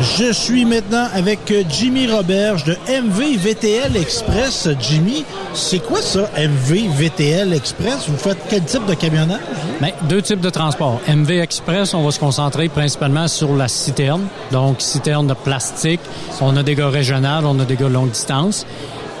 [0.00, 4.68] Je suis maintenant avec Jimmy Roberge de MV VTL Express.
[4.80, 8.08] Jimmy, c'est quoi ça, MV VTL Express?
[8.08, 9.40] Vous faites quel type de camionnage?
[9.80, 11.00] Ben, deux types de transport.
[11.08, 14.26] MV Express, on va se concentrer principalement sur la citerne.
[14.50, 16.00] Donc, citerne de plastique.
[16.40, 18.66] On a des gars régionales, on a des gars longue distance.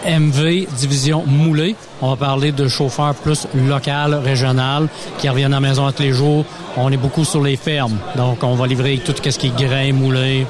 [0.04, 1.76] MV, division moulée.
[2.02, 6.12] On va parler de chauffeurs plus local, régional, qui reviennent à la maison tous les
[6.12, 6.44] jours.
[6.76, 7.98] On est beaucoup sur les fermes.
[8.16, 10.46] Donc, on va livrer tout ce qui est grain, moulé.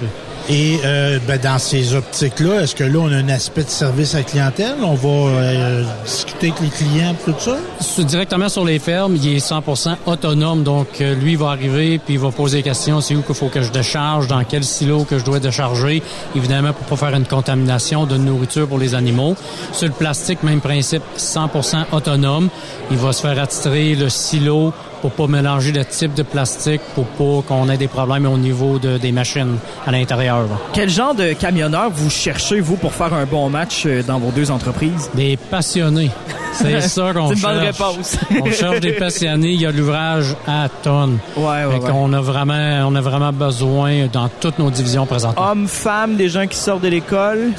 [0.51, 4.15] Et euh, ben, dans ces optiques-là, est-ce que là, on a un aspect de service
[4.15, 4.77] à clientèle?
[4.83, 7.57] On va euh, discuter avec les clients tout ça?
[8.03, 10.62] Directement sur les fermes, il est 100% autonome.
[10.62, 13.01] Donc, euh, lui va arriver puis il va poser des questions.
[13.01, 16.03] C'est où qu'il faut que je décharge, dans quel silo que je dois décharger.
[16.37, 19.37] Évidemment, pour pas faire une contamination de nourriture pour les animaux.
[19.73, 22.51] Sur le plastique, même principe, 100% autonome.
[22.91, 27.05] Il va se faire attitrer le silo pour pas mélanger de type de plastique, pour
[27.05, 30.47] pas qu'on ait des problèmes au niveau de- des machines à l'intérieur.
[30.72, 34.31] Quel genre de camionneur vous cherchez, vous, pour faire un bon match euh, dans vos
[34.31, 35.10] deux entreprises?
[35.12, 36.10] Des passionnés.
[36.55, 37.55] C'est ça qu'on C'est une cherche.
[37.55, 38.16] bonne réponse.
[38.40, 39.51] on cherche des passionnés.
[39.52, 41.18] Il y a l'ouvrage à tonnes.
[41.36, 45.51] Ouais, ouais, qu'on a vraiment, on a vraiment besoin dans toutes nos divisions présentement.
[45.51, 47.51] Hommes, femmes, des gens qui sortent de l'école?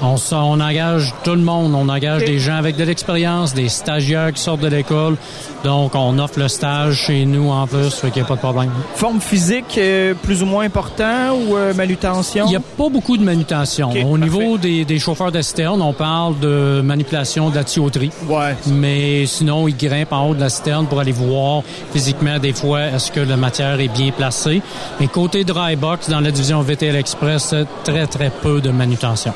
[0.00, 1.74] On, on engage tout le monde.
[1.74, 5.16] On engage des gens avec de l'expérience, des stagiaires qui sortent de l'école.
[5.64, 8.40] Donc, on offre le stage chez nous en plus, fait qu'il n'y a pas de
[8.40, 8.70] problème.
[8.94, 12.44] Forme physique euh, plus ou moins important ou euh, manutention?
[12.46, 13.90] Il n'y a pas beaucoup de manutention.
[13.90, 14.18] Au parfait.
[14.18, 18.12] niveau des, des chauffeurs d'externe, on parle de manipulation de la tuyauterie.
[18.28, 18.54] Ouais.
[18.66, 21.62] Mais sinon, ils grimpent en haut de la citerne pour aller voir
[21.92, 24.62] physiquement des fois est-ce que la matière est bien placée.
[25.00, 27.54] Mais côté dry box, dans la division VTL Express,
[27.84, 29.32] très très peu de manutention.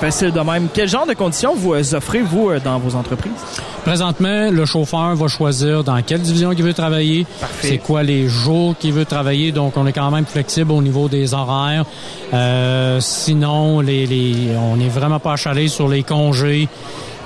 [0.00, 0.68] Facile de même.
[0.72, 3.32] Quel genre de conditions vous euh, offrez, vous, euh, dans vos entreprises?
[3.84, 7.26] Présentement, le chauffeur va choisir dans quelle division il veut travailler,
[7.60, 9.52] c'est quoi les jours qu'il veut travailler.
[9.52, 11.84] Donc, on est quand même flexible au niveau des horaires.
[12.32, 16.68] Euh, sinon, les, les, on n'est vraiment pas achalé sur les congés.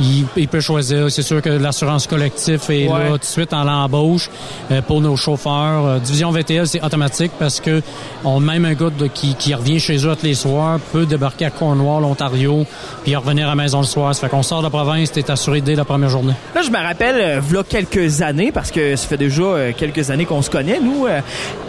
[0.01, 1.11] Il, il peut choisir.
[1.11, 3.05] C'est sûr que l'assurance collective est Ouais.
[3.05, 4.31] là tout de suite en l'embauche
[4.70, 5.85] euh, pour nos chauffeurs.
[5.87, 7.83] Euh, division VTL, c'est automatique parce que
[8.25, 11.47] on même un gars de- qui, qui revient chez eux tous les soirs peut débarquer
[11.47, 12.65] à Cornwall, Ontario,
[13.03, 14.15] puis revenir à la maison le soir.
[14.15, 16.35] Ça fait qu'on sort de la province, t'es assuré dès la première journée.
[16.55, 20.11] Là, je me rappelle, euh, v'là quelques années, parce que ça fait déjà euh, quelques
[20.11, 21.20] années qu'on se connaît, nous, euh,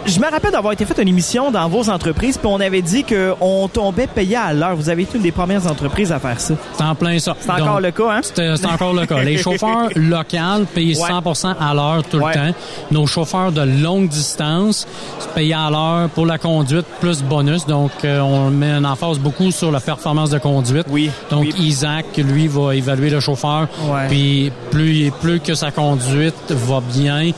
[0.06, 3.04] Je me rappelle d'avoir été fait une émission dans vos entreprises, puis on avait dit
[3.04, 4.74] qu'on tombait payé à l'heure.
[4.74, 6.54] Vous avez été une des premières entreprises à faire ça.
[6.76, 7.36] C'est en plein ça.
[7.38, 8.20] C'est encore le cas, hein?
[8.22, 9.22] C'est c'est encore le cas.
[9.22, 12.32] Les chauffeurs locaux payent 100% à l'heure tout Ouais.
[12.34, 12.58] le temps.
[12.90, 14.86] Nos chauffeurs de longue distance
[15.34, 17.66] payent à l'heure pour la conduite plus bonus.
[17.66, 20.86] Donc, euh, on met un emphase beaucoup sur la performance de conduite.
[20.90, 21.10] Oui.
[21.30, 23.68] Donc, Isaac, lui, va évaluer le chauffeur.
[24.08, 27.30] Puis, plus, plus que sa conduite va bien,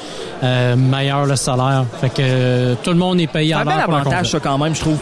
[0.42, 1.84] euh, meilleur le salaire.
[2.00, 4.00] Fait que euh, tout le monde est payé C'est à un bel l'heure pour la
[4.00, 4.32] avantage, conduite.
[4.32, 4.98] ça, quand même, je trouve.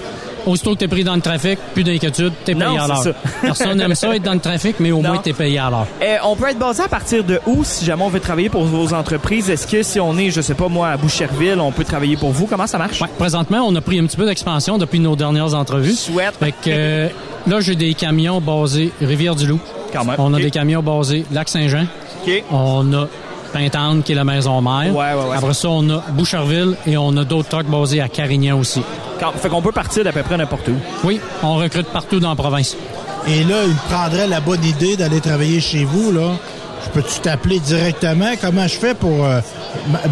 [0.46, 3.14] Aussitôt que t'es pris dans le trafic, plus d'inquiétude, t'es payé Non, à c'est l'heure.
[3.42, 5.10] Personne n'aime ça être dans le trafic, mais au Non.
[5.10, 5.86] moins t'es payé à l'heure.
[6.02, 8.64] Euh, on peut être basé à partir de où si jamais on veut travailler pour
[8.64, 9.50] vos entreprises?
[9.50, 12.30] Est-ce que si on est, je sais pas moi, à Boucherville, on peut travailler pour
[12.30, 12.46] vous?
[12.46, 13.02] Comment ça marche?
[13.02, 15.92] Ouais, présentement, on a pris un petit peu d'expansion depuis nos dernières entrevues.
[15.92, 16.36] Souhaite.
[16.40, 17.08] Fait que euh,
[17.46, 19.60] là, j'ai des camions basés Rivière-du-Loup.
[19.92, 20.14] Quand même.
[20.18, 21.84] On a des camions basés Lac-Saint-Jean.
[22.26, 22.44] OK.
[22.50, 23.08] On a
[23.52, 24.94] Pintante, qui est la maison mère.
[24.94, 25.36] Ouais, ouais, ouais.
[25.36, 28.82] Après ça, on a Boucherville et on a d'autres trucks basés à Carignan aussi.
[29.18, 30.76] Quand- fait qu'on peut partir d'à peu près n'importe où.
[31.04, 32.76] Oui, on recrute partout dans la province.
[33.26, 36.32] Et là, il me prendrait la bonne idée d'aller travailler chez vous, là.
[36.84, 38.30] Je peux-tu t'appeler directement?
[38.40, 39.40] Comment je fais pour euh,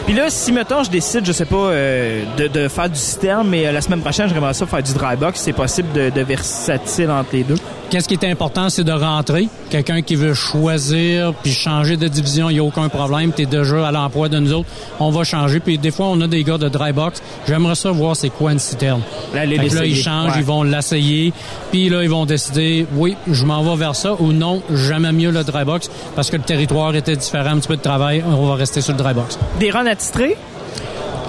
[0.06, 3.48] Puis là, si mettons, je décide, je sais pas, euh, de, de faire du système,
[3.48, 6.20] mais euh, la semaine prochaine, j'aimerais ça faire du dry box, c'est possible de, de
[6.22, 7.56] versatile entre les deux.
[7.94, 9.46] Qu'est-ce qui est important, c'est de rentrer.
[9.70, 13.30] Quelqu'un qui veut choisir puis changer de division, il n'y a aucun problème.
[13.32, 14.68] Tu es déjà à l'emploi de nous autres.
[14.98, 15.60] On va changer.
[15.60, 17.22] Puis des fois, on a des gars de dry box.
[17.46, 19.00] J'aimerais ça voir c'est quoi une citerne.
[19.32, 20.38] Là, les là, ils changent, Ouais.
[20.40, 21.32] ils vont l'essayer.
[21.70, 25.30] Puis là, ils vont décider, oui, je m'en vais vers ça ou non, jamais mieux
[25.30, 28.24] le dry box parce que le territoire était différent, un petit peu de travail.
[28.26, 29.38] On va rester sur le dry box.
[29.60, 30.36] Des runs attitrés?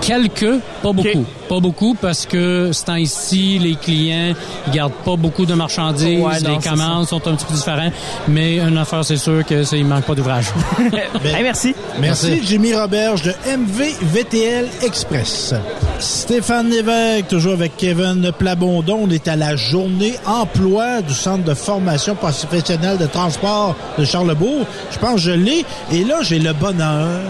[0.01, 1.26] Quelques, pas beaucoup.
[1.49, 4.34] Pas beaucoup parce que ce temps ici, les clients
[4.67, 7.93] ils gardent pas beaucoup de marchandises, Ouais, non, les commandes sont un petit peu différentes,
[8.27, 10.45] mais une affaire, c'est sûr que c'est il manque pas d'ouvrage.
[11.23, 11.76] Hey, merci.
[11.99, 15.53] Merci, Jimmy Roberge de MV VTL Express.
[15.99, 19.01] Stéphane Lévesque, toujours avec Kevin Plabondon.
[19.03, 24.65] On est à la journée emploi du Centre de formation professionnelle de transport de Charlebourg.
[24.91, 25.65] Je pense que je l'ai.
[25.91, 27.22] Et là, j'ai le bonheur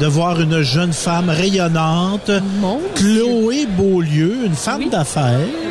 [0.00, 2.30] de voir une jeune femme rayonnante,
[2.94, 5.65] Chloé Beaulieu, une femme d'affaires.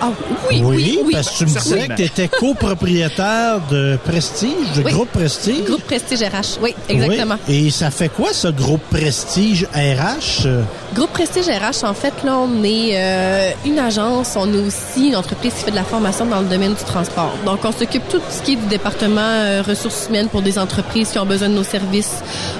[0.00, 0.10] Ah,
[0.50, 1.12] oui, oui, oui.
[1.12, 4.92] parce que tu me disais que tu étais copropriétaire de Prestige, de Oui.
[4.92, 5.64] Groupe Prestige.
[5.64, 6.58] Groupe Prestige RH.
[6.62, 7.36] Oui, exactement.
[7.48, 7.66] Oui.
[7.66, 10.46] Et ça fait quoi, ce groupe Prestige RH?
[10.94, 15.16] Groupe Prestige RH, en fait, là, on est euh, une agence, on est aussi une
[15.16, 17.32] entreprise qui fait de la formation dans le domaine du transport.
[17.44, 21.10] Donc, on s'occupe tout ce qui est du département euh, ressources humaines pour des entreprises
[21.10, 22.16] qui ont besoin de nos services.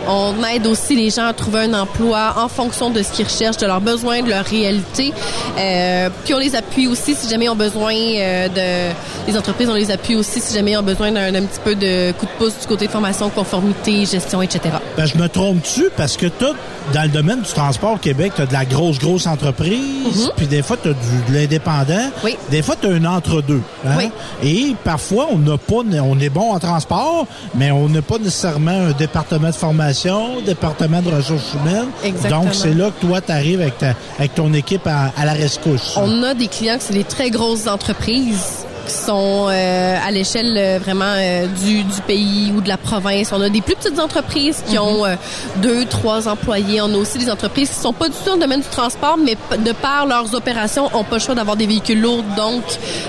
[0.09, 3.57] On aide aussi les gens à trouver un emploi en fonction de ce qu'ils recherchent,
[3.59, 5.13] de leurs besoins, de leur réalité.
[5.59, 8.95] Euh, puis on les appuie aussi si jamais ils ont besoin euh, de...
[9.27, 12.13] Les entreprises, on les appuie aussi si jamais ils ont besoin d'un petit peu de
[12.13, 14.77] coup de pouce du côté formation, conformité, gestion, etc.
[14.97, 15.89] Ben, je me trompe-tu?
[15.97, 16.55] Parce que toi,
[16.95, 20.47] dans le domaine du transport au Québec, tu as de la grosse, grosse entreprise, puis
[20.47, 22.11] des fois, tu as de l'indépendant.
[22.51, 23.63] Des fois, tu as un entre-deux.
[23.87, 23.97] hein?
[24.43, 28.71] Et parfois, on n'a pas, on est bon en transport, mais on n'a pas nécessairement
[28.89, 31.89] un département de formation, département de ressources humaines.
[32.05, 32.45] Exactement.
[32.45, 35.33] Donc, c'est là que toi, tu arrives avec, ta- avec ton équipe à, à la
[35.33, 35.95] rescousse.
[35.97, 40.55] On a des clients qui sont des très grosses entreprises qui sont euh, à l'échelle
[40.57, 43.33] euh, vraiment euh, du, du pays ou de la province.
[43.33, 45.15] On a des plus petites entreprises qui ont euh,
[45.57, 46.81] deux, trois employés.
[46.81, 49.17] On a aussi des entreprises qui sont pas du tout dans le domaine du transport,
[49.23, 52.65] mais de par leurs opérations, ont pas le choix d'avoir des véhicules lourds, donc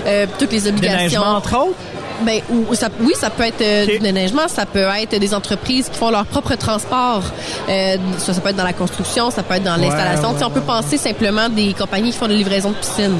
[0.06, 1.22] euh, toutes les obligations.
[1.22, 1.76] Entre autres?
[2.22, 5.88] Ben, ou, ça, oui, ça peut être euh, du déneigement, ça peut être des entreprises
[5.88, 7.22] qui font leur propre transport.
[7.68, 10.32] Euh, ça, ça peut être dans la construction, ça peut être dans l'installation.
[10.32, 13.16] ouais, on peut penser simplement des compagnies qui font de livraison de piscines.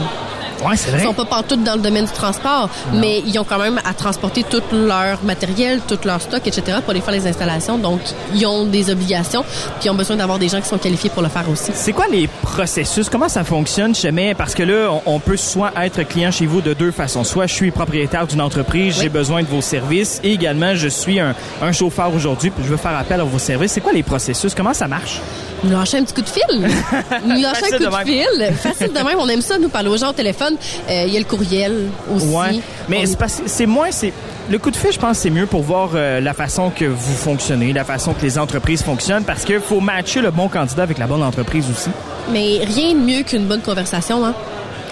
[0.64, 1.00] Ouais, c'est vrai.
[1.00, 3.94] Ils sont pas partout dans le domaine du transport, mais ils ont quand même à
[3.94, 6.78] transporter tout leur matériel, tout leur stock, etc.
[6.82, 7.78] pour aller faire les installations.
[7.78, 8.00] Donc,
[8.34, 9.42] ils ont des obligations,
[9.78, 11.70] puis ils ont besoin d'avoir des gens qui sont qualifiés pour le faire aussi.
[11.74, 13.08] C'est quoi les processus?
[13.08, 14.34] Comment ça fonctionne jamais?
[14.34, 17.24] Parce que là, on, on peut soit être client chez vous de deux façons.
[17.24, 21.20] Soit je suis propriétaire d'une entreprise, j'ai besoin de vos services, et également je suis
[21.20, 23.72] un, un chauffeur aujourd'hui, puis je veux faire appel à vos services.
[23.72, 24.54] C'est quoi les processus?
[24.54, 25.20] Comment ça marche?
[25.62, 26.42] Nous lâcher un petit coup de fil.
[27.26, 28.54] Nous lâcher un coup de de fil.
[28.56, 29.18] Facile de même.
[29.18, 30.49] On aime ça, nous parler aux gens au téléphone.
[30.88, 32.26] Euh, Il y a le courriel aussi.
[32.26, 32.60] Ouais.
[32.88, 34.12] Mais On- c'est c'est moins, c'est
[34.50, 37.14] le coup de fil, je pense, c'est mieux pour voir euh, la façon que vous
[37.14, 40.98] fonctionnez, la façon que les entreprises fonctionnent, parce qu'il faut matcher le bon candidat avec
[40.98, 41.90] la bonne entreprise aussi.
[42.32, 44.34] Mais rien de mieux qu'une bonne conversation, hein.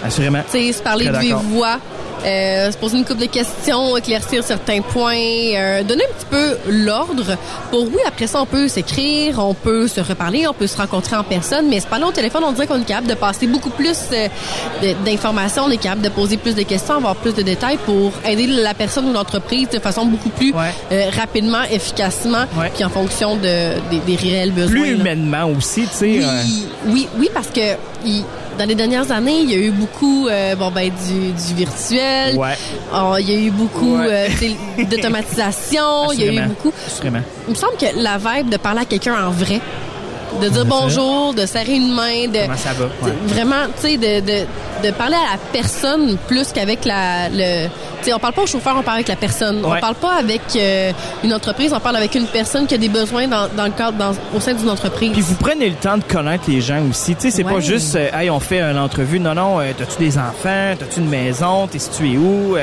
[0.03, 0.39] Assurément.
[0.51, 1.77] Tu sais, se parler de voix,
[2.25, 6.57] euh, se poser une couple de questions, éclaircir certains points, euh, donner un petit peu
[6.69, 7.37] l'ordre.
[7.71, 11.15] Pour oui, après ça, on peut s'écrire, on peut se reparler, on peut se rencontrer
[11.15, 13.47] en personne, mais c'est pas là au téléphone, on dirait qu'on est capable de passer
[13.47, 14.27] beaucoup plus euh,
[15.05, 18.47] d'informations, on est capable de poser plus de questions, avoir plus de détails pour aider
[18.47, 20.53] la personne ou l'entreprise de façon beaucoup plus
[20.91, 24.71] euh, rapidement, efficacement, puis en fonction de, des, des réels besoins.
[24.71, 24.97] Plus là.
[25.01, 26.05] humainement aussi, tu sais.
[26.05, 26.41] Oui, euh,
[26.87, 27.61] oui, oui, parce que
[28.05, 28.23] il-
[28.59, 32.35] dans les dernières années, il y a eu beaucoup euh, bon ben du, du virtuel.
[32.35, 32.55] Ouais.
[32.93, 34.29] Oh, il y a eu beaucoup Ouais.
[34.43, 36.11] euh, d'automatisation.
[36.11, 36.73] Il y a eu beaucoup.
[36.85, 37.21] Assurément.
[37.47, 39.61] Il me semble que la vibe de parler à quelqu'un en vrai,
[40.41, 42.85] de dire bonjour, de serrer une main, de Comment ça va?
[43.05, 43.13] Ouais.
[43.25, 47.67] vraiment, tu sais, de, de, de parler à la personne plus qu'avec la le.
[47.99, 49.57] Tu sais, on parle pas au chauffeur, on parle avec la personne.
[49.57, 49.77] Ouais.
[49.77, 50.93] On parle pas avec euh,
[51.23, 53.97] une entreprise, on parle avec une personne qui a des besoins dans, dans le cadre,
[53.97, 55.11] dans, au sein d'une entreprise.
[55.11, 57.15] Puis vous prenez le temps de connaître les gens aussi.
[57.15, 59.19] Tu sais, c'est pas juste, euh, hey, on fait une entrevue.
[59.19, 60.75] Non, non, euh, t'as-tu des enfants?
[60.79, 61.67] T'as-tu une maison?
[61.67, 62.55] T'es situé où?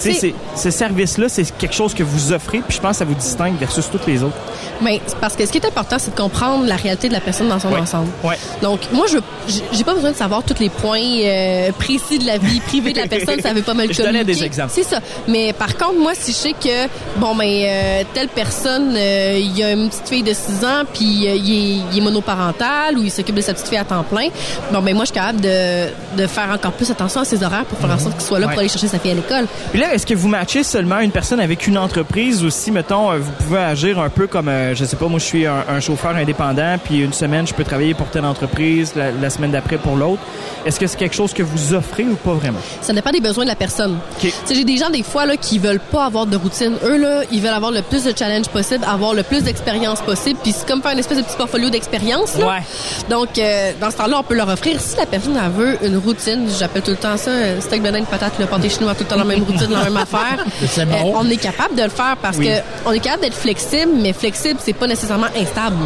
[0.00, 3.04] Tu sais, ce service-là, c'est quelque chose que vous offrez, puis je pense que ça
[3.04, 4.36] vous distingue versus toutes les autres.
[4.80, 7.48] Mais parce que ce qui est important, c'est de comprendre la réalité de la personne
[7.48, 7.80] dans son Ouais.
[7.80, 8.08] ensemble.
[8.22, 8.38] Ouais.
[8.62, 9.18] Donc, moi, je
[9.48, 12.92] j'ai- j'ai pas besoin de savoir tous les points euh, précis de la vie privée
[12.92, 13.40] de la personne.
[13.40, 14.34] Ça veut pas me le Je donnais communiquer.
[14.40, 14.72] des exemples.
[14.74, 15.00] C'est ça.
[15.26, 19.56] Mais par contre, moi, si je sais que, bon, ben, euh, telle personne, euh, il
[19.58, 23.02] y a une petite fille de 6 ans, puis euh, il, est, est monoparental ou
[23.02, 24.28] il s'occupe de sa petite fille à temps plein,
[24.72, 27.64] bon, ben, moi, je suis capable de, de faire encore plus attention à ses horaires
[27.64, 28.52] pour faire en sorte qu'il soit là Ouais.
[28.52, 29.46] pour aller chercher sa fille à l'école.
[29.72, 33.10] Puis là, est-ce que vous matchez seulement une personne avec une entreprise ou si, mettons,
[33.10, 35.64] euh, vous pouvez agir un peu comme, euh, je sais pas, moi je suis un,
[35.68, 39.50] un chauffeur indépendant, puis une semaine je peux travailler pour telle entreprise, la, la semaine
[39.50, 40.20] d'après pour l'autre.
[40.66, 42.58] Est-ce que c'est quelque chose que vous offrez ou pas vraiment?
[42.82, 43.98] Ça dépend des besoins de la personne.
[44.18, 46.74] Sais, j'ai des gens des fois là qui veulent pas avoir de routine.
[46.84, 50.38] Eux là, ils veulent avoir le plus de challenge possible, avoir le plus d'expérience possible,
[50.42, 52.34] puis c'est comme faire une espèce de petit portfolio d'expérience.
[52.36, 52.62] Ouais.
[53.08, 55.96] Donc euh, dans ce temps-là, on peut leur offrir si la personne elle veut une
[55.96, 59.16] routine, j'appelle tout le temps ça steak banane patate le pâté chinois tout le temps
[59.16, 60.44] la même routine, la même affaire.
[60.68, 60.94] C'est bon.
[60.94, 62.46] Euh, on est capable de le faire parce Oui.
[62.48, 62.52] que
[62.86, 65.76] on est capable d'être flexible, mais flexible c'est pas nécessairement instable.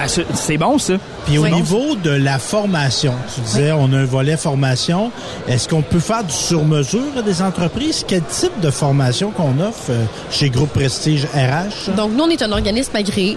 [0.00, 0.94] Ah, c'est- c'est bon ça.
[1.26, 1.52] Puis au Oui.
[1.52, 5.10] niveau de la formation, tu disais on a un volet formation.
[5.48, 8.04] Est-ce qu'on peut faire du sur-mesure à des entreprises?
[8.06, 11.90] Quel type de formation qu'on offre euh, chez Groupe Prestige RH?
[11.96, 13.36] Donc, nous, on est un organisme agréé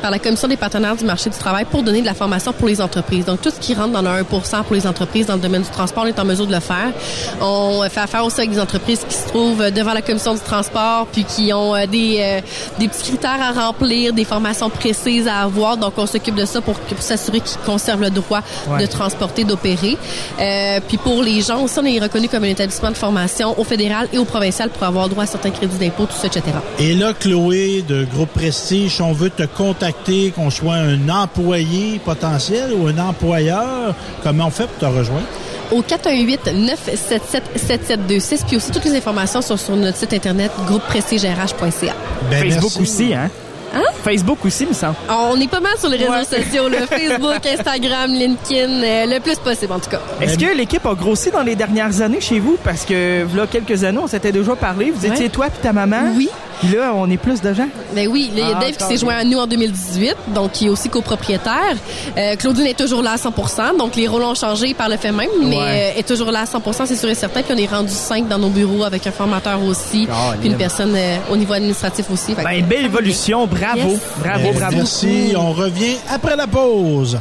[0.00, 2.68] par la Commission des partenaires du marché du travail pour donner de la formation pour
[2.68, 3.24] les entreprises.
[3.24, 5.68] Donc, tout ce qui rentre dans le 1 pour les entreprises dans le domaine du
[5.70, 6.92] transport, on est en mesure de le faire.
[7.40, 11.06] On fait affaire aussi avec des entreprises qui se trouvent devant la Commission du transport,
[11.12, 12.40] puis qui ont euh, des, euh,
[12.78, 15.76] des petits critères à remplir, des formations précises à avoir.
[15.76, 18.80] Donc, on s'occupe de ça pour, pour s'assurer qu'ils conservent le droit Ouais.
[18.82, 19.96] de transporter, d'opérer.
[20.40, 23.64] Euh, puis pour les gens aussi, on est reconnu comme un établissement de formation au
[23.64, 26.42] fédéral et au provincial pour avoir droit à certains crédits d'impôt, tout ça, etc.
[26.78, 29.89] Et là, Chloé de Groupe Prestige, on veut te contacter,
[30.34, 35.26] qu'on soit un employé potentiel ou un employeur, comment on fait pour te rejoindre?
[35.72, 38.44] au 418-977-7726.
[38.46, 41.94] Puis aussi, toutes les informations sont sur notre site internet groupeprestigerh.ca.
[42.30, 42.80] Ben, Facebook merci.
[42.82, 43.30] aussi, hein?
[43.72, 43.84] Hein?
[44.02, 44.96] Facebook aussi, me semble.
[45.08, 46.24] On est pas mal sur les réseaux Ouais.
[46.24, 46.78] sociaux, là.
[46.88, 50.00] Facebook, Instagram, LinkedIn, euh, le plus possible en tout cas.
[50.20, 52.56] Est-ce que l'équipe a grossi dans les dernières années chez vous?
[52.64, 54.90] Parce que, là, quelques années, on s'était déjà parlé.
[54.90, 55.30] Vous étiez Ouais.
[55.30, 56.12] toi puis ta maman.
[56.16, 56.28] Oui.
[56.60, 57.68] Puis là, on est plus de gens.
[57.94, 60.52] Ben oui, il y a Ah, Dave qui s'est joint à nous en 2018, donc
[60.52, 61.74] qui est aussi copropriétaire.
[62.16, 65.10] Euh, Claudine est toujours là à 100% donc les rôles ont changé par le fait
[65.12, 65.92] même, mais Ouais.
[65.96, 67.42] euh, est toujours là à 100% c'est sûr et certain.
[67.42, 70.06] Puis on est rendu cinq dans nos bureaux avec un formateur aussi,
[70.40, 72.34] puis une personne euh, au niveau administratif aussi.
[72.34, 73.46] Fait Ben, belle évolution.
[73.46, 73.90] Bravo.
[73.92, 74.00] Yes.
[74.22, 74.76] Bravo, bravo.
[74.76, 75.32] Merci.
[75.36, 77.18] On revient après la pause.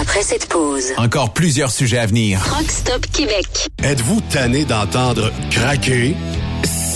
[0.00, 2.40] Après cette pause, Encore plusieurs sujets à venir.
[2.44, 3.46] Truck Stop Québec.
[3.82, 6.14] Êtes-vous tanné d'entendre craquer,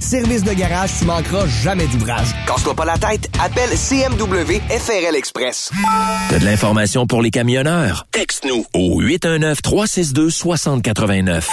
[0.00, 2.28] Service de garage, tu manqueras jamais d'ouvrage.
[2.46, 3.28] Casse-toi pas la tête.
[3.42, 5.70] Appelle CMW FRL Express.
[6.30, 8.06] T'as de l'information pour les camionneurs?
[8.12, 11.44] Texte-nous au 819-362-6089.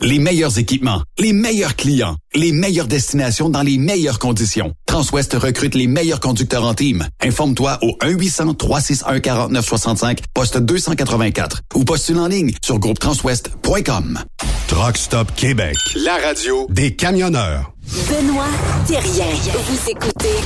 [0.00, 4.74] Les meilleurs équipements, les meilleurs clients, les meilleures destinations dans les meilleures conditions.
[4.86, 7.06] Transwest recrute les meilleurs conducteurs en team.
[7.20, 14.20] Informe-toi au 1-800-361-4965, poste 284 ou postule en ligne sur groupetranswest.com.
[14.68, 17.72] Truck Stop Québec, la radio des camionneurs.
[18.08, 18.46] Benoît
[18.86, 19.26] Thérien.
[19.66, 20.36] Vous écoutez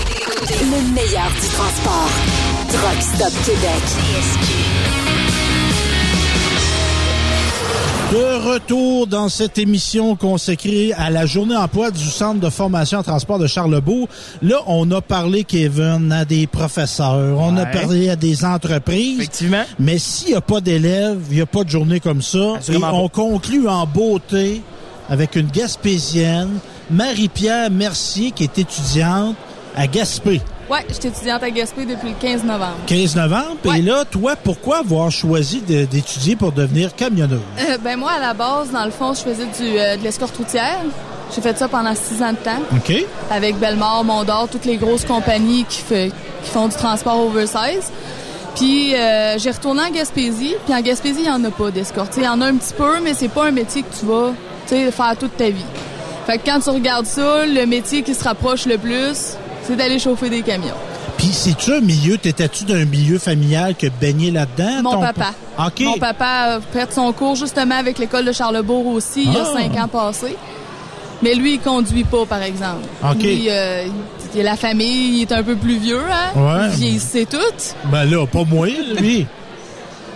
[0.60, 2.10] le meilleur du transport.
[2.68, 3.82] Truck Stop Québec.
[8.10, 13.02] De retour dans cette émission consacrée à la journée emploi du Centre de formation en
[13.02, 14.08] transport de Charlebourg.
[14.40, 19.18] Là, on a parlé, Kevin, à des professeurs, on a parlé à des entreprises.
[19.18, 19.62] Effectivement.
[19.78, 22.54] Mais s'il n'y a pas d'élèves, il n'y a pas de journée comme ça.
[22.72, 24.62] Et on conclut en beauté
[25.10, 26.60] avec une Gaspésienne,
[26.90, 29.36] Marie-Pierre Mercier, qui est étudiante
[29.76, 30.40] à Gaspé.
[30.70, 32.76] Ouais, je suis étudiante à Gaspé depuis le 15 novembre.
[32.86, 33.74] 15 novembre.
[33.76, 37.40] Et là, toi, pourquoi avoir choisi d'étudier pour devenir camionneuse?
[37.60, 40.36] Euh, ben moi, à la base, dans le fond, je faisais du, euh, de l'escorte
[40.36, 40.80] routière.
[41.34, 42.60] J'ai fait ça pendant six ans de temps.
[42.76, 42.92] OK.
[43.30, 46.12] Avec Belmore, Mondor, toutes les grosses compagnies qui, fait-
[46.42, 47.90] qui font du transport oversize.
[48.56, 50.54] Puis euh, j'ai retourné en Gaspésie.
[50.66, 52.14] Puis en Gaspésie, il n'y en a pas d'escorte.
[52.16, 54.32] Il y en a un petit peu, mais c'est pas un métier que tu vas
[54.66, 55.64] faire toute ta vie.
[56.26, 59.36] Fait que quand tu regardes ça, le métier qui se rapproche le plus,
[59.68, 60.74] c'est d'aller chauffer des camions.
[61.16, 64.82] Puis, c'est-tu un milieu, t'étais-tu d'un milieu familial que baigné là-dedans?
[64.82, 65.32] Mon ton- papa.
[65.58, 65.80] OK.
[65.80, 69.44] Mon papa a fait son cours justement avec l'école de Charlebourg aussi, il y a
[69.44, 69.52] Ah.
[69.56, 70.36] cinq ans passés.
[71.22, 72.86] Mais lui, il conduit pas, par exemple.
[73.02, 73.20] OK.
[73.22, 73.86] Lui, euh,
[74.34, 76.38] il a la famille, il est un peu plus vieux, hein?
[76.40, 76.68] Ouais.
[76.76, 77.36] Puis il sait tout.
[77.90, 78.68] Ben là, pas moi,
[78.98, 79.26] lui.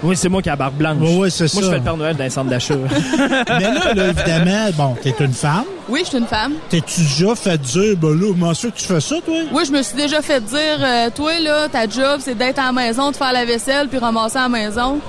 [0.04, 0.96] Oui, c'est moi qui ai la barbe blanche.
[1.00, 1.68] Ouais, c'est Moi, ça.
[1.68, 2.74] je fais le Père Noël dans un centre d'achat.
[3.48, 5.62] Mais là, là, évidemment, bon, t'es une femme.
[5.88, 6.54] Oui, je suis une femme.
[6.68, 9.34] T'es-tu déjà fait dire, ben là, comment ça que tu fais ça, toi?
[9.52, 12.66] Oui, je me suis déjà fait dire, euh, toi, là, ta job, c'est d'être à
[12.66, 15.00] la maison, de faire la vaisselle, puis ramasser à la maison.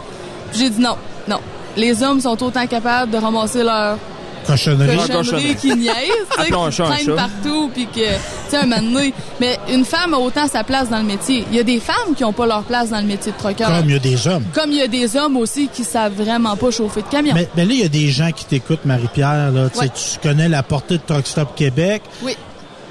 [0.51, 0.97] Puis j'ai dit non,
[1.27, 1.39] non.
[1.77, 3.97] Les hommes sont autant capables de ramasser leur
[4.45, 4.97] Cochonnerie.
[5.09, 5.93] cochonnerie qui niaise,
[6.31, 7.15] tu sais, un qui un chat.
[7.15, 9.13] partout, puis que, tu sais, un moment donné.
[9.39, 11.45] Mais une femme a autant sa place dans le métier.
[11.51, 13.63] Il y a des femmes qui n'ont pas leur place dans le métier de trucker.
[13.65, 14.43] Comme il y a des hommes.
[14.53, 17.33] Comme il y a des hommes aussi qui savent vraiment pas chauffer de camion.
[17.33, 19.51] Mais, mais là, il y a des gens qui t'écoutent, Marie-Pierre.
[19.51, 19.89] Là, Tu sais, Ouais.
[19.89, 22.01] Tu connais la portée de Truck Stop Québec.
[22.21, 22.35] Oui.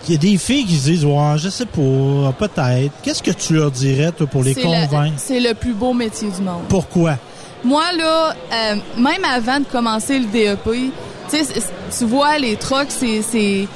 [0.08, 2.90] Il y a des filles qui se disent, ouais, je sais pas, peut-être.
[3.04, 5.14] Qu'est-ce que tu leur dirais, toi, pour les convaincre?
[5.16, 6.62] C'est le plus beau métier du monde.
[6.68, 7.18] Pourquoi?
[7.64, 10.92] Moi, là, euh, même avant de commencer le DEP,
[11.30, 13.68] tu vois, les trucks, c'est...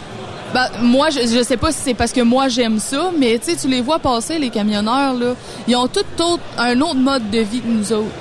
[0.52, 3.56] ben, moi, je, je sais pas si c'est parce que moi, j'aime ça, mais tu
[3.56, 5.35] tu les vois passer, les camionneurs, là.
[5.68, 8.14] Ils ont tout autre, un autre mode de vie que nous autres.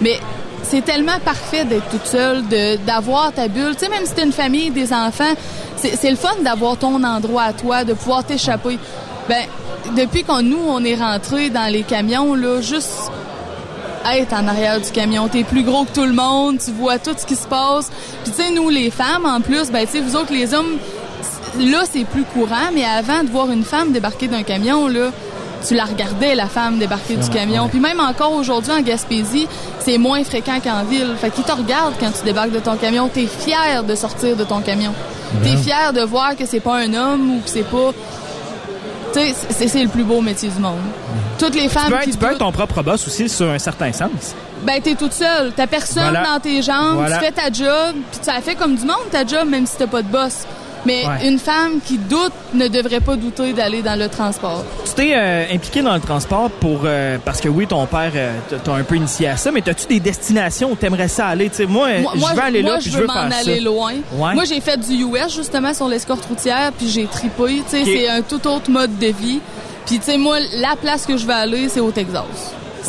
[0.00, 0.18] Mais
[0.62, 2.44] c'est tellement parfait d'être toute seule,
[2.86, 3.74] d'avoir ta bulle.
[3.74, 5.32] Tu sais, même si t'as une famille, des enfants,
[5.76, 8.78] c'est, le fun d'avoir ton endroit à toi, de pouvoir t'échapper.
[9.28, 9.44] Ben,
[9.96, 13.10] depuis qu'on nous, on est rentré dans les camions, là, juste
[14.14, 15.28] être en arrière du camion.
[15.28, 17.90] T'es plus gros que tout le monde, tu vois tout ce qui se passe.
[18.24, 20.78] Puis tu sais, nous, les femmes, en plus, ben tu sais, vous autres, les hommes,
[21.58, 25.10] là, c'est plus courant, mais avant de voir une femme débarquer d'un camion, là,
[25.66, 27.68] tu la regardais, la femme débarquer du camion.
[27.68, 29.46] Puis même encore aujourd'hui, en Gaspésie,
[29.78, 31.14] c'est moins fréquent qu'en ville.
[31.20, 33.08] Fait qu'ils te regardent quand tu débarques de ton camion.
[33.12, 34.94] T'es fier de sortir de ton camion.
[35.42, 37.92] T'es fier de voir que c'est pas un homme ou que c'est pas...
[39.12, 40.78] Tu sais, c'est- le plus beau métier du monde.
[41.38, 43.48] Toutes les femmes tu peux, être, qui tu peux être ton propre boss aussi, sur
[43.50, 44.34] un certain sens.
[44.62, 45.52] ben, t'es toute seule.
[45.56, 46.24] T'as personne Voilà.
[46.34, 46.96] dans tes jambes.
[46.96, 47.18] Voilà.
[47.18, 47.96] Tu fais ta job.
[48.10, 50.44] Puis tu as fait comme du monde ta job, même si t'as pas de boss.
[50.86, 51.28] Mais Ouais.
[51.28, 54.64] une femme qui doute ne devrait pas douter d'aller dans le transport.
[54.86, 58.32] Tu t'es euh, impliqué dans le transport pour euh, parce que oui, ton père euh,
[58.64, 61.48] t'a- un peu initié à ça, mais as-tu des destinations où t'aimerais ça aller?
[61.50, 63.14] Tu sais, moi, moi, je veux aller moi, là, je puis je veux veux m'en
[63.14, 63.64] aller ça.
[63.64, 63.92] loin.
[64.12, 64.34] Ouais.
[64.34, 67.62] Moi, j'ai fait du US justement sur l'escorte routière, puis j'ai tripé.
[67.68, 67.86] Tu sais, Ok.
[67.88, 69.40] c'est un tout autre mode de vie.
[69.86, 72.24] Puis tu sais, moi, la place que je vais aller, c'est au Texas.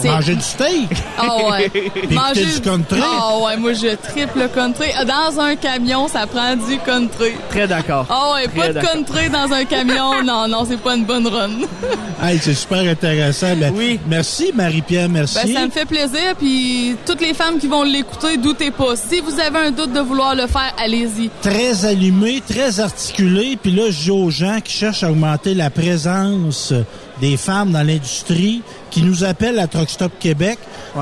[0.03, 0.89] Manger du steak?
[1.17, 1.69] Ah ouais.
[1.69, 2.99] Puis écouter du country?
[3.03, 4.87] Ah ouais, moi je triple country.
[5.05, 7.31] Dans un camion, ça prend du country.
[7.49, 8.05] Très d'accord.
[8.09, 10.11] Ah ouais, Très pas de country dans un camion.
[10.23, 11.49] Non, non, c'est pas une bonne run.
[12.23, 13.55] Hey, c'est super intéressant.
[13.55, 13.99] Ben, Oui.
[14.07, 15.39] Merci, Marie-Pierre, merci.
[15.43, 16.35] Ben, ça me fait plaisir.
[16.37, 18.95] Puis toutes les femmes qui vont l'écouter, doutez pas.
[18.95, 21.31] Si vous avez un doute de vouloir le faire, allez-y.
[21.41, 23.57] Très allumé, très articulé.
[23.61, 26.73] Puis là, je dis aux gens qui cherchent à augmenter la présence
[27.19, 28.61] des femmes dans l'industrie,
[28.91, 30.59] qui nous appellent à Truck Stop Québec.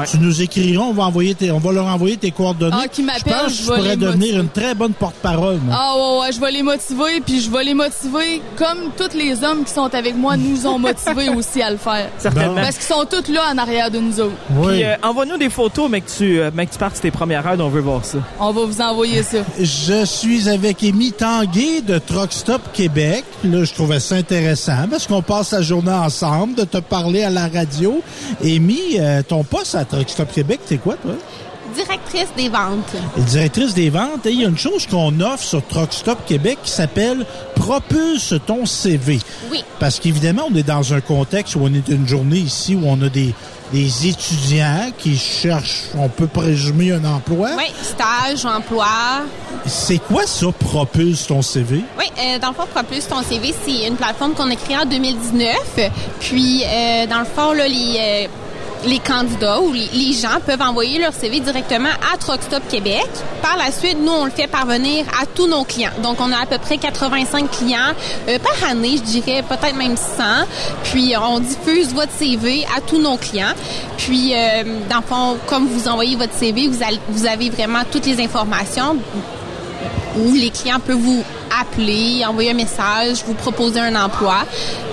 [0.10, 2.76] Tu nous écrirons, on va, envoyer tes- on va leur envoyer tes coordonnées.
[2.84, 4.40] Ah, qui m'appellent, je pense que je pourrais devenir motiver.
[4.40, 5.58] une très bonne porte-parole.
[5.66, 5.76] moi.
[5.78, 9.44] Ah ouais, ouais, je vais les motiver, puis je vais les motiver comme tous les
[9.44, 12.10] hommes qui sont avec moi nous ont motivés aussi à le faire.
[12.20, 12.56] Certainement.
[12.56, 14.36] Parce qu'ils sont tous là en arrière de nous autres.
[14.68, 17.46] Puis euh, envoie-nous des photos, mais que tu, euh, mais que tu partes tes premières
[17.48, 18.20] heures, on veut voir ça.
[18.40, 19.40] On va vous envoyer ça.
[19.60, 23.24] Je suis avec Amy Tanguay de Truck Stop Québec.
[23.42, 27.24] Puis Là, je trouvais ça intéressant parce qu'on passe la journée ensemble, de te parler
[27.24, 27.79] à la radio.
[28.44, 31.14] Amy, euh, ton poste à Truck Stop Québec, c'est quoi, toi?
[31.74, 32.96] Directrice des ventes.
[33.18, 36.20] Et directrice des ventes, et il y a une chose qu'on offre sur Truck Stop
[36.26, 37.26] Québec qui s'appelle
[37.56, 39.20] Propulse ton CV.
[39.52, 39.64] Oui.
[39.80, 43.02] Parce qu'évidemment, on est dans un contexte où on est une journée ici où on
[43.02, 43.34] a des,
[43.72, 47.50] des étudiants qui cherchent, on peut présumer, un emploi.
[47.58, 48.88] Oui, stage, emploi.
[49.66, 51.84] C'est quoi ça, Propulse ton CV?
[51.98, 54.86] Oui, euh, dans le fond, Propulse ton CV, c'est une plateforme qu'on a créée en
[54.86, 55.92] 2019.
[56.20, 58.28] Puis, euh, dans le fond, là, les, euh,
[58.86, 63.08] les candidats ou les, gens peuvent envoyer leur CV directement à Truckstop Québec.
[63.42, 65.92] Par la suite, nous, on le fait parvenir à tous nos clients.
[66.02, 67.94] Donc, on a à peu près 85 clients
[68.28, 70.24] euh, par année, je dirais peut-être même 100.
[70.86, 73.54] Puis, on diffuse votre CV à tous nos clients.
[73.98, 76.80] Puis, euh, dans le fond, comme vous envoyez votre CV, vous,
[77.10, 78.98] vous avez vraiment toutes les informations
[80.18, 81.24] où les clients peuvent vous
[81.60, 84.38] appeler, envoyer un message, vous proposer un emploi.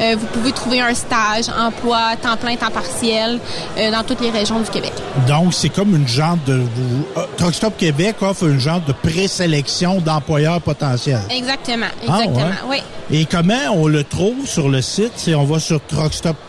[0.01, 3.39] Euh, vous pouvez trouver un stage, emploi, temps plein, temps partiel
[3.79, 4.93] euh, dans toutes les régions du Québec.
[5.27, 6.55] Donc, c'est comme une genre de...
[6.55, 11.21] vous- euh, Truck Stop Québec offre une genre de présélection d'employeurs potentiels.
[11.31, 12.69] Exactement, Ah, exactement.
[12.69, 12.83] ouais?
[13.11, 13.19] Oui.
[13.21, 15.13] Et comment on le trouve sur le site?
[15.17, 16.46] C'est on va sur truckstopquebec.com.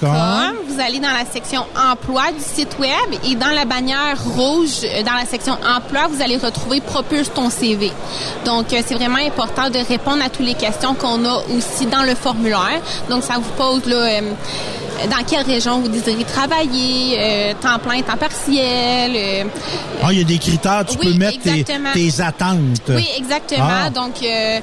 [0.00, 0.54] Com.
[0.68, 5.02] Vous allez dans la section emploi du site web et dans la bannière rouge, euh,
[5.02, 7.92] dans la section emploi, vous allez retrouver Propulse ton CV.
[8.44, 12.02] Donc, euh, c'est vraiment important de répondre à toutes les questions qu'on a aussi dans
[12.02, 12.80] le formulaire.
[13.08, 14.20] Donc, ça vous pose là, euh,
[15.10, 19.12] dans quelle région vous désirez travailler, euh, temps plein, temps partiel.
[19.14, 19.44] euh,
[20.02, 22.80] Ah, il y a des critères, tu Oui, peux mettre tes, attentes.
[22.88, 23.68] Oui, exactement.
[23.86, 23.90] Ah.
[23.90, 24.60] Donc, euh,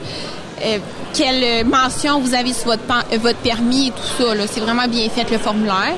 [0.64, 0.78] euh,
[1.14, 4.48] quelle mention vous avez sur votre, euh, votre permis et tout ça.
[4.52, 5.96] C'est vraiment bien fait le formulaire.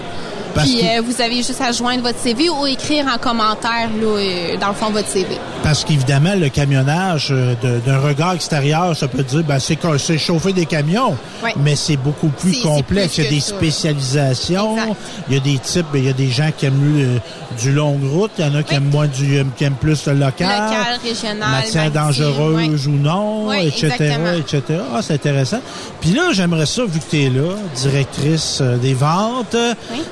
[0.63, 4.07] Puis que- euh, vous avez juste à joindre votre CV ou écrire en commentaire là,
[4.07, 5.27] euh, dans le fond votre CV.
[5.63, 7.53] Parce qu'évidemment, le camionnage, euh,
[7.85, 11.15] d'un regard extérieur, ça peut dire, ben, c'est chauffer des camions.
[11.43, 11.53] Ouais.
[11.63, 13.15] Mais c'est beaucoup plus complexe.
[13.15, 13.55] plus il y a des ça.
[13.55, 14.77] spécialisations.
[14.77, 14.95] Exact.
[15.29, 17.17] Il y a des types, il y a des gens qui aiment euh,
[17.61, 18.31] du longue route.
[18.37, 20.47] Il y en a qui aiment moins du, qui aiment plus le local.
[20.49, 24.33] Local, régional, Matière dangereuse ou non, etc., exactement.
[24.33, 24.61] etc.
[24.93, 25.59] Ah, c'est intéressant.
[26.01, 29.55] Puis là, j'aimerais ça, vu que tu es là, directrice des ventes,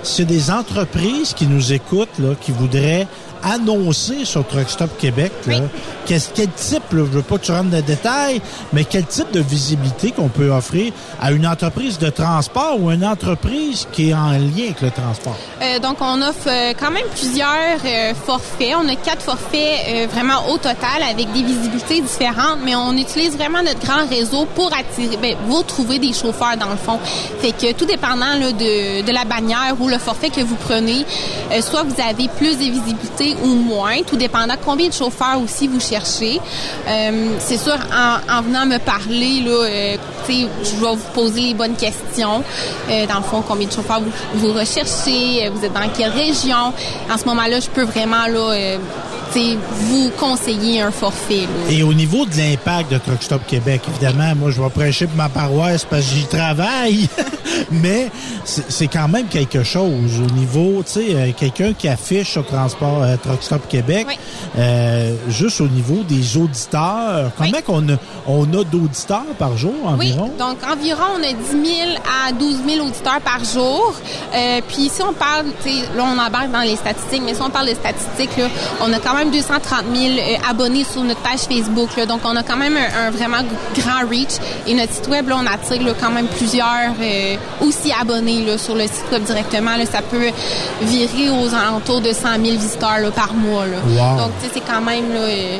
[0.03, 3.07] c'est des entreprises qui nous écoutent, qui voudraient
[3.43, 5.59] annoncer sur Truck Stop Québec, là,
[6.05, 8.41] qu'est-ce- quel type, là, je veux pas que tu rentres dans le détail,
[8.73, 13.05] mais quel type de visibilité qu'on peut offrir à une entreprise de transport ou une
[13.05, 15.35] entreprise qui est en lien avec le transport?
[15.61, 18.73] Euh, donc, on offre euh, quand même plusieurs euh, forfaits.
[18.83, 23.35] On a quatre forfaits euh, vraiment au total avec des visibilités différentes, mais on utilise
[23.35, 26.99] vraiment notre grand réseau pour attirer, ben, vous trouver des chauffeurs dans le fond.
[27.41, 31.05] Fait que tout dépendant là, de, de la bannière ou le forfait que vous prenez,
[31.51, 35.67] euh, soit vous avez plus de visibilité ou moins, tout dépendant combien de chauffeurs aussi
[35.67, 36.39] vous cherchez.
[36.87, 39.97] Euh, C'est sûr, en, en venant me parler, là, euh,
[40.29, 42.43] je vais vous poser les bonnes questions.
[42.89, 44.11] Euh, dans le fond, combien de chauffeurs vous,
[44.47, 46.73] vous recherchez, vous êtes dans quelle région?
[47.11, 48.77] En ce moment-là, je peux vraiment là,
[49.35, 51.41] vous conseiller un forfait.
[51.41, 51.71] là.
[51.71, 55.17] Et au niveau de l'impact de Truck Stop Québec, évidemment, moi, je vais prêcher pour
[55.17, 57.07] ma paroisse parce que j'y travaille,
[57.71, 58.09] mais
[58.45, 63.03] c'est quand même quelque chose au niveau, tu sais, euh, quelqu'un qui affiche sur Transport
[63.03, 64.07] euh, Truck Stop Québec,
[64.57, 67.97] euh, juste au niveau des auditeurs, combien qu'on a,
[68.27, 70.31] on a d'auditeurs par jour Oui, environ?
[70.39, 71.89] donc environ on a 10 000
[72.27, 73.93] à 12 000 auditeurs par jour.
[74.33, 77.41] Euh, puis si on parle, tu sais, là on embarque dans les statistiques, mais si
[77.41, 78.45] on parle de statistiques, là,
[78.81, 81.89] on a quand même 230 000 euh, abonnés sur notre page Facebook.
[81.97, 82.05] là.
[82.05, 83.37] donc on a quand même un, un vraiment
[83.75, 84.35] grand reach.
[84.67, 88.57] Et notre site web, là, on attire là, quand même plusieurs euh, aussi abonnés là,
[88.57, 89.75] sur le site web directement.
[89.77, 90.29] Là, ça peut
[90.81, 93.65] virer aux alentours de 100 000 visiteurs là, par mois.
[93.65, 93.77] Là.
[93.85, 94.17] Wow.
[94.23, 95.13] Donc c'est quand même...
[95.13, 95.57] Là, euh,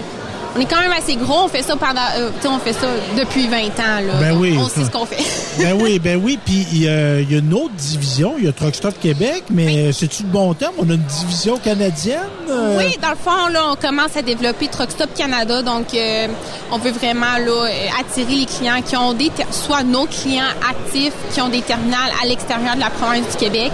[0.56, 2.88] on est quand même assez gros, on fait ça pendant, euh, on fait ça
[3.18, 4.14] depuis 20 ans là.
[4.19, 4.57] Ben Donc, oui.
[4.60, 5.24] on sait ce qu'on fait.
[5.60, 6.40] ben oui, ben oui.
[6.44, 10.24] Puis il y, a une autre division, il y a Truck Stop Québec, mais c'est-tu
[10.24, 10.74] le bon terme?
[10.78, 12.19] On a une division canadienne?
[12.49, 12.78] euh?
[12.78, 15.61] Oui, dans le fond, là, on commence à développer Truck Stop Canada.
[15.61, 16.28] Donc, euh,
[16.72, 17.69] on veut vraiment là,
[17.99, 22.26] attirer les clients qui ont des, soit nos clients actifs qui ont des terminales à
[22.26, 23.72] l'extérieur de la province du Québec.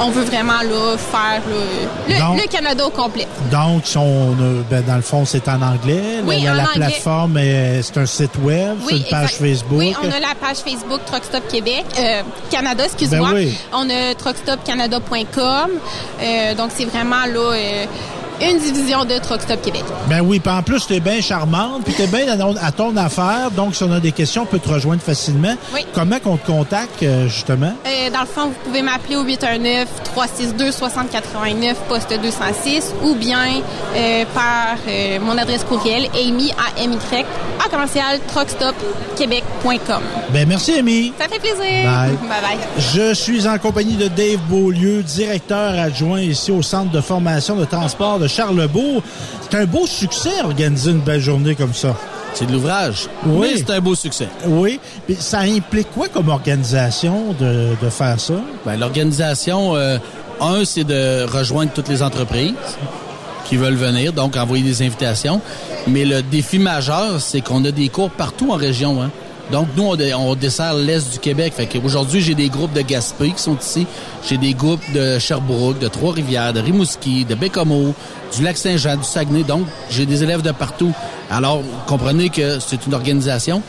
[0.00, 3.26] On veut vraiment là, faire le, Canada au complet.
[3.50, 4.34] Donc, on
[4.70, 6.20] ben, dans le fond, c'est en anglais.
[6.24, 6.74] Oui, la, en la anglais.
[6.76, 9.42] plateforme, euh, c'est un site web, c'est une page exact.
[9.46, 9.78] Facebook.
[9.78, 13.28] Oui, on a la page Facebook Truck Stop Québec, euh, Canada, excuse-moi.
[13.30, 13.58] Ben oui.
[13.72, 15.70] On a truckstopcanada.com.
[16.22, 17.86] Euh, donc, c'est vraiment là euh,
[18.40, 19.84] une division de Truck Stop Québec.
[20.08, 22.36] Ben oui, puis en plus, tu es bien charmante, puis tu es bien à,
[22.72, 23.50] ton- à affaire.
[23.50, 25.54] Donc, si on a des questions, on peut te rejoindre facilement.
[25.74, 25.84] Oui.
[25.94, 27.72] Comment qu'on te contacte, euh, justement?
[27.86, 33.38] Euh, dans le fond, vous pouvez m'appeler au 819-362-6089, poste 206, ou bien
[33.96, 36.96] euh, par euh, mon adresse courriel, amy, a m y
[37.64, 40.02] à commercial, truckstopquebec.com.
[40.32, 41.12] Ben merci, Amy.
[41.18, 41.58] Ça fait plaisir.
[41.58, 42.10] Bye.
[42.28, 42.58] Bye bye.
[42.94, 47.64] Je suis en compagnie de Dave Beaulieu, directeur adjoint ici au Centre de formation de
[47.64, 49.02] transport de Charlebourg.
[49.50, 51.96] C'est un beau succès organiser une belle journée comme ça.
[52.34, 53.08] C'est de l'ouvrage.
[53.26, 53.48] Oui.
[53.52, 54.28] Mais c'est un beau succès.
[54.46, 54.78] Oui.
[55.06, 58.34] Puis ça implique quoi comme organisation de, de faire ça?
[58.66, 59.98] Ben, L'organisation, euh,
[60.40, 62.52] un, c'est de rejoindre toutes les entreprises
[63.46, 65.40] qui veulent venir, donc envoyer des invitations.
[65.86, 69.02] Mais le défi majeur, c'est qu'on a des cours partout en région.
[69.02, 69.10] Hein.
[69.50, 71.54] Donc, nous, on, on dessert l'Est du Québec.
[71.56, 73.86] Fait qu'aujourd'hui, j'ai des groupes de Gaspé qui sont ici.
[74.28, 77.94] J'ai des groupes de Sherbrooke, de Trois-Rivières, de Rimouski, de Bécomo,
[78.36, 79.44] du Lac-Saint-Jean, du Saguenay.
[79.44, 80.92] Donc, j'ai des élèves de partout.
[81.30, 83.62] Alors, comprenez que c'est une organisation.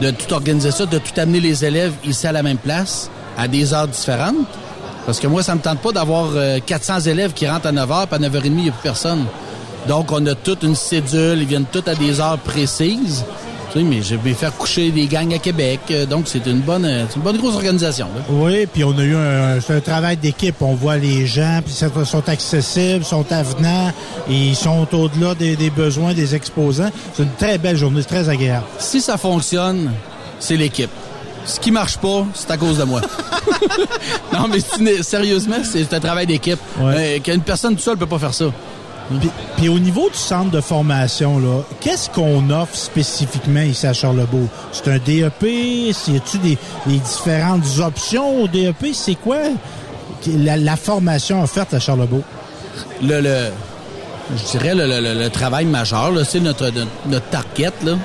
[0.00, 3.46] De tout organiser ça, de tout amener les élèves ici à la même place, à
[3.46, 4.34] des heures différentes.
[5.06, 8.06] Parce que moi, ça me tente pas d'avoir euh, 400 élèves qui rentrent à 9h,
[8.06, 9.24] puis à 9h30, il n'y a plus personne.
[9.86, 13.24] Donc, on a toute une cédule, ils viennent tous à des heures précises.
[13.74, 15.80] Tu sais, mais je vais faire coucher des gangs à Québec.
[15.90, 18.06] euh, Donc, c'est une bonne, euh, c'est une bonne grosse organisation.
[18.14, 18.22] là.
[18.30, 20.54] Oui, puis on a eu un, travail d'équipe.
[20.60, 23.92] On voit les gens, puis ils sont accessibles, sont avenants,
[24.30, 26.90] et ils sont au-delà des, des besoins des exposants.
[27.14, 28.64] C'est une très belle journée, c'est très agréable.
[28.78, 29.90] Si ça fonctionne,
[30.38, 30.90] c'est l'équipe.
[31.44, 33.00] Ce qui marche pas, c'est à cause de moi.
[34.32, 36.58] non, mais sérieusement, c'est un travail d'équipe.
[36.80, 38.46] Euh, Qu'une personne toute seule peut pas faire ça.
[39.56, 44.48] Puis, au niveau du centre de formation, là, qu'est-ce qu'on offre spécifiquement ici à Charlebourg?
[44.72, 45.42] C'est un DEP?
[46.16, 48.94] A-tu des, des différentes options au DEP?
[48.94, 49.38] C'est quoi
[50.26, 52.22] la, la formation offerte à Charlebourg?
[53.02, 53.50] le, le-
[54.36, 57.26] je dirais le, le- travail majeur, c'est notre, notre, notre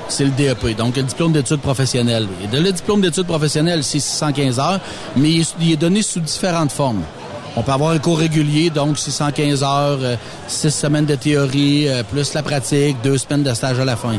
[0.09, 2.27] c'est le DEP, donc le diplôme d'études professionnelles.
[2.43, 4.79] Et le diplôme d'études professionnelles, c'est 615 heures,
[5.15, 7.01] mais il est donné sous différentes formes.
[7.59, 10.15] On peut avoir un cours régulier, donc 615 heures, euh,
[10.47, 14.15] 6 semaines de théorie, euh, plus la pratique, deux semaines de stage à la fin.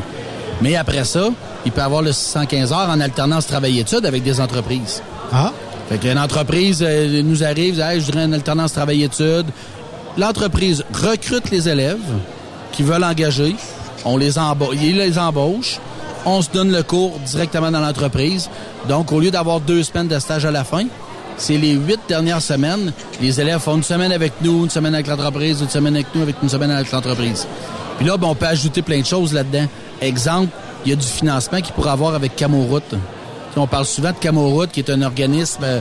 [0.61, 1.29] Mais après ça,
[1.65, 5.01] il peut avoir le 615 heures en alternance travail-études avec des entreprises.
[5.33, 5.51] Ah?
[5.89, 9.47] Fait qu'une entreprise euh, nous arrive, dit, Hey, je voudrais une alternance travail-études.
[10.19, 11.97] L'entreprise recrute les élèves
[12.71, 13.55] qui veulent engager.
[14.05, 15.79] On les embauche, il les embauche.
[16.27, 18.51] On se donne le cours directement dans l'entreprise.
[18.87, 20.83] Donc, au lieu d'avoir deux semaines de stage à la fin,
[21.41, 22.93] c'est les huit dernières semaines.
[23.19, 26.21] Les élèves font une semaine avec nous, une semaine avec l'entreprise, une semaine avec nous,
[26.21, 27.47] avec une semaine avec l'entreprise.
[27.97, 29.65] Puis là, ben, on peut ajouter plein de choses là-dedans.
[30.01, 30.49] Exemple,
[30.85, 32.93] il y a du financement qu'il pourrait avoir avec Camoroute.
[33.55, 35.79] On parle souvent de Camoroute, qui est un organisme euh,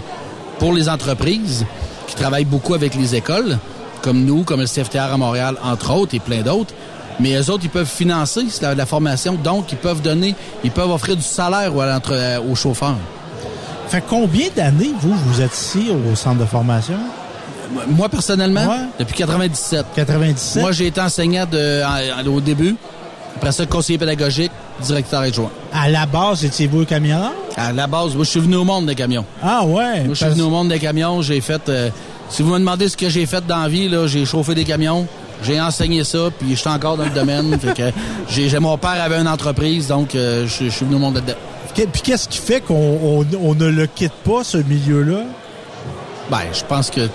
[0.58, 1.66] pour les entreprises,
[2.06, 3.58] qui travaille beaucoup avec les écoles,
[4.00, 6.72] comme nous, comme le CFTR à Montréal, entre autres, et plein d'autres.
[7.20, 10.34] Mais eux autres, ils peuvent financer la, formation, donc ils peuvent donner,
[10.64, 12.96] ils peuvent offrir du salaire euh, aux chauffeurs.
[13.90, 16.94] Fait combien d'années, vous, vous êtes ici au centre de formation?
[17.88, 18.68] Moi, personnellement,
[18.98, 19.86] depuis 97.
[19.94, 20.62] 97?
[20.62, 22.76] Moi, j'ai été enseignant de, en- en- au début.
[23.36, 24.50] Après ça, conseiller pédagogique,
[24.80, 25.50] directeur adjoint.
[25.72, 27.32] À la base, étiez-vous camionneur?
[27.56, 29.24] À la base, moi, je suis venu au monde des camions.
[29.42, 30.00] Ah ouais?
[30.04, 31.22] Moi, je suis parce- venu au monde des camions.
[31.22, 31.68] J'ai fait...
[31.68, 31.90] euh,
[32.28, 34.64] si vous me demandez ce que j'ai fait dans la vie, là, j'ai chauffé des
[34.64, 35.06] camions.
[35.42, 37.58] J'ai enseigné ça, puis je suis encore dans le domaine.
[37.60, 37.90] fait que
[38.28, 41.34] j'ai, mon père avait une entreprise, donc euh, je, suis venu au monde là-dedans.
[41.74, 45.22] Puis qu'est-ce qui fait qu'on on- on ne le quitte pas, ce milieu-là?
[46.30, 47.01] Ben, je pense que...
[47.02, 47.10] Tu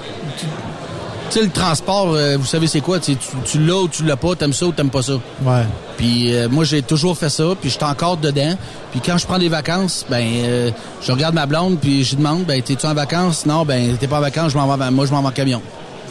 [1.39, 2.99] sais, le transport, euh, vous savez c'est quoi?
[2.99, 3.15] Tu,
[3.59, 5.13] l'as ou tu l'as pas, t'aimes ça ou t'aimes pas ça.
[5.43, 5.63] Ouais.
[5.97, 8.55] Puis euh, moi, j'ai toujours fait ça, puis je suis encore dedans.
[8.91, 10.71] Puis quand je prends des vacances, ben euh,
[11.01, 13.45] je regarde ma blonde, puis je demande, ben t'es-tu en vacances?
[13.47, 15.61] Non, ben t'es pas en vacances, je m'en vais, moi je m'en vais en camion.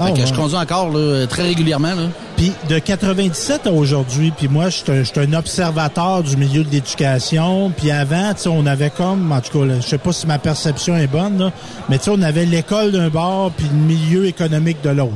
[0.00, 0.26] Ah, fait que ouais.
[0.26, 1.94] je conduis encore là, très régulièrement.
[1.94, 2.08] Là.
[2.36, 6.70] Puis de 97 à aujourd'hui, puis moi, je suis un- un observateur du milieu de
[6.70, 7.70] l'éducation.
[7.76, 10.38] Puis avant, tu sais, on avait comme, en tout cas, je sais pas si ma
[10.38, 11.52] perception est bonne, là,
[11.88, 15.14] mais tu sais, on avait l'école d'un bord, puis le milieu économique de l'autre.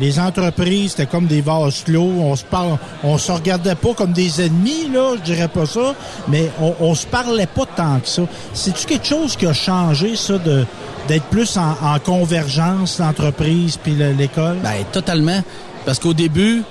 [0.00, 2.12] Les entreprises, c'était comme des vases clos.
[2.20, 5.92] On se parle, on se regardait pas comme des ennemis, là, je dirais pas ça,
[6.28, 8.22] mais on, on se parlait pas tant que ça.
[8.54, 10.64] C'est-tu quelque chose qui a changé, ça, de
[11.08, 14.56] d'être plus en, en convergence, l'entreprise puis le- l'école?
[14.62, 15.42] Ben totalement.
[15.86, 16.62] Parce qu'au début,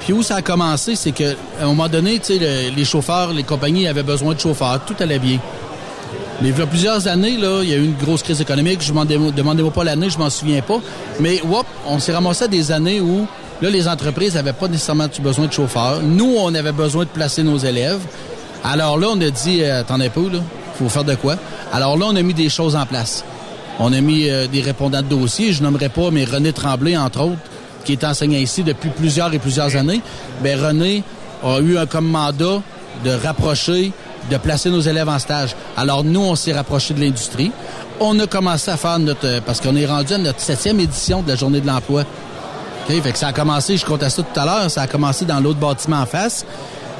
[0.00, 3.42] puis où ça a commencé, c'est que à un moment donné, le- les chauffeurs, les
[3.44, 5.38] compagnies avaient besoin de chauffeurs, tout allait bien.
[6.40, 8.80] Mais il y a plusieurs années, là, il y a eu une grosse crise économique.
[8.82, 10.80] Je m'en demandez-moi pas l'année, je m'en souviens pas.
[11.20, 11.40] Mais
[11.86, 13.26] on s'est ramassé à des années où
[13.60, 16.00] là, les entreprises n'avaient pas nécessairement besoin de chauffeurs.
[16.02, 18.00] Nous, on avait besoin de placer nos élèves.
[18.64, 20.40] Alors là, on a dit, euh, attendez un là,
[20.88, 21.36] faire de quoi?
[21.72, 23.24] Alors là, on a mis des choses en place.
[23.78, 25.52] On a mis euh, des répondants de dossiers.
[25.52, 27.38] Je nommerai pas, mais René Tremblay, entre autres,
[27.84, 30.00] qui est enseignant ici depuis plusieurs et plusieurs années.
[30.42, 31.02] Ben René
[31.44, 32.60] a eu un comme mandat
[33.04, 33.92] de rapprocher,
[34.30, 35.56] de placer nos élèves en stage.
[35.76, 37.50] Alors nous, on s'est rapproché de l'industrie.
[37.98, 39.26] On a commencé à faire notre...
[39.26, 42.04] euh, Parce qu'on est rendu à notre septième édition de la Journée de l'emploi.
[42.88, 45.40] Fait que ça a commencé, je comptais ça tout à l'heure, ça a commencé dans
[45.40, 46.44] l'autre bâtiment en face,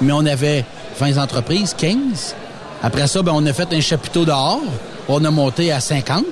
[0.00, 0.64] mais on avait
[0.98, 2.34] 20 entreprises, 15.
[2.82, 4.60] Après ça, ben, on a fait un chapiteau dehors.
[5.08, 6.24] On a monté à 50.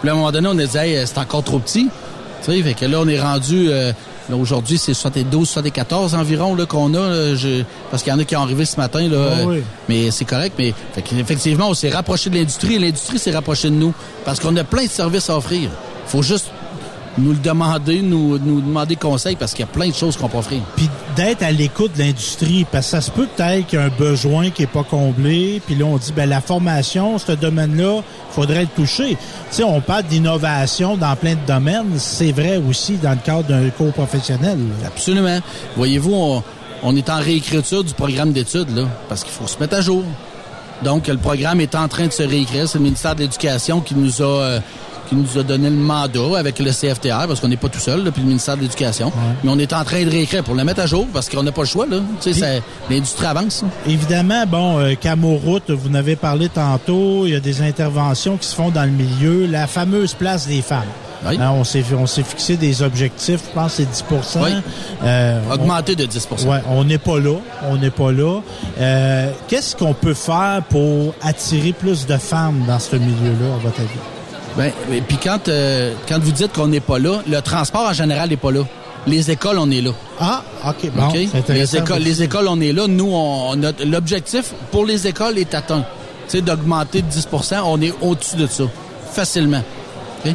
[0.00, 1.88] Puis à un moment donné, on a dit, Hey, c'est encore trop petit.
[2.44, 3.68] Tu sais, fait que là, on est rendu...
[3.70, 3.92] euh,
[4.32, 6.98] Aujourd'hui, c'est 72, 74 environ là, qu'on a.
[7.10, 9.06] là, je- parce qu'il y en a qui ont arrivé ce matin.
[9.08, 9.62] Là, Ah oui.
[9.90, 10.54] Mais c'est correct.
[10.58, 13.92] Mais fait effectivement, on s'est rapproché de l'industrie et l'industrie s'est rapprochée de nous.
[14.24, 15.68] Parce qu'on a plein de services à offrir.
[16.06, 16.46] faut juste
[17.18, 20.28] nous le demander, nous, nous demander conseil parce qu'il y a plein de choses qu'on
[20.28, 20.60] peut offrir.
[20.76, 23.86] Puis d'être à l'écoute de l'industrie, parce que ça se peut peut-être qu'il y a
[23.86, 28.00] un besoin qui est pas comblé, puis là on dit ben la formation, ce domaine-là,
[28.30, 29.10] faudrait le toucher.
[29.10, 29.16] Tu
[29.50, 33.68] sais, on parle d'innovation dans plein de domaines, c'est vrai aussi dans le cadre d'un
[33.70, 34.58] cours professionnel.
[34.58, 34.86] là.
[34.86, 35.38] Absolument.
[35.76, 36.42] Voyez-vous, on,
[36.82, 40.02] on est en réécriture du programme d'études, là, parce qu'il faut se mettre à jour.
[40.82, 42.68] Donc, le programme est en train de se réécrire.
[42.68, 44.60] C'est le ministère de l'Éducation qui nous a euh,
[45.12, 48.02] qui nous a donné le mandat avec le CFTR, parce qu'on n'est pas tout seul,
[48.04, 49.12] là, puis le ministère de l'Éducation.
[49.44, 51.52] Mais on est en train de réécrire pour le mettre à jour, parce qu'on n'a
[51.52, 51.86] pas le choix.
[51.86, 51.98] Là.
[52.20, 53.62] Tu sais, ça- l'industrie avance.
[53.86, 58.46] Évidemment, bon, euh, Camoroute, vous en avez parlé tantôt, il y a des interventions qui
[58.48, 60.80] se font dans le milieu, la fameuse place des femmes.
[61.24, 64.04] Hein, on s'est on s'est fixé des objectifs, je pense c'est 10
[64.42, 64.50] Oui.
[65.04, 67.36] Euh, Augmenté de 10 Ouais, on n'est pas là.
[67.70, 68.40] On n'est pas là.
[68.80, 73.78] Euh, Qu'est-ce qu'on peut faire pour attirer plus de femmes dans ce milieu-là, à votre
[73.80, 73.88] avis?
[74.56, 77.92] Ben, et puis quand, euh, quand vous dites qu'on n'est pas là, le transport en
[77.92, 78.60] général n'est pas là.
[79.06, 79.90] Les écoles, on est là.
[80.20, 80.90] Ah, OK.
[80.94, 81.48] Bon, c'est.
[81.54, 82.86] Les écoles, les écoles, on est là.
[82.86, 85.84] Nous, on, on a- l'objectif pour les écoles est atteint.
[86.28, 88.64] Tu sais, d'augmenter de 10% on est au-dessus de ça.
[89.12, 89.62] Facilement.
[90.24, 90.34] OK?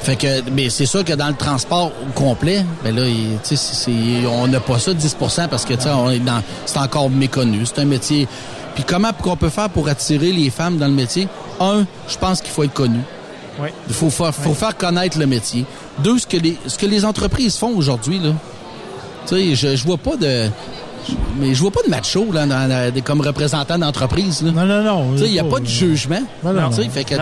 [0.00, 3.56] Fait que, mais c'est sûr que dans le transport complet, ben là, il- tu sais,
[3.56, 6.42] c'est- c'est- on n'a pas ça de 10% parce que, tu sais, on est dans,
[6.66, 7.64] c'est encore méconnu.
[7.66, 8.26] C'est un métier.
[8.74, 11.28] Puis comment qu'on peut faire pour attirer les femmes dans le métier?
[11.60, 12.98] Un, je pense qu'il faut être connu.
[13.88, 15.64] Il faut, faire, faut faire connaître le métier.
[15.98, 18.32] Deux, ce que les, ce que les entreprises font aujourd'hui, là.
[19.26, 20.48] Tu sais, je, je vois pas de.
[21.38, 24.42] Mais je vois pas de macho là, dans comme représentant d'entreprise.
[24.42, 25.16] Non, non, non.
[25.16, 26.22] Il n'y a pas de jugement.
[26.44, 26.70] Non, non.
[26.70, 27.14] Fait que,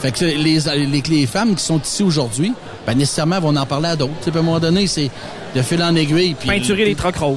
[0.00, 2.52] fait que les, les, les femmes qui sont ici aujourd'hui,
[2.86, 4.12] ben, nécessairement, vont en parler à d'autres.
[4.18, 5.10] Tu sais, puis à un moment donné, c'est
[5.54, 6.34] de fil en aiguille.
[6.34, 7.36] Puis, Peinturer les trocs roses.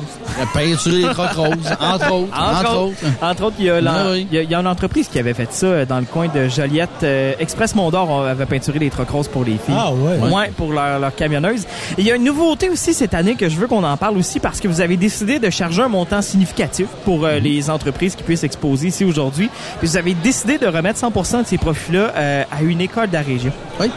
[0.54, 1.50] Peinturer les trocs roses,
[1.82, 2.34] entre autres.
[2.34, 2.96] Entre, autres.
[3.22, 4.28] Entre autres, il y, a Ah oui.
[4.32, 6.06] il y a- il y a une entreprise qui avait fait ça euh, dans le
[6.06, 6.90] coin de Joliette.
[7.04, 9.76] Euh, Express Mondor on avait peinturé les trocs roses pour les filles.
[9.78, 10.30] Ah ouais.
[10.34, 11.64] Ouais, pour leur, leur camionneuse.
[11.98, 14.18] Et Il y a une nouveauté aussi cette année que je veux qu'on en parle
[14.18, 17.26] aussi parce que vous avez décidé de charger un montant significatif pour Mhm.
[17.26, 19.50] euh, les entreprises qui puissent exposer ici aujourd'hui.
[19.80, 23.14] Puis vous avez décidé de remettre 100% de ces profits-là euh, à une école de
[23.14, 23.52] la région.
[23.80, 23.88] Oui,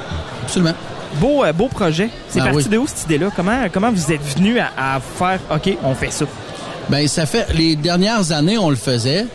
[0.42, 0.72] absolument.
[1.16, 2.10] Beau, euh, beau projet.
[2.28, 2.68] C'est Ah parti oui.
[2.68, 3.30] de où cette idée-là?
[3.35, 6.24] Comment, comment vous êtes venu à, à faire, OK, on fait ça?
[6.89, 9.26] Ben ça fait les dernières années on le faisait.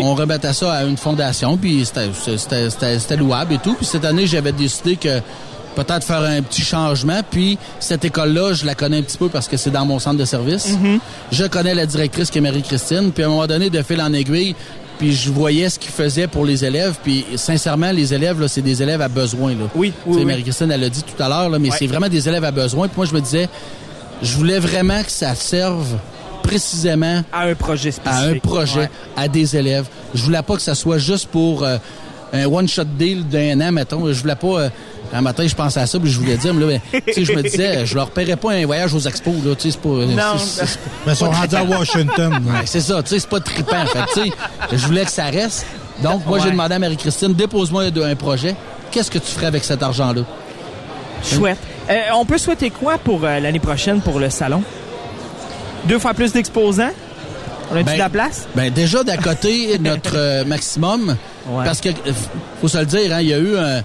[0.00, 3.74] On remettait ça à une fondation puis c'était louable et tout.
[3.74, 5.20] Puis cette année j'avais décidé que
[5.76, 7.20] peut-être faire un petit changement.
[7.30, 10.16] Puis cette école-là, je la connais un petit peu parce que c'est dans mon centre
[10.18, 10.70] de service.
[10.70, 10.98] Mm-hmm.
[11.32, 13.12] Je connais la directrice qui est Marie-Christine.
[13.12, 14.56] Puis à un moment donné, de fil en aiguille,
[14.98, 16.94] puis je voyais ce qu'ils faisaient pour les élèves.
[17.02, 19.50] Puis sincèrement, les élèves, là, c'est des élèves à besoin.
[19.52, 19.64] Là.
[19.74, 20.24] Oui, sais, oui.
[20.24, 21.76] Marie-Christine, elle l'a dit tout à l'heure, là, mais Ouais.
[21.78, 22.88] c'est vraiment des élèves à besoin.
[22.88, 23.48] Puis moi, je me disais,
[24.22, 25.86] je voulais vraiment que ça serve
[26.42, 28.42] précisément à un projet à un spécifique.
[28.42, 28.90] projet, Ouais.
[29.16, 29.86] à des élèves.
[30.14, 31.76] Je voulais pas que ça soit juste pour euh,
[32.32, 34.06] un one-shot deal d'un an, mettons.
[34.12, 34.46] Je voulais pas...
[34.62, 34.68] euh,
[35.12, 37.24] un matin, je pensais à ça, puis je voulais dire, mais là, ben, tu sais,
[37.24, 39.80] je me disais, je leur paierais pas un voyage aux expos, là, tu sais, c'est
[39.80, 39.88] pas...
[39.88, 40.38] Non.
[40.38, 42.32] c'est- Ben, ils sont rendus à Washington.
[42.46, 43.86] Ouais, c'est ça, tu sais, c'est pas trippant.
[43.86, 44.36] fait tu sais,
[44.72, 45.66] je voulais que ça reste.
[46.02, 48.54] Donc, moi, j'ai demandé à Marie-Christine, dépose-moi un, un projet.
[48.90, 50.22] Qu'est-ce que tu ferais avec cet argent-là?
[51.22, 51.58] Chouette.
[51.90, 54.62] Euh, on peut souhaiter quoi pour euh, l'année prochaine pour le salon?
[55.86, 56.90] Deux fois plus d'exposants?
[57.70, 58.46] On a-tu Ben, de la place?
[58.54, 61.16] Ben déjà d'à côté notre euh, maximum
[61.64, 61.88] parce que
[62.60, 63.82] faut se le dire hein, il y a eu un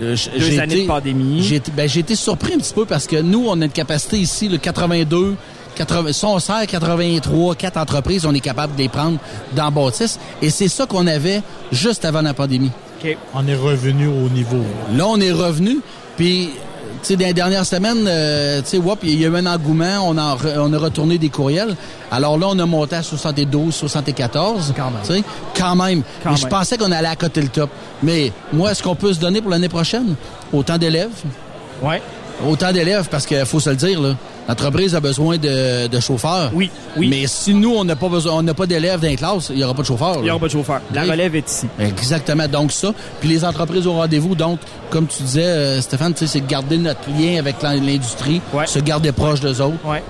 [0.00, 1.42] euh, Deux années été- de pandémie.
[1.42, 3.70] J'ai été, ben, j'ai été surpris un petit peu parce que nous on a une
[3.70, 5.34] capacité ici le 82
[5.74, 9.18] 80, si on sert 83, 4 entreprises, on est capable de les prendre
[9.56, 10.18] dans Bâtisse.
[10.42, 11.40] Et c'est ça qu'on avait
[11.72, 12.70] juste avant la pandémie.
[13.34, 14.62] On est revenu au niveau.
[14.94, 15.78] Là, on est revenu,
[16.16, 16.50] puis,
[17.08, 20.16] sais, dans les dernières semaines, euh, tu sais, il y a eu un engouement, on
[20.18, 21.74] a, re- on a retourné des courriels.
[22.10, 24.72] Alors là, on a monté à 72, 74.
[24.76, 25.00] Quand même.
[25.06, 25.24] Tu sais,
[25.56, 26.02] quand même.
[26.22, 26.50] Quand Mais je même.
[26.50, 27.70] pensais qu'on allait à côté le top.
[28.02, 30.14] Mais moi, est-ce qu'on peut se donner pour l'année prochaine?
[30.52, 31.10] Autant d'élèves?
[31.82, 32.02] Ouais.
[32.46, 34.14] Autant d'élèves, parce qu'il faut se le dire, là.
[34.48, 36.50] L'entreprise a besoin de, de chauffeurs.
[36.52, 37.08] Oui, oui.
[37.08, 39.56] Mais si nous, on n'a pas besoin, on n'a pas d'élèves dans les classes, il
[39.56, 40.16] n'y aura pas de chauffeurs.
[40.18, 40.80] Il n'y aura pas de chauffeur.
[40.92, 41.66] La relève est ici.
[41.78, 42.48] Exactement.
[42.48, 42.92] Donc ça.
[43.20, 44.34] Puis les entreprises au rendez-vous.
[44.34, 44.58] Donc,
[44.90, 49.12] comme tu disais, euh, Stéphane, c'est de garder notre lien avec l'in- l'industrie, se garder
[49.12, 49.76] proche d'eux autres.
[49.84, 50.02] Ouais.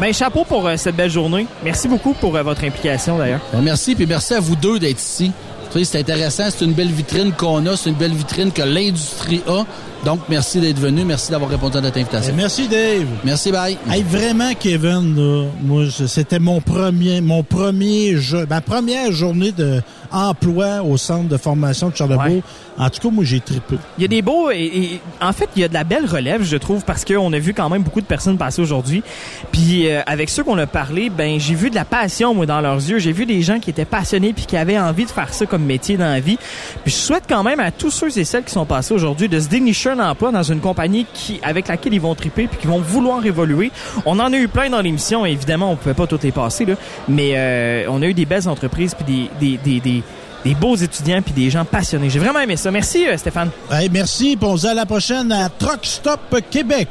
[0.00, 1.46] Ben, chapeau pour euh, cette belle journée.
[1.62, 3.40] Merci beaucoup pour euh, votre implication, d'ailleurs.
[3.52, 5.32] Ben, merci, puis merci à vous deux d'être ici.
[5.74, 9.64] C'est intéressant, c'est une belle vitrine qu'on a, c'est une belle vitrine que l'industrie a.
[10.04, 11.04] Donc, merci d'être venu.
[11.04, 12.34] Merci d'avoir répondu à notre invitation.
[12.36, 13.06] Merci, Dave.
[13.24, 13.78] Merci, bye.
[13.88, 19.80] Hey, vraiment, Kevin, là, moi, c'était mon premier, mon premier jeu, ma première journée de
[20.12, 22.24] emploi au centre de formation de Charlebourg.
[22.26, 22.42] Ouais.
[22.78, 23.76] En tout cas, moi, j'ai trippé.
[23.98, 26.06] Il y a des beaux et, et- en fait il y a de la belle
[26.06, 29.02] relève je trouve parce qu'on a vu quand même beaucoup de personnes passer aujourd'hui.
[29.52, 32.60] Puis euh, avec ceux qu'on a parlé, ben j'ai vu de la passion moi dans
[32.60, 32.98] leurs yeux.
[32.98, 35.64] J'ai vu des gens qui étaient passionnés puis qui avaient envie de faire ça comme
[35.64, 36.38] métier dans la vie.
[36.84, 39.38] Puis je souhaite quand même à tous ceux et celles qui sont passés aujourd'hui de
[39.38, 42.66] se dénicher un emploi dans une compagnie qui avec laquelle ils vont triper puis qui
[42.66, 43.70] vont vouloir évoluer.
[44.06, 46.74] On en a eu plein dans l'émission évidemment on pouvait pas tout les passer là,
[47.08, 49.04] mais euh, on a eu des belles entreprises puis
[49.40, 50.01] des des, des, des
[50.44, 52.10] des beaux étudiants puis des gens passionnés.
[52.10, 52.70] J'ai vraiment aimé ça.
[52.70, 53.50] Merci euh, Stéphane.
[53.70, 56.88] Hey, merci, puis on se dit à la prochaine à Truck Stop Québec.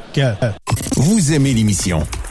[0.96, 2.06] Vous aimez l'émission?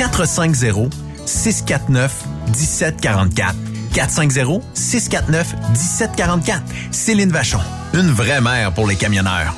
[0.00, 0.90] 450
[1.26, 3.54] 649 1744.
[3.92, 6.62] 450 649 1744.
[6.90, 7.58] Céline Vachon.
[7.92, 9.54] Une vraie mère pour les camionneurs.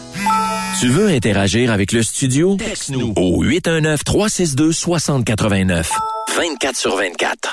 [0.80, 2.56] Tu veux interagir avec le studio?
[2.56, 5.90] Texte-nous au 819-362-6089.
[6.36, 7.48] 24 sur 24.